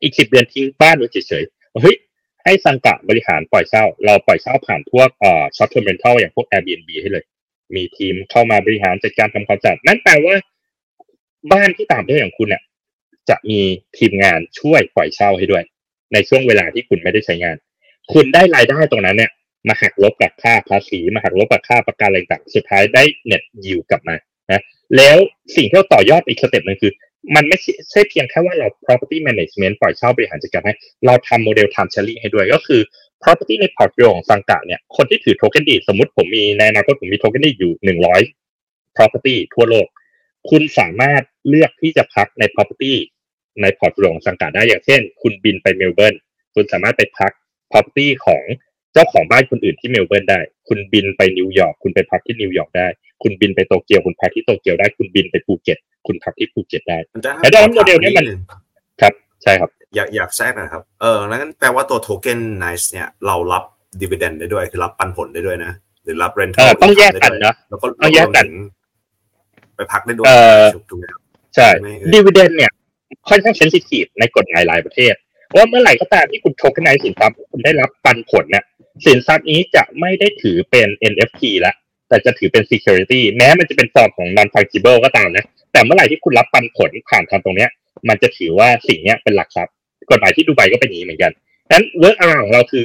[0.03, 1.95] อีกสิบเดือนทิ้งบ้านไว้เฉยๆเฮ้ย
[2.43, 7.23] ให้สังกะบริหารปล่อยเช่า เราปล่อยเช่าผ่านพวกเอ่อ short term rental อย่างพวก Airbnb ให้เลย
[7.75, 10.35] มีทีมเข้ามาบริหารจัดการทำความสะอาดนั่นแปลว่า
[11.51, 12.63] บ้านที่ต่างประเทศของคุณเนี่ย
[13.29, 13.61] จะมี
[13.97, 15.63] ทีมงานช่วยปล่อยเช่าให้ด้วย
[16.13, 17.55] ในช่วงเวลาที่คุณไม่ได้ใช้งาน
[18.13, 19.31] คุณได้รายได้ตรงนั้นเนี่ย
[19.67, 24.15] มาหักลบกับค่าภาษีมาหักลบกับค่าประกันอะไรต่างสุดท้ายได้ net yield กลับมา
[24.97, 25.17] แล้ว
[25.55, 26.91] สิ่งที่เราต่อยอดอีก step หนึ่งคือ
[27.35, 27.57] มันไม่
[27.91, 30.73] ใช่เพียงแค่ว่าเรา property management ปล่อยเช่าบริหารจัดการให้
[31.05, 32.81] เราทำโมเดล time sharing ให้ด้วยก็คือ
[33.23, 38.21] property ใน portfolio ของสังกะเนี่ยคนที่ถือ token deed สมมติผมมีในอนาคตผมมี token deed อยู่หนึ่งร้อย
[38.95, 39.87] property ทั่วโลก
[40.49, 42.93] คุณสามารถเลือกที่จะพักใน property
[43.61, 46.15] ใน portfolio ของสังกะได้อย่างเช่น คุณบินไปเมลเบิร์น
[46.55, 47.31] คุณสามารถไปพัก
[47.71, 48.43] property ของ
[48.93, 52.87] เจ้าของบ้านคนอื่นที่เมลเบิร์นได้ คุณบินไปนิวยอร์กคุณไปพักที่นิวยอร์กได้
[53.23, 56.97] คุณบินไปโตเกียวคุณพักที่โตเกียวได้คุณบินไปภูเก็ต คุณพักที่ภูเก็ตได้
[57.41, 58.25] แต่ดังนั้นโมเดลนี้มัน
[59.01, 59.13] ครับ
[59.43, 63.63] ใช่ครับ อยากอยากแทรกนะครับเออแล้วงั้นแปลว่าตัว tokenize เนี่ยเรารับ
[64.01, 65.71] dividend ได้ด้วยคือรับปันผลได้ด้วยนะ
[66.03, 68.45] หรือรับ rental ต้องแยกกันนะแล้วก็ต้องแยกกัน
[69.75, 70.27] ไปพักได้ด้วย
[70.89, 71.05] ถูกไหม
[71.55, 71.67] ใช่
[72.13, 72.71] dividend เนี่ย
[73.29, 75.13] ค่อนข้าง sensitive ในกฎหมายหลายประเทศ
[75.55, 78.63] ว่าเมื่อไหร่ก็ตามที่คุณ tokenize สินทรัพย์คุณได้รับปันผลเนี่ย
[79.05, 81.73] สินทรัพย์นี้จะไม่ได้ถือเป็น NFT ละ
[82.09, 87.69] แต่จะถือเป็น security แม้มันจะเป็นฟอร์มของ non fungible ก็ตามนะ แต่เมื่อไหร่ที่คุณรับปันผลผ่านทางตรงเนี้ย
[88.09, 89.73] มันจะถือว่าสิ่งเนี้ยเป็นหลักทรัพย์
[90.09, 91.31] กฎหมายที่ดูไบก็เป็นอย่างนี้เหมือนกัน
[91.71, 92.83] นั้น workaround ของเราคือ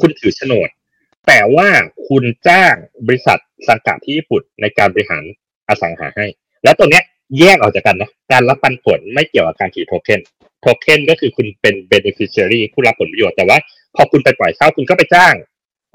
[0.00, 0.68] คุณถือโฉนด
[1.26, 1.68] แต่ว่า
[2.08, 2.74] คุณจ้าง
[3.06, 3.38] บริษัท
[3.68, 5.24] สังกัดที่ญี่ปุ่นในการบริหาร
[5.68, 6.26] อสังหาให้
[6.64, 7.04] แล้วตัวเนี้ย
[7.38, 10.20] แยกออกจากกันนะ การรับปันผลไม่เกี่ยวกับการถือโทเค็น
[10.60, 13.58] โทเค็นก็คือคุณเป็น beneficiary ผู้รับผลประโยชน์ แต่ว่า
[13.96, 15.34] พอคุณไปปล่อยเช่าคุณก็ไปจ้าง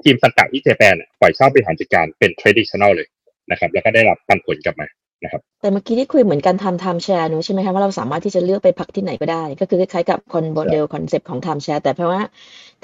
[0.04, 3.08] ทีมสังกัดที่เจแปนปล่อยเช่าบริหารจัดการเป็น traditional เลย
[3.50, 4.86] นะครับ แล้วก็ได้รับปันผลกลับมา
[5.24, 12.20] นะครับ แต่เมื่อกี้ที่คุยเหมือนกันทำ time share นู้ใช่ไหมคะว่าเราสามารถที่จะเลือกไปพักที่ไหนก็ได้ ก็คือคล้ายๆกับคอนโมเดลคอนเซปต์ของ time share แต่เพราะว่า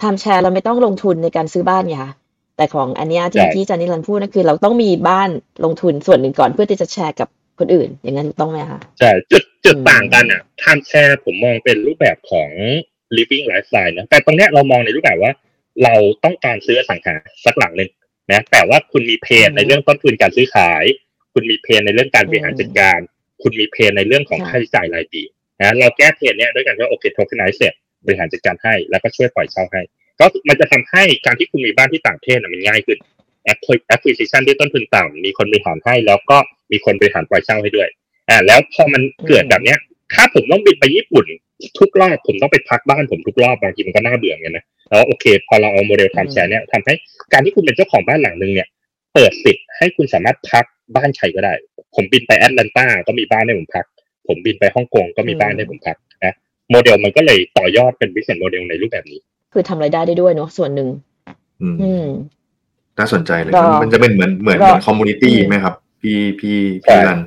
[0.01, 2.13] time share เราไม่ต้องลงทุนในการซื้อบ้านไงคะ
[2.57, 5.31] แต่ของอันนี้ที่ที่จานิรันพูดนั่นคือ เราต้องมีบ้าน
[5.65, 12.51] ลงทุนส่วนหนึ่งก่อนเพื่อที่จะแชร์กับคนอื่น อย่างนั้นถูกต้องไหมคะใช่จุดจุดต่างกันอะ time share ผมมองเป็นรูปแบบของ
[13.17, 15.33] living lifestyle นะแต่ตรงเนี้ยเรามองในรูปแบบว่า
[15.85, 17.15] เราต้องการซื้ออสังหา
[17.45, 17.91] สักหลังหนึ่ง
[18.33, 20.85] นะแต่ว่าคุณมี pain ในเรื่องต้นทุนการซื้อขาย
[21.33, 22.99] คุณมี pain ในเรื่องการบริหารจัดการ
[23.43, 25.23] คุณมี pain ในเรื่องของค่าใช้จ่ายรายปี
[25.61, 27.75] นะเราแก้ pain เนี้ยด้วยกันว่าโอเค tokenize เสร็จ
[28.05, 29.81] บริหารจัดการให้แล้วก็ช่วยปล่อยเช่าให้
[30.21, 32.99] ก็มันจะทำให้การที่คุณมีบ้านที่ต่างประเทศมันง่ายขึ้น
[33.95, 36.39] acquisition ที่ต้นทุนต่ำมีคนบริหารให้ แล้วก็
[36.73, 37.89] มีคนบริหารปล่อยเช่าให้ด้วย
[38.29, 39.79] อ่าแล้วพอมันเกิดแบบเนี้ย
[40.15, 41.27] ถ้าผมต้องบินไปญี่ปุ่น
[41.79, 46.95] ทุกรอบผมต้องไปพักบ้านผมทุกรอบบางทีมันก็น่าเบื่อเงี้ยนะ แล้วโอเค พอเราเอาโมเดล time share เนี่ยทำให้
[47.33, 48.69] การที่คุณเป็นเจ้าของบ้านหลังนึงเนี่ย
[49.15, 50.65] เปิดสิทธิ์ให้คุณสามารถพัก
[50.97, 51.53] บ้านใครก็ได้
[51.95, 53.85] ผมบินไปแอตแลนตาก็มีบ้านให้ผมพัก
[54.29, 56.35] ผมบินไปฮ่องกงก็มีบ้านให้ผมพักนะ
[56.71, 59.21] โมเดลมันก็เลยต่อยอดเป็น business model ในรูปแบบนี้
[59.53, 60.89] คือทำรายได้ได้ด้วยเนาะส่วนหนึ่ง
[61.63, 62.07] อืมอืม
[62.99, 67.21] น่าสนใจเลยรอมันมันจะเป็นเหมือนเหมือนรอเหมือน community อืมไหมครับ พี่พี่ใช่พี่รัน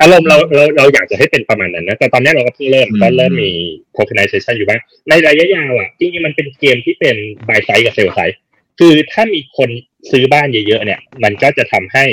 [0.00, 3.50] อารมณ์เราเราเราอยากจะให้เป็นประมาณนั้นนะแต่ตอนนี้เราก็เพิ่งเริ่มอืมก็เริ่มมี
[3.96, 7.16] tokenization อยู่บ้าง ในระยะยาวอะจริงๆมันเป็นเกมที่เป็น
[7.48, 8.36] buy side กับ sell side
[8.78, 9.70] คือถ้ามีคน
[10.10, 12.04] ซื้อบ้านเยอะๆเนี่ย มันก็จะทำให้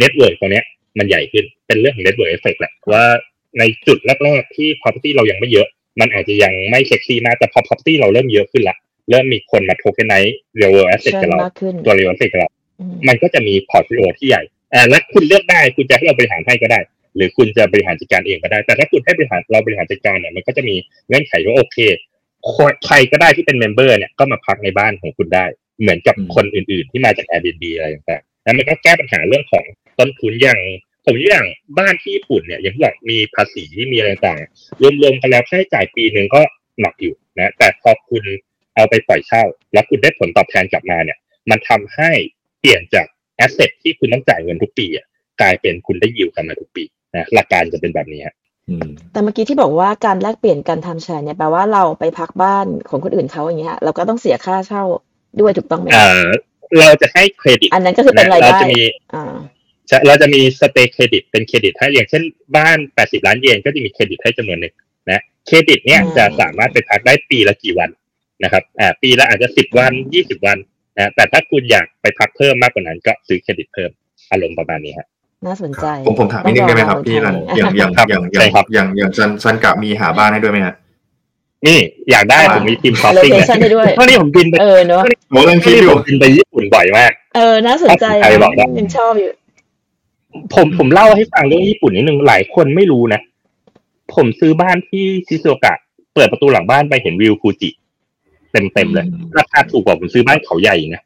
[0.00, 0.64] network ตัวเนี้ย
[0.98, 3.04] มันใหญ่ขึ้นเป็นเรื่องของ network effect แหละว่า
[3.58, 5.68] ในจุดแรกๆที่ property เรายังไม่เยอะ
[6.00, 8.76] มันอาจจะยังไม่เซ็กซี่มากแต่พอ property เราเริ่มเยอะขึ้นละ
[9.10, 12.48] เริ่มมีคนมา tokenize real world asset เชิกับญเรามากขึ้นตัว real asset กับเรา
[12.80, 14.42] อืมมันก็จะมี portfolio ที่ใหญ่
[14.74, 16.80] อ่าและคุณเลือกได้คุณจะให้เราบริหารให้ก็ได้
[17.16, 20.76] หรือคุณจะบริหารจัดการเองก็ได้ แต่ถ้าคุณให้บริหารเราบริหารจัดการเนี่ยมันก็จะมี
[21.08, 21.78] เงื่อนไขว่าโอเค
[22.86, 25.44] ใครก็ได้ที่เป็น member เนี่ยก็มาพักในบ้านของคุณได้
[25.80, 29.64] เหมือนกับอืมคนอื่น ๆ ที่มาจาก Airbnb อะไรต่างๆแล้วมันก็แก้ปัญหาเรื่องของ
[29.98, 30.60] ต้นทุนอย่าง
[31.04, 31.46] ผมยกอย่าง
[31.78, 36.42] บ้านที่ญี่ปุ่นเนี่ยอย่างที่บอกมีภาษีมีอะไรต่างๆรวมๆกันแล้วค่าใช้จ่ายปีหนึ่งก็
[36.80, 38.24] หนักอยู่นะ แต่พอคุณ
[38.74, 41.18] เอาไปปล่อยเช่า แล้วคุณได้ผลตอบแทนกลับมาเนี่ย
[41.50, 42.10] มันทำให้
[42.60, 43.06] เปลี่ยนจาก
[43.36, 45.06] asset ที่คุณต้องจ่ายเงินทุกปีอะ
[45.40, 46.84] กลายเป็นคุณได้ yield กลับมาทุกปี
[47.16, 48.34] นะหลักการจะเป็นแบบนี้ฮะ
[48.68, 54.82] อืมแต่เมื่อกี้ที่บอกว่าการแลกเปลี่ยนการ time share เนี่ยแปลว่าเราไปพักบ้านของคนอื่นเขาอย่างเงี้ยเราก็ต้องเสียค่าเช่า
[55.40, 56.26] ด้วยถูกต้องไหมเอ่อ
[56.78, 58.82] เราจะให้เครดิต อันนั้นก็คือเป็นรายเราได้จะมี
[59.14, 59.34] อ่า
[59.90, 62.22] จะเราจะมี stay credit เป็นเครดิตให้อย่างเช่น
[62.56, 64.74] บ้าน 80 ล้านเยนก็จะมีเครดิตให้จำนวนหนึ่ง
[65.10, 67.90] นะเครดิตเนี่ยอืมจะสามารถไปพักได้ปีละกี่วัน
[68.44, 70.58] นะครับอ่าปีละอาจจะ 10 วัน 20 วัน
[70.96, 73.90] นะแต่ถ้าคุณอยากไปพักเพิ่มมากกว่านั้นก็ซื้อเครดิตเพิ่ม
[74.30, 75.06] อารมณ์ประมาณนี้ฮะ
[75.46, 80.74] น่าสนใจ ผมผมถามนิดนึงได้ไหมครับต้องพี่รันลอย่างอย่างครับอย่างอใช่ย่างครับอย่างอย่างซันซันกะมีหาบ้านให้ด้วยไหมฮะ
[81.66, 81.78] นี่
[82.10, 89.30] อยากได้ผมมีทีมคอฟโลฟิ้งเคชั่นได้ด้วยเท่านี้ผมบินไปเออเนาะโอ้เรื่องคิดที่อผยู่มบินไปญี่ปุ่นบ่อยมาก เออน่าสนใจใครบอกได้ยังชอบอยู่
[90.54, 93.20] ผมผมเล่าให้ฟังเรื่องญี่ปุ่นนิดนึงหลายคนไม่รู้นะ
[94.14, 95.74] ผมซื้อบ้านที่ชิซูโอกะ
[96.14, 97.70] เปิดประตูหลังบ้านไปเห็นวิวฟูจิ
[98.52, 101.02] เต็มเต็มๆเลยอืมราคาถูกกว่าผมซื้อบ้านเขาใหญ่อีกนะ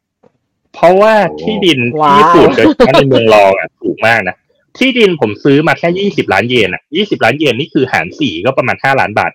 [0.77, 4.35] เพราะว่าโอ้ที่ดินว้าวที่ญี่ปุ่นโดยเฉพาะในเมืองรองอะถูกมากนะ
[4.77, 9.31] ที่ดินผมซื้อมาแค่ยี่สิบล้านเยนอะยี่สิบล้านเยนนี่คือหารสี่ก็ประมาณห้าล้านบาท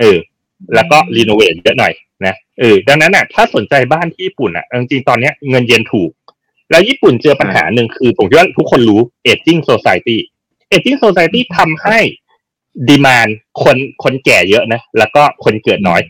[0.00, 0.18] เออ
[0.74, 1.92] แล้วก็รีโนเวทเยอะหน่อย
[2.26, 6.10] นะเออดังนั้นอะ ถ้าสนใจบ้านที่ญี่ปุ่นอะเอาจริงๆตอนเนี้ยเงินเยนถูก
[6.70, 9.00] แล้วญี่ปุ่นเจอปัญหาหนึ่งคือผมคิดว่าทุกคนรู้
[9.30, 10.18] aging society
[10.72, 11.98] aging society ทำให้
[12.88, 13.28] ดีมาน
[13.62, 16.00] คนคนแก่เยอะนะแล้วก็คนเกิดน้อย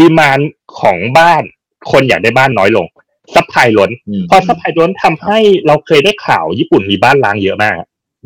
[0.00, 0.38] ดีมาน
[0.80, 1.42] ของบ้าน
[1.90, 2.86] คนอยากได้บ้านน้อยลง
[3.34, 7.74] ซัพพลายล้นอืมพอซัพพลายล้นทำให้เราเคยได้ข่าวญี่ปุ่นมีบ้านล้างเยอะมาก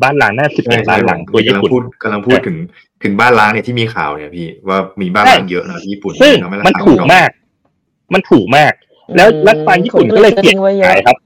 [0.03, 2.57] บ้านล้างน่าสิบใช่เอ็ดใช่ล้านหลังตัวกำญี่ลังปุ่นพูดกำลังพูดถึง
[3.05, 7.31] ถึงบ้านล้างเนี่ยที่มีข่าวเนี่ยพี่ว่ามีบ้านใช่ล้างเยอะนะที่ญี่ปุ่นซึ่งทำให้รามันคาถูกดรอปมาก
[8.15, 8.73] มันถูกมาก
[9.17, 11.17] แล้วอืมรัฐบาลญี่ปุ่นก็เลยเปลี่ยนคนก็เลยกฎหมายครับ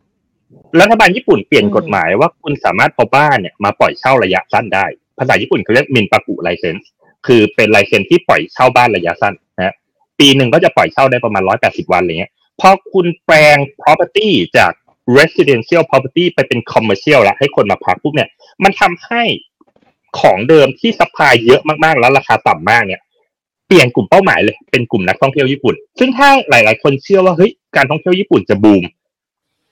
[0.81, 4.87] รัฐบาลญี่ปุ่นเปลี่ยนอืมกฎหมายว่าคุณสามารถเอาบ้านเนี่ยมาปล่อยเช่าระยะสั้นได้
[5.19, 6.91] ภาษาญี่ปุ่นเขาเรียก民泊 license
[7.27, 9.75] คือเป็น license ที่ปล่อยเช่าบ้านระยะสั้นนะฮะ
[10.19, 14.73] ปีหนึ่งก็จะปล่อยเช่าได้ประมาณร้อยแปดสิบวันอะไรเงี้ย พอคุณแปลง property จาก
[15.19, 18.29] residential property ไปเป็น commercial และให้คนมาพักปุ๊บเนี่ย
[18.63, 19.23] มันทำให้
[20.21, 23.01] ของเดิมที่ supply เยอะมากๆ แล้วราคาต่ำมากเนี่ย
[23.67, 28.85] เปลี่ยนกลุ่มเป้าหมายเลย เป็นกลุ่มนักท่องเที่ยวญี่ปุ่น ซึ่งถ้าหลาย ๆ คนเชื่อว่าเฮ้ยการท่องเที่ยวญี่ปุ่นจะบูม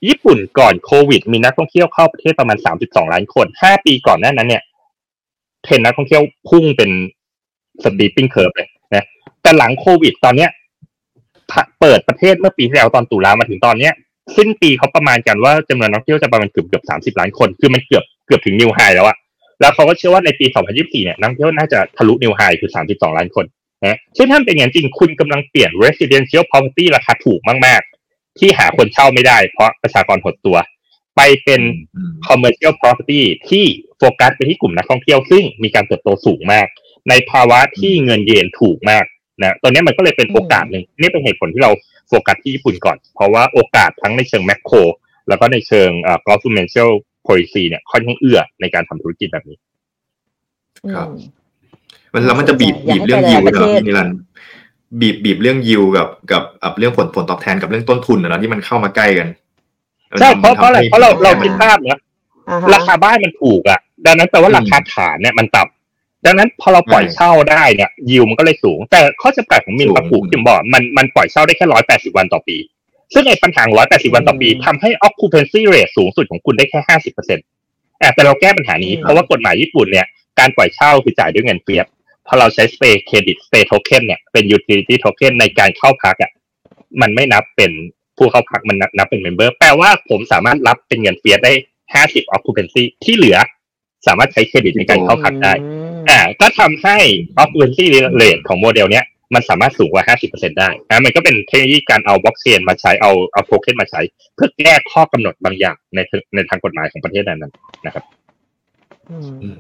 [0.09, 4.63] ญี่ปุ่นก่อนโควิด มีนักท่องเที่ยวเข้าประเทศประมาณ 32 ล้านคน 5 ปีก่อนหน้านั้นเนี่ย
[5.63, 6.91] เทรนนักท่องเที่ยวพุ่งเป็น
[7.83, 9.05] steeping curve เลยนะ
[9.43, 10.51] แต่หลังโควิด ตอนเนี้ย
[11.81, 13.93] เปิดประเทศเมื่อปีที่แล้วตอนตุลามาถึงตอนเนี้ย
[14.37, 19.17] สิ้นปีเขาประมาณกันว่าจำนวนนักท่องเที่ยวจะประมาณเกือบเกือบสามสิบล้านคน คือมันเกือบเกือบถึง new high แล้วอะ
[19.61, 23.45] แล้วเขาก็เชื่อว่าในปี 2024 เนี่ยนักท่องเที่ยวน่าจะทะลุนิวไฮคือ 32 ล้านคน
[23.83, 30.59] นะซึ่งถ้าเป็นอย่างจริงคุณกำลังเปลี่ยน residential property ราคาถูกมาก ๆ ที่หาคนเช่าไม่ได้เพราะประชากรหดตัว
[31.17, 31.61] ไปเป็น
[31.97, 33.65] อืม commercial property ที่
[33.99, 36.67] โฟกัสไปที่กลุ่มนักท่องเที่ยวซึ่งมีการเติบโตสูงมาก
[37.09, 39.05] ในภาวะที่เงินเยนถูกมาก
[39.43, 41.71] นะตอนนี้มันก็เลยเป็นโอกาสหนึ่งนี่เป็นเหตุผลที่เรา
[42.09, 44.77] โฟกัสที่ญี่ปุ่นก่อน เพราะว่าโอกาสทั้งในเชิงแมคโคร
[45.29, 46.91] แล้วก็ในเชิงเอ่อ governmental
[47.27, 49.57] policy เนี่ยค่อนข้างเอื้อในการทำธุรกิจแบบนี้
[50.95, 51.19] ครับอืม
[52.13, 54.17] มันแล้วมันจะบีบอยากบีบให้เรื่องไปหยิลาวยๆเหรอประเทศพี่นิรันดร์
[55.01, 59.29] บีบบีบเรื่องยิวกับกับกับเรื่องผลผลตอบแทนกับเรื่องต้นทุนนะเนาะที่มันเข้ามาใกล้กัน
[60.21, 62.01] ใช่เพราะเพราะอะไรเพราะเราเราคิดภาพนะ
[62.49, 65.76] อ่าฮะราคาบ้านมันถูกอะ ดังนั้นแปลว่าอืมราคาฐานเนี่ยมันต่ำ
[66.27, 72.57] ดังนั้นพอเราปล่อยใช่เช่าได้เนี่ยยิวมันก็เลยสูง แต่ข้อจำกัดของมินสูงปะผูจิมบอกมันมันปล่อยเช่าได้แค่ร้อยแปดสิบวันต่อปี
[73.15, 77.45] ซึ่งไอ้ปัญหาร้อยแปดสิบวันต่อปีอืมทำให้ occupancy rate สูงสุดของคุณได้แค่ห้าสิบเปอร์เซ็นต์
[78.15, 80.07] แต่เราแก้ปัญหานี้อืมเพราะว่ากฎหมายญี่ปุ่นเนี่ย
[80.39, 81.87] การปล่อยเช่าคือจ่ายด้วยเงิน fiat
[82.27, 86.31] พอเราใช้ stay credit stay token เนี่ยเป็น utility token ในการเข้าพักอะ
[87.01, 87.73] มันไม่นับเป็น
[88.17, 91.53] ผู้เข้าพักมันนับนับเป็น member แปลว่าผมสามารถรับเป็นเงิน fiat ได้
[91.95, 93.39] 50 occupancy ที่เหลือ
[94.07, 95.86] สามารถใช้เครดิตในการเข้าพักได้อืมอ่า
[96.41, 96.97] ก็ทำให้
[97.43, 97.85] occupancy
[98.21, 99.05] rate ของโมเดลเนี้ย
[99.35, 104.01] มันสามารถสูงกว่า 50%ได้นะมันก็เป็นเทคโนโลยีการเอาบล็อกเชนมาใช้เอาเอาโทเค็นมาใช้
[104.35, 105.99] เพื่อแก้ข้อกำหนดบางอย่างใน
[106.35, 108.05] ในทางกฎหมายของประเทศนั้นๆนะครับ
[109.11, 109.59] อืมอืม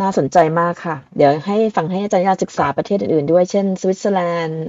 [0.00, 4.64] น่าสนใจมากค่ะ เดี๋ยวให้ฟังให้อาจารย์ยาศึกษาประเทศอื่นๆด้วย เช่น สวิตเซอร์แลนด์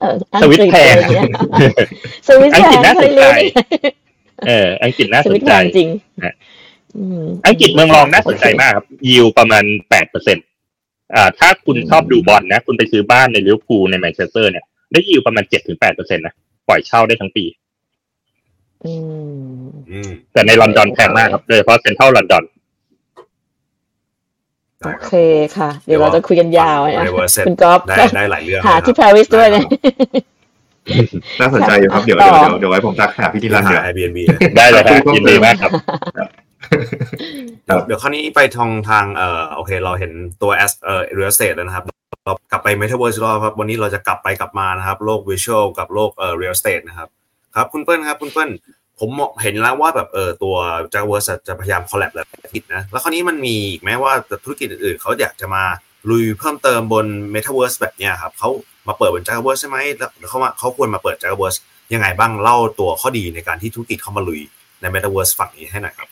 [0.00, 1.30] เอ่ออังสวิตกฤษแพงอะไรเงี้ย
[2.28, 3.30] สวิตอังแลกฤษนด์น่าเคสยนใจรู้
[4.48, 5.88] เอออังกฤษน่าสสวินตใจแลนด์จริง
[6.24, 6.34] ฮะ
[6.98, 10.44] อืมอังกฤษเมืองรองน่าสนใจมากครับยิวประมาณแปดเปอร์เซ็นต์
[11.14, 16.34] อ่า ถ้าคุณอืมชอบดูบอลนะ คุณไปซื้อบ้านในลิเวอร์พูลในแมนเชสเตอร์เนี่ยได้ยิวประมาณเจ็ดถึงแปดเปอร์เซ็นต์นะ
[16.68, 17.44] ปล่อยเช่าได้ทั้งปี
[18.84, 18.94] อื
[19.64, 22.44] มอืมแต่ในลอนดอนแพงมากครับโดยเฉพาะเซ็นทรัลลอนดอน
[24.80, 25.12] ได้โอรับเค
[25.56, 29.62] ค่ะ เดี๋ยวเราจะคุยกันยาวนะฟัง Reverse คุณก๊อฟได้ได้หลายเรื่องหาเลยครับที่ปารีสด้วยนะ
[31.40, 34.18] น่าสนใจอยู่ครับ เดี๋ยวต่เดี๋ยวอเดี๋ยวเดี๋ยวไว้ผมทักหาพี่นิรันดร์หาเดี๋ยว Airbnb
[34.56, 35.70] ได้เลยครับขอบคุณยินดีมากครับ
[37.64, 40.12] เดี๋ยวเดี๋ยวคราวนี้ไปทางทางเอ่อโอเค เราเห็น
[40.42, 41.84] ตัว as เอ่อ real estate แล้วนะครับ
[42.24, 47.08] เรากลับไป metaverse รอบครับ วันนี้เราจะกลับไปกลับมานะครับ โลก visual กับโลกเอ่อ real estate นะครับ
[47.56, 48.50] ครับคุณเปิ้ลครับ คุณเปิ้ล
[49.00, 49.10] ผม
[49.42, 50.56] เห็นแล้วว่าแบบเออตัว
[50.94, 54.12] j a v e r s จะพยายาม collab แล้วผิดนะ แล้วคราวนี้มันมีอีกไหมว่า
[54.44, 55.64] ธุรกิจอื่นๆ เขาอยากจะมา
[56.10, 58.50] ลุยเพิ่มเติมบน metaverse แบบเนี้ยครับเขา
[58.88, 61.54] มาเปิดบน j a v e r s ใช่ไหมแล้วเขามาเขาควรมาเปิด j a v e r s
[61.94, 64.40] ยังไงบ้างเล่าตัวข้อดีในการที่ธุรกิจเขามาลุย
[64.80, 66.08] ใน metaverse ฝั่งนี้ให้หน่อยครับ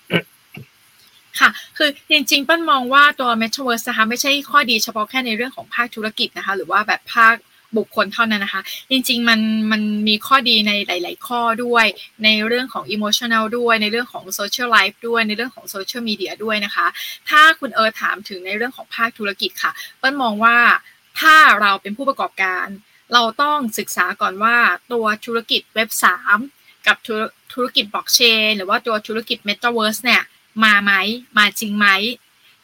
[1.41, 7.35] ค่ะ คือจริงๆปิ้ลมองว่าตัว Metaverse นะคะไม่ใช่ข้อดีเฉพาะแค่ในเรื่องของภาคธุรกิจนะคะ หรือว่าแบบภาค
[7.79, 9.41] บุคคลเท่านั้นนะคะ จริงๆ มัน
[9.71, 11.87] มันมีข้อดีในหลาย ๆ ข้อด้วย
[12.25, 16.87] ในเรื่องของ emotional ด้วย ในเรื่องของ social life ด้วย ในเรื่องของ social media ด้วยนะคะ
[17.29, 20.57] ถ้าคุณเอิร์ธถามถึงในเรื่องของภาคธุรกิจค่ะเปิ้ลมองว่า
[21.21, 22.67] ถ้าเราเป็นผู้ประกอบการ
[23.13, 24.57] เราต้องศึกษาก่อนว่า
[24.93, 25.91] ตัวธุรกิจเว็บ
[26.39, 27.23] 3 กับธุร
[27.53, 30.23] ธุรกิจบล็อกเชนหรือว่าตัวธุรกิจ Metaverse เนี่ย
[30.65, 30.93] มาไหม
[31.39, 31.89] มาจริงไหม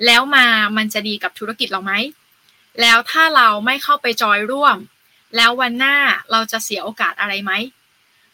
[0.06, 0.46] แล้วมา
[0.76, 1.92] มันจะดีกับธุรกิจเราไหม
[2.80, 4.76] แล้วถ้าเราไม่เข้าไปจอยร่วม
[5.36, 5.96] แล้ววันหน้า
[6.30, 7.52] เราจะเสียโอกาสอะไรไหม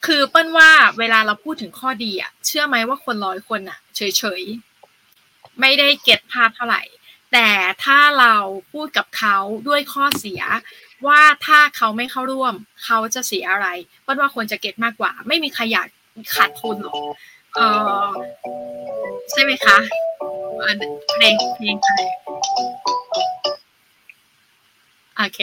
[0.07, 6.83] คือเปิ้ลว่าเวลาเราพูดถึงข้อดีอะเชื่อไหมว่าคนร้อยคนอะเฉยๆ ไม่ได้เก็ตภาพเท่าไหร่
[7.33, 7.49] แต่
[7.85, 8.35] ถ้าเรา
[8.73, 9.37] พูดกับเขา
[9.69, 10.43] ด้วยข้อเสีย
[11.07, 12.55] ว่าถ้าเขาไม่เข้าร่วม
[12.85, 13.69] เขาจะเสียอะไร
[14.03, 15.89] เปิ้ลว่าควรจะเก็ตมากกว่า ไม่มีใครอยาก
[16.35, 16.97] ขาดทุนหรอก
[17.57, 17.61] เอ
[18.05, 18.11] อ
[19.31, 19.77] ใช่ไหมคะ
[21.11, 22.01] เพลงเพลงอะไร
[25.17, 25.39] โอเค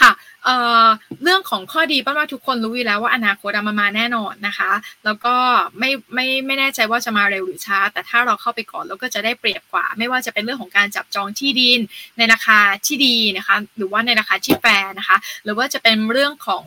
[0.00, 0.10] ค่ะ
[0.44, 0.86] เอ่อ
[1.22, 4.72] เรื่องของข้อดีป้าว่าทุกคนรู้อยู่แล้วว่าอนาคตอะมันมาแน่นอนนะคะ
[5.04, 5.34] แล้วก็
[5.78, 11.80] ไม่ไม่ไม่แน่ใจว่าจะมาเร็วหรือช้า แต่ถ้าเราเข้าไปก่อนเราก็จะได้เปรียบกว่า ไม่ว่าจะเป็นเรื่องของการจับจองที่ดิน
[12.18, 16.64] ในราคาที่ดีนะคะ หรือว่าในราคาที่แฟร์นะคะ หรือว่าจะเป็นเรื่องของ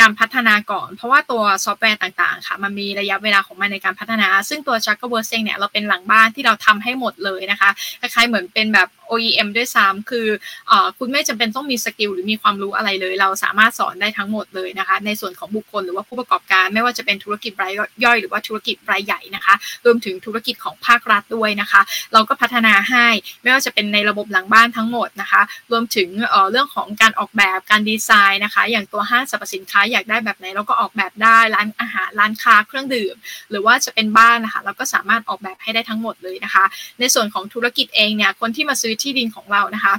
[0.00, 5.24] การพัฒนาก่อน เพราะว่าตัวซอฟต์แวร์ต่างๆ ค่ะ มันมีระยะเวลาของมันในการพัฒนา ซึ่งตัว j a g g e r w o r k
[5.26, 7.70] s เองเนี่ย เราเป็นหลังบ้านที่เราทำให้หมดเลยนะคะ
[8.00, 10.26] คล้ายๆเหมือนเป็นแบบ OEM ด้วยซ้ำคือ
[10.68, 17.72] เอ่อคุณไม่จำเป็นต้องมี skill หรือมีความรู้อะไรเลยเราสามารถสอนได้ทั้งหมดเลยนะคะ ในส่วนของบุคคลหรือว่าผู้ประกอบการ ไม่ว่าจะเป็นธุรกิจราย
[18.04, 19.54] ย่อย หรือว่าธุรกิจรายใหญ่นะคะ
[19.84, 21.80] รวมถึงธุรกิจของภาครัฐด้วยนะคะ
[22.12, 23.06] เราก็พัฒนาให้
[23.42, 33.14] ไม่ว่าจะเป็นในระบบหลังบ้านทั้งหมดนะคะ รวมถึงเออเรื่องของการออกแบบการดีไซน์นะคะ อย่างตัวห้างสรรพสินค้าอยากได้แบบไหนเราก็ออกแบบได้ร้านอาหารร้านค้าเครื่องดื่ม
[33.50, 36.64] หรือว่าจะเป็นบ้านนะคะเราก็สามารถออกแบบให้ได้ทั้งหมดเลยนะคะ
[37.00, 39.94] ในส่วนของธุรกิจเองเนี่ยคนที่มาซื้อที่ดินของเรานะคะ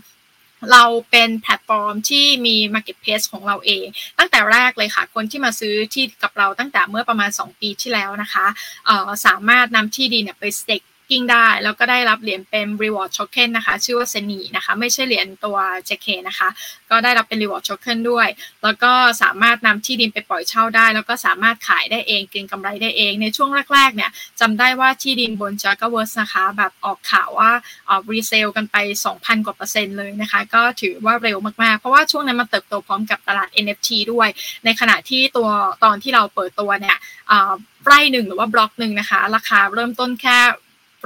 [0.72, 3.86] เราเป็นแพลตฟอร์มที่มี Marketplace ของเราเอง
[4.18, 8.46] ตั้งแต่แรกเลยค่ะ คนที่มาซื้อที่กับเราตั้งแต่เมื่อประมาณ 2 ปีที่แล้วนะคะ
[9.26, 10.82] สามารถนำที่ดินเนี่ยไปสเต็ก
[11.12, 15.58] กิ้งได้ แล้วก็ได้รับเหรียญเป็น reward token นะคะ ชื่อว่าเซนีนะคะ ไม่ใช่เหรียญตัว
[15.88, 16.50] JK นะคะ
[16.90, 18.28] ก็ได้รับเป็น reward token ด้วย
[18.64, 27.52] แล้วก็สามารถนำที่ดินไปปล่อยเช่าได้ แล้วก็สามารถขายได้เองเก็งกำไรได้เอง ในช่วงแรกๆเนี่ยจำได้ว่าที่ดินบน j a g a w o r s นะคะ แบบออกข่าวว่า
[27.90, 28.76] ออกรีเซลกันไป
[29.12, 34.30] 2,000 กว่าเปอร์เซ็นต์เลยนะคะ ก็ถือว่าเร็วมากๆ เพราะว่าช่วงนั้นมันเติบโตพร้อมกับตลาด NFT ด้วย
[34.66, 35.50] ในขณะที่ตัว
[35.84, 36.98] ตอนที่เราเปิดตัวเนี่ย
[37.32, 37.54] อ่า
[37.86, 40.38] ไร่หนึ่งหรือว่าบล็อกหนึ่งนะคะ ราคาเริ่มต้นแค่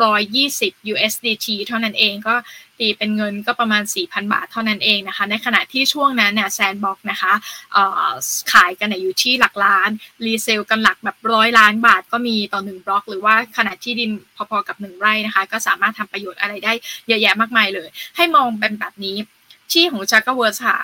[0.04, 2.36] 120 USDT เท่านั้นเองก็
[2.80, 7.34] ตีเป็นเงินก็ประมาณ 4,000 บาทเท่านั้นเองนะคะ ในขณะที่ช่วงนั้นเนี่ย Sandbox นะคะ
[8.52, 9.90] ขายกันอยู่ที่หลักล้าน
[10.26, 16.74] resale กันหลักแบบร้อยล้านบาทก็มีต่อหนึ่งบล็อก หรือว่าขนาดที่ดินพอๆกับหนึ่งไร่นะคะ ก็สามารถทำประโยชน์อะไรได้
[17.08, 19.18] เยอะแยะมากมายเลย ให้มองเป็นแบบนี้
[19.74, 20.80] ที่ของ Jakaverse ค่ะ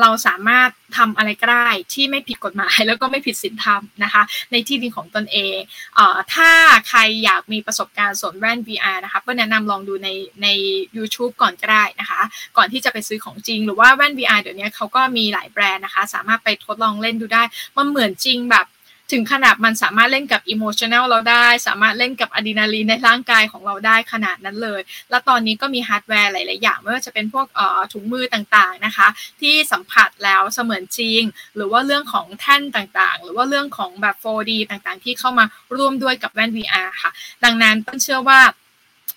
[0.00, 4.22] เราสามารถทำอะไรก็ได้ที่ไม่ผิดกฎหมาย แล้วก็ไม่ผิดศีลธรรมนะคะ
[4.52, 5.58] ในที่ดินของตนเอง
[5.94, 6.00] เอ
[6.34, 6.50] ถ้า
[6.88, 10.08] ใครอยากมีประสบการณ์สวมแว่น VR นะคะก็แนะนำลองดูใน
[10.42, 10.48] ใน
[10.96, 12.20] YouTube ก่อนก็ได้นะคะ
[12.56, 17.42] ก่อนที่จะไปซื้อของจริง หรือว่าแว่น VR เดี๋ยวนี้เขาก็มีหลายแบรนด์นะคะ สามารถไปทดลองเล่นดูได้
[17.76, 18.66] มันเหมือนจริงแบบ
[19.12, 24.80] ถึงขนาดมันสามารถเล่นกับ emotional เราได้ สามารถเล่นกับอะดรีนาลีนในร่างกายของเราได้ขนาดนั้นเลย
[25.10, 27.46] และตอนนี้ก็มีฮาร์ดแวร์หลาย ๆ อย่าง ไม่ว่าจะเป็นพวก
[27.92, 29.08] ถุงมือต่าง ๆ นะคะ
[29.40, 31.22] ที่สัมผัสแล้วเสมือนจริง
[31.56, 35.44] หรือว่าเรื่องของแท่นต่าง ๆ หรือว่าเรื่องของแบบ 4D ต่าง ๆ ที่เข้ามา
[35.76, 37.10] ร่วมด้วยกับแว่น VR ค่ะ
[37.44, 38.40] ดังนั้นต้นเชื่อว่า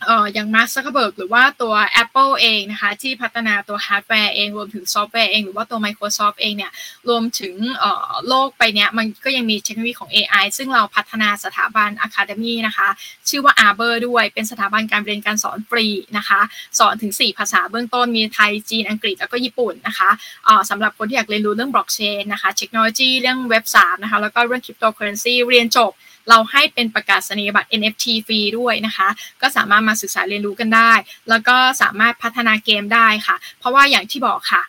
[0.05, 1.73] เอ่ออย่างมาร์คซักเบิร์กหรือว่าตัว
[2.03, 6.71] Apple เองนะคะ ที่พัฒนาตัวฮาร์ดแวร์เอง รวมถึงซอฟต์แวร์เอง หรือว่าตัว Microsoft เองเนี่ย
[7.09, 12.87] รวมถึงเอ่อโลกไปเนี้ย มันก็ยังมีเทคโนโลยีของ AI ซึ่งเราพัฒนาสถาบัน Academy นะคะ
[13.29, 16.39] ชื่อว่า Arbor ด้วยเป็นสถาบันการเรียนการสอนฟรีนะคะ
[16.79, 20.09] สอนถึง 4 ภาษาเบื้องต้นมีไทย จีน อังกฤษ แล้วก็ญี่ปุ่นนะคะ
[20.45, 25.91] เอ่อสำหรับคนที่อยากเรียนรู้เรื่องบล็อกเชนนะคะเทคโนโลยีเรื่อง Web3นะคะแล้วก็เรื่องคริปโตเคอเรนซีเรียนจบ
[26.29, 29.07] เราให้เป็นประกาศนียบัตร NFT ฟรีด้วยนะคะ
[29.41, 30.91] ก็สามารถมาศึกษาเรียนรู้กันได้
[31.29, 34.63] แล้วก็สามารถพัฒนาเกมได้ค่ะ เพราะว่าอย่างที่บอกค่ะ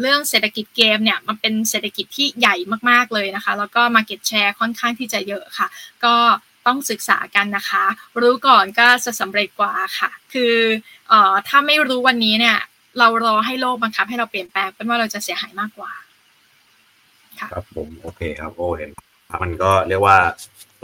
[0.00, 2.56] เรื่องเศรษฐกิจเกมเนี่ยมันเป็นเศรษฐกิจที่ใหญ่
[2.90, 5.68] มากๆเลยนะคะ แล้วก็ Market Share ค่อนข้างที่จะเยอะค่ะ
[6.04, 6.14] ก็
[6.66, 7.84] ต้องศึกษากันนะคะ
[8.20, 10.54] รู้ก่อนก็จะสำเร็จกว่าค่ะ คือ
[11.12, 11.14] อ
[11.48, 12.58] ถ้าไม่รู้วันนี้เนี่ย
[12.98, 15.92] เรารอให้โลกบังคับให้เราเปลี่ยนแปลงเป็นว่าเราจะเสียหายมากกว่า
[17.52, 18.90] ครับผมโอเคครับโอ้เห็น
[19.42, 20.18] มันก็เรียกว่า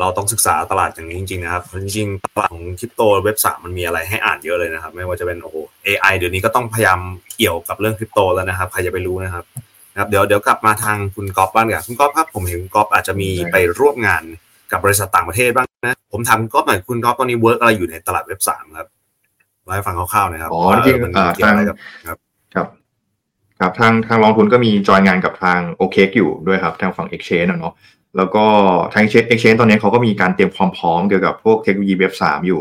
[0.01, 5.57] เราต้องศึกษาตลาดอย่างนี้จริงๆนะครับจริงๆตลาดของคริปโตเว็บสามมันมีอะไรให้อ่านเยอะเลยนะครับ ไม่ว่าจะเป็นโอ้โห
[5.87, 7.01] AI เดี๋ยวนี้ก็ต้องพยายาม
[7.37, 9.45] เกี่ยวกับเรื่องคริปโตแล้วนะครับ ใครจะไปรู้นะครับ
[9.93, 14.23] นะครับเดี๋ยวเดี๋ยวกลับมาทางคุณกอล์ฟบ้างกันคุณกอล์ฟครับผมเห็นคุณกอล์ฟอาจจะมีไปร่วมงาน
[14.73, 18.89] กับบริษัทต่างประเทศบ้างนะผมถามคุณกอล์ฟหน่อยคุณกอล์ฟตอนนี้ work อะไรอยู่ในตลาดเว็บสามครับ
[19.67, 20.97] มาให้ฟังคร่าวๆนะครับอ๋อจริง
[21.45, 21.77] ทางครับ
[22.55, 22.67] ครับ
[23.61, 27.75] ครับทางทางลองลงทุนก็มีจอยงานกับทาง OKX อยู่ด้วยครับ ทางฝั่ง Exchange เนาะ
[28.17, 28.45] แล้วก็
[28.93, 32.61] ทาง Exchange ตอนนี้เขาก็มีการเตรียมความพร้อมเกี่ยวกับพวกเทคโนโลยี Web3อยู่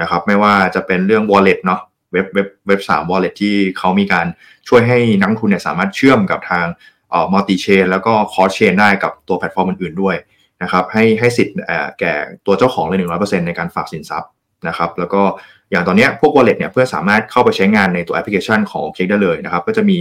[0.00, 1.80] นะครับไม่ว่าจะเป็นเรื่อง wallet เนาะ
[2.12, 4.26] เว็บเว็บเว็บสาม wallet ที่เขามีการ
[4.68, 6.66] ช่วยให้นักลงทุนเนี่ยสามารถเชื่อมกับทาง
[7.10, 10.16] เอ่อ multi chain แล้วก็ cross chain ได้กับตัวแพลตฟอร์มอื่นๆด้วย
[10.62, 11.56] นะครับให้ให้สิทธิ์
[11.98, 12.14] แก่
[12.46, 14.30] ตัวเจ้าของเลยหนึ่งร้อยเปอร์เซ็นต์ในการฝากสินทรัพย์
[14.68, 15.22] นะครับแล้วก็
[15.70, 19.98] อย่างตอนนี้พวก wallet เนี่ยเพื่อนสามารถเข้าไปใช้งานในตัวแอปพลิเคชันของ OKX ได้เลยนะครับก็จะมี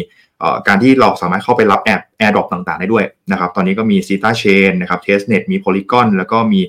[0.67, 6.61] การที่เราสามารถเข้าไปรับแอด airdrop ต่างๆ ได้ด้วยนะครับตอนนี้ก็มี Zeta Chain นะครับ Testnet มี Polygon แล้วก็มี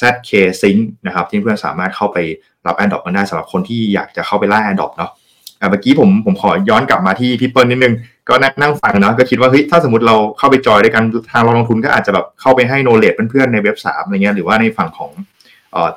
[0.00, 0.30] ZK
[0.60, 2.18] Sync นะครับที่เพื่อนสามารถเข้าไป
[2.66, 5.10] รับ airdrop กันได้สำหรับคนที่อยากจะเข้าไปล่า airdrop เนาะ
[5.70, 7.94] เมื่อกี้ผมผมขอย้อนกลับมาที่พี่เปิ้ลนิดนึง
[8.28, 15.10] ก็นั่งฟังเนาะก็คิดว่าเฮ้ยถ้าสมมติเราเข้าไปจอยด้วยกันทางลองลงทุนก็อาจจะแบบเข้าไปให้ knowledge เพื่อนๆในเว็บสามอะไรเงี้ยหรือว่าในฝั่งของ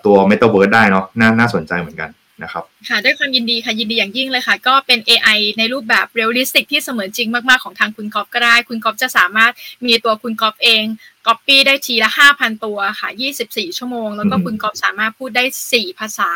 [0.05, 2.11] ตัว Metaverse ได้เนาะน่าน่าสนใจเหมือนกัน
[2.43, 9.51] นะครับค่ะด้วยความยินดีค่ะยินดีอย่างยิ่งเลยค่ะ ก็เป็น AI ในรูปแบบ realistic ที่เสมือนจริงมาก ๆ ของทางคุณกอฟก็ได้ คุณกอฟจะสามารถ
[9.85, 10.83] มีตัวคุณกอฟเอง
[11.27, 13.09] ก๊อปปี้ได้ทีละ 5,000 ตัวค่ะ
[13.43, 16.31] 24 ชั่วโมง แล้วก็คุณกอฟสามารถพูดได้ 4 ภาษา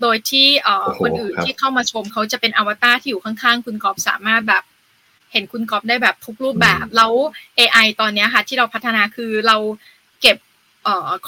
[0.00, 4.62] โดยที่เอ่อคนอื่นที่เข้ามาชมเขาจะเป็นอวตารที่อยู่ข้าง ๆ คุณกอฟสามารถแบบ
[5.32, 7.12] เห็นคุณกอฟได้แบบทุกรูปแบบ แล้ว
[7.58, 9.70] AI ตอนนี้ค่ะ ที่เราพัฒนาคือเราเก็
[10.01, 10.01] บ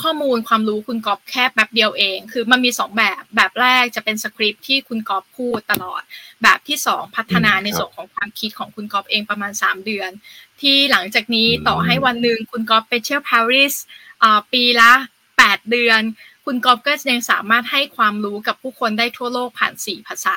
[0.00, 6.02] ข้อมูลความรู้คุณกอบแค่แบบเดียวเอง คือมันมี 2 แบบแบบแรกจะเป็นสคริปที่คุณกอบพูดตลอด
[6.42, 10.10] แบบที่ 2 พัฒนาในส่วนของความคิดของคุณกอบเองประมาณ 3 เดือน
[10.60, 13.74] ที่หลังจากนี้ต่อให้วันหนึ่งคุณกอบไปเที่ยวปารีส
[14.52, 14.92] ปีละ
[15.32, 16.00] 8 เดือน
[16.44, 20.36] คุณกอบก็ยังสามารถให้ความรู้กับผู้คนได้ทั่วโลกผ่าน 4 ภาษา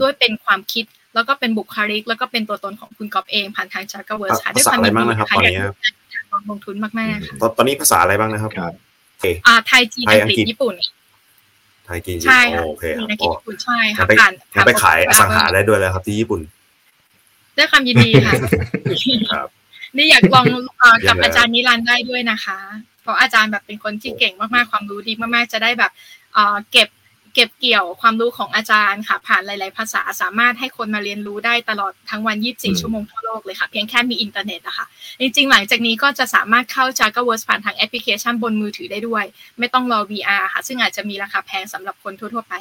[0.00, 0.84] ด้วยเป็นความคิด
[1.14, 5.52] แล้วก็เป็นบุคลิก แล้วก็เป็นตัวตนของคุณกอบเองผ่านทางจากเวิร์สค่ะด้วยความยินดีค่ะอยา
[6.40, 8.72] กลงทุนมากๆค่ะตอนนี้ภาษาอะไรบ้างนะครับครับ
[9.46, 10.74] อ่าไทยจีนอังกฤษญี่ปุ่น
[11.86, 16.40] ไทยจีนใช่ค่ะโอเคอังกฤษญี่ปุ่นใช่ค่ะการงั้นไปขายอสังหาได้ด้วยแล้วครับ ที่ญี่ปุ่น
[17.56, 18.34] ด้วยความยินดีค่ะ
[19.96, 20.44] นี่อยากลอง
[21.08, 22.58] กับอาจารย์นิรันด์ได้ด้วยนะคะ
[23.02, 25.92] เพราะอาจารย์แบบเป็นคนที่เก่งมากๆ ความรู้ดีมากๆ จะได้แบบ
[26.72, 26.88] เก็บ
[27.34, 34.86] เก็บเกี่ยวความรู้ของอาจารย์ค่ะ ผ่านหลาย ๆ ภาษาสามารถให้คนมาเรียนรู้ได้ตลอดทั้งวัน 24 ชั่วโมงทั่วโลกเลยค่ะ เพียงแค่มีอินเทอร์เน็ตอะค่ะ
[35.20, 39.24] จริง ๆ หลังจากนี้ก็จะสามารถเข้า j a g a w o r s ผ่านทางแอปพลิเคชันบนมือถือได้ด้วย
[39.58, 42.54] ไม่ต้องรอ VR ค่ะ ซึ่งอาจจะมีราคาแพงสำหรับคนทั่ว ๆ ไป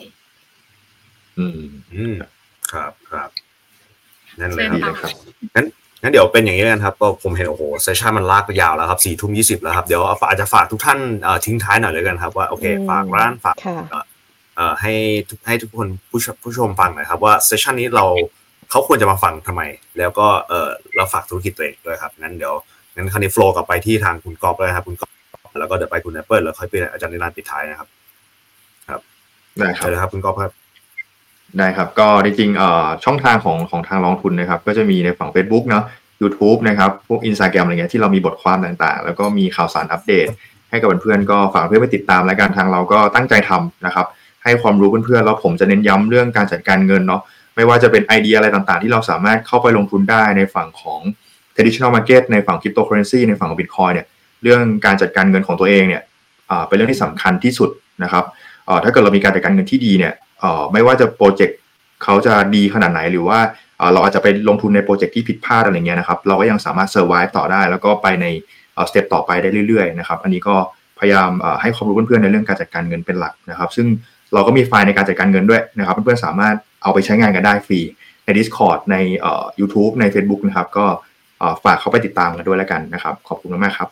[1.38, 1.62] อืม
[1.96, 2.16] อืม
[2.72, 3.30] ครับครับ
[4.40, 4.94] นั่นเลยครับ
[5.56, 5.66] งั้น
[6.02, 11.00] งั้นเดี๋ยวเป็นอย่างนี้กันครับก็ผมเห็นโอ้โห session มันลากไปยาวแล้วครับสี่ทุ่มยี่สิบแล้วครับเดี๋ยวอาจจะฝากทุกท่าน
[11.46, 14.04] ทิ้งท้ายหน่อยเลยกันครับว่าโอเค ฝากร้านฝากเอ่อ
[14.82, 14.94] ให้
[15.30, 18.06] ทุกให้ทุกคนผู้ชมผู้ชมฟังหน่อยครับว่า session นี้เรา
[18.70, 19.62] เขาควรจะมาฟังทำไม
[19.98, 22.54] แล้วก็เออเราฝากธุรกิจตัวเองด้วยครับงั้นเดี๋ยว
[22.96, 25.12] งั้นคราวนี้ flow กลับไปที่ทางคุณกอล์ฟเลยครับคุณกอล์ฟ
[25.60, 27.90] แล้วก็เดี๋ยวไปคุณแอปเปิลแล้วค่อยไปอาจารย์นิรันดร์ปิดท้ายนะครับ
[29.60, 30.52] ได้ครัใช่บเลยครับคุณกอบครับ
[31.58, 35.84] ได้ครับ ก็จริงๆเอ่อช่องทางของของทางลองทุนนะครับ ก็จะมีในฝั่ง Facebook เนาะ
[36.22, 40.28] YouTube นะครับ พวก Instagram อะไรเงี้ยที่เรามีบทความต่างๆ แล้วก็มีข่าวสารอัปเดต
[40.70, 44.06] ให้กับเพื่อนๆก็ฝากเพื่อนไปติดตามแล้วกันทางเราก็ตั้งใจทำนะครับ
[44.44, 47.22] ให้ความรู้เพื่อนๆแล้วผมจะเน้นย้ำเรื่องการจัดการเงินเนาะ
[47.56, 51.00] ไม่ว่าจะเป็นไอเดียอะไรต่างๆ ที่เราสามารถเข้าไปลงทุนได้ในฝั่งของ
[51.56, 54.08] traditional market ในฝั่ง cryptocurrency ในฝั่งของ bitcoin เนี่ย
[54.44, 56.02] เรื่องการจัดการเงินของตัวเองเนี่ย
[56.50, 57.70] อ่าเป็นเรื่องที่สำคัญที่สุด
[58.04, 58.24] นะครับ
[58.68, 60.14] อ่อถ้าเกิดเรามีการจัดการเงินที่ดีเนี่ย
[60.44, 61.58] อ่อไม่ว่าจะโปรเจกต์
[62.04, 63.40] เขาจะดีขนาดไหนหรือว่า
[63.78, 68.26] เอ่อเราอาจจะไปลงทุนในโปรเจกต์ที่ผิดพลาดอะไรเงี้ยนะครับเราก็ยังสามารถ survive ต่อได้ แล้วก็ไปใน
[68.90, 70.56] สเต็ปต่อไปได้เรื่อยๆนะครับอันนี้ก็
[71.00, 73.88] พยายามอ่อให้ความรู้เพื่อนๆในเรื่องการจัดการเงินเป็นหลักนะครับ ซึ่ง
[74.34, 77.80] เราก็มีไฟล์ในการจัดการเงินด้วยนะครับเพื่อนๆสามารถเอาไปใช้งานกันได้ฟรี
[78.26, 80.86] ใน Discord ในเอ่อ YouTube ใน Facebook นะครับ ก็
[81.40, 83.90] เอ่อฝากเข้าไปติดตามกันด้วยแล้วกันนะครับ ขอบคุณมากๆครับ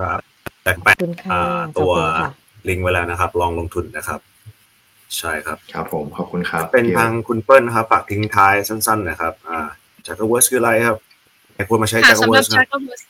[0.00, 0.20] ครับ
[0.62, 2.30] แต่ขแปะอบคุณค่ะอ่าขอบตัวคุณค่ะ
[2.68, 4.20] ลิงก์ไว้แล้วนะครับ ลองลงทุนนะครับ
[5.18, 9.60] ใช่ครับ ครับผมขอบคุณครับ เป็นทางคุณเปิ้ลนะครับฝากทิ้งท้ายสั้น ๆ นะครับ อ่า
[10.06, 10.98] จากเวิร์สคืออะไรครับ
[11.54, 13.04] ใครควรมาใช้ค่ะจากสำหเวิรัร์บสครับ Jackaverse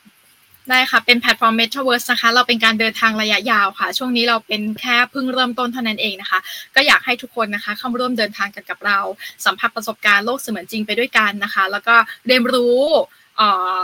[0.71, 6.39] ได้ค่ะ เป็นแพลตฟอร์ม Metaverse นะคะ เราเป็นการเดินทางระยะยาวค่ะ ช่วงนี้เราเป็นแค่เพิ่งเริ่มต้นเท่านั้นเองนะคะ
[6.75, 8.99] ก็อยากให้ทุกคนนะคะ เข้ามาร่วมเดินทางกันกับเรา
[9.45, 11.95] สัมผัสประสบการณ์โลกเสมือนจริงไปด้วยกันนะคะ แล้วก็
[12.27, 12.83] เรียนรู้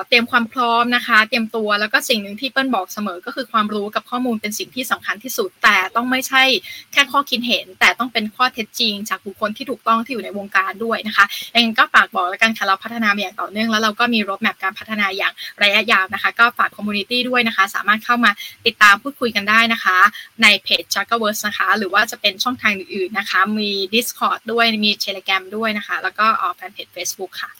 [0.08, 6.42] เตรียมความพร้อมนะคะ เตรียมตัวแล้วก็สิ่งหนึ่งที่เปิ้ลบอกเสมอก็คือความรู้กับข้อมูลเป็นสิ่งที่สำคัญที่สุด แต่ต้องไม่ใช่
[6.92, 11.24] แค่ข้อคิดเห็น แต่ต้องเป็นข้อเท็จจริง จากบุคคลที่ถูกต้องที่อยู่ในวงการด้วยนะคะ
[11.54, 15.32] ยังไงก็ฝากบอกแล้วกันค่ะเราพัฒนาอย่างต่อเนื่องแล้วเราก็มีรถแมพการพัฒนาอย่าง
[15.62, 18.30] ระยะยาวนะคะ ก็ฝากคอมมูนิตี้ด้วยนะคะ สามารถเข้ามา
[18.66, 19.96] ติดตามพูดคุยกันได้นะคะ
[20.42, 23.70] ในเพจ j a g g e r v e r s e นะคะ หรือว่าจะเป็นช่องทางอื่นๆนะคะ มี
[23.94, 27.52] Discord ด้วยมี Telegram ด้วยนะคะ แล้วก็ออกแฟนเพจ Facebook ค่ะ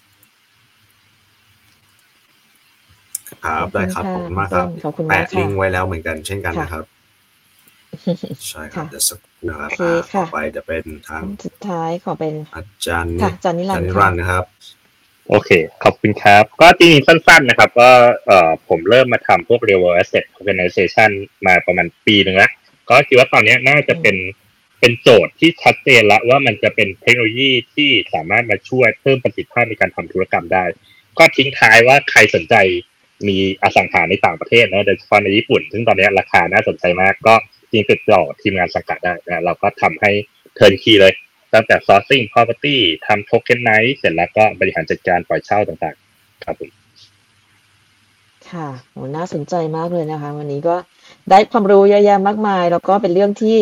[3.45, 6.85] ครับได้ครับขอบคุณมากครับขอบคุณมากแปะค่ะลิงก์ไว้แล้วเหมือนกันเช่นกันค่ะนะครับ
[8.49, 14.45] ใช่ครับค่ะเดี๋ยวสักครู่นะครับโอเคอ่าค่ะต่อไปจะเป็นทางสุดท้ายขอเป็นอาจารย์ค่ะอาจารย์นิรันดร์นิค่ะรันดร์นะครับ
[15.29, 15.51] โอเค
[15.85, 17.91] ขอบคุณครับ ก็จริงๆสั้นๆนะครับ ก็
[18.27, 21.11] เอ่อผมเริ่มมาทำพวก real world asset organization
[21.47, 22.51] มาประมาณปีหนึ่งแล้ว
[22.91, 24.17] ก็คิดว่าตอนนี้น่าจะเป็น
[24.81, 30.65] เป็นโจทย์ที่ชัดเจนแล้วว่ามันจะเป็นเทคโนโลยีที่สามารถมาช่วยเพิ่มประสิทธิภาพในการทำธุรกรรมได้
[31.19, 32.55] ก็ทิ้งท้ายว่าใครสนใจ
[33.29, 37.35] มีอสังหาในต่างประเทศนะโดยเฉพาะในญี่ปุ่น ซึ่งตอนนี้ราคาน่าสนใจมากก็
[37.71, 40.11] จริงติดต่อทีมงานสังกัดได้นะเราก็ทำให้
[40.55, 41.13] เทิร์นคีเลย
[41.55, 42.77] ตั้งแต่ sourcing property
[43.07, 46.71] ทำ tokenize เสร็จแล้วก็บริหารจัดการปล่อยเช่าต่างๆ ครับผม
[48.51, 50.77] ค่ะโหน่าสนใจมากเลยนะคะ วันนี้ก็
[51.31, 53.57] ได้ความรู้เยอะแยะมากมาย แล้วก็เป็นเรื่องที่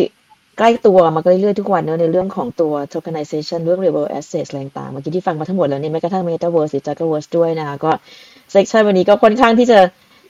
[0.58, 7.92] ใกล้ตัวมาเรื่อยๆทุกวันเนอะในเรื่องของตัว tokenization เรื่อง real world assets อะไรต่างๆเมื่อกี้ที่ฟังมาทั้งหมดแล้วเนี่ยแม้กระทั่ง metaverse หรือ jackaverse ด้วยนะคะก็
[8.54, 9.78] section วันนี้ก็ค่อนข้างที่จะ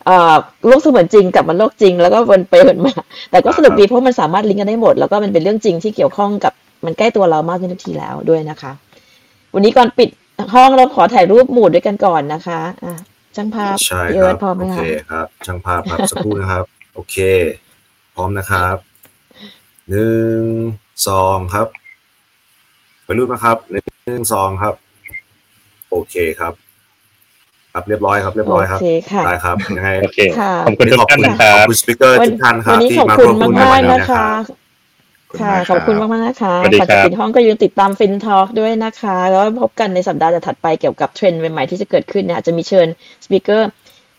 [0.07, 0.35] เอ่อ
[0.67, 2.93] โลกเสมือนจริงกลับมาโลกจริง แล้วก็วนไปวนมา
[3.31, 6.53] แต่ก็สนุกดีเพราะมันสามารถลิงก์กันได้หมด แล้วก็มันเป็นเรื่องจริงที่เกี่ยวข้องกับ
[6.85, 8.73] มันใกล้ตัวเรามากขึ้นทุกทีแล้วด้วยนะคะ
[9.55, 10.09] วันนี้ก่อนปิด
[10.55, 12.93] ห้องเราขอถ่ายรูปหมู่ด้วยกันก่อนนะคะอะ
[13.37, 14.81] ช่างภาพใช่พี่คเอิรัร์บธพร้อมไหมโอคะเค
[15.11, 16.65] ครับช่างภาพครับสักครู่นะครับ
[16.95, 17.17] โอเค
[18.15, 18.77] พร้อมนะครับ
[19.91, 20.43] หนึ่ง
[21.09, 21.67] สองครับ
[23.05, 24.75] ไปรูปนะครับหนึ่งสองครับ
[25.91, 26.53] โอเคครับ
[27.77, 34.27] ครับเรียบร้อยครับเรียบร้อยครับโอเคค่ะได้ครับยังไงโอเคค่ะขอบคุณทุกท่านนะคขรัอบบคุณสปิเกอร์วันทุกท่านครัวับนนี้ที่ขอบมาคุณร่วมพูดมากคุยๆกันะนคะ
[35.41, 42.87] ค่ะขอบคุณมากมากๆนะคะสวัสดีก่อนครัจะบปิดห้องก็อยังติดตามฟินทอ l k ด้วยนะคะ แล้วพบกันในสัปดาห์ถัดไปเกี่ยวกับเทรนด์ใหม่ๆที่จะเกิดขึ้นเนี่ยอาจจะมีเชิญ
[43.25, 43.71] สปีกเกอร์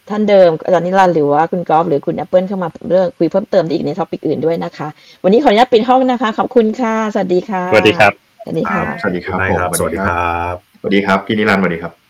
[0.10, 4.88] ท่านเดิมอาจารย์นิรันดร์หรือว่าคุณกอล์ฟหรือคุณแอปเปิลเข้ามาเรื่องคุยเพิ่มเติมอีกในท็อปิกอื่นด้วยนะคะ
[5.24, 8.12] วันนี้ขออนุญาตปิดห้องนะคะ ขอบคุณค่ะ สวัสดีค่ะ สวัสดีครับ
[8.44, 12.07] สวัสดีครัค่ะบสวัสดีครับได้ครับผมสวัสดีครับ สวัสดีครับ พี่นิรันดร์สวัสดีครับ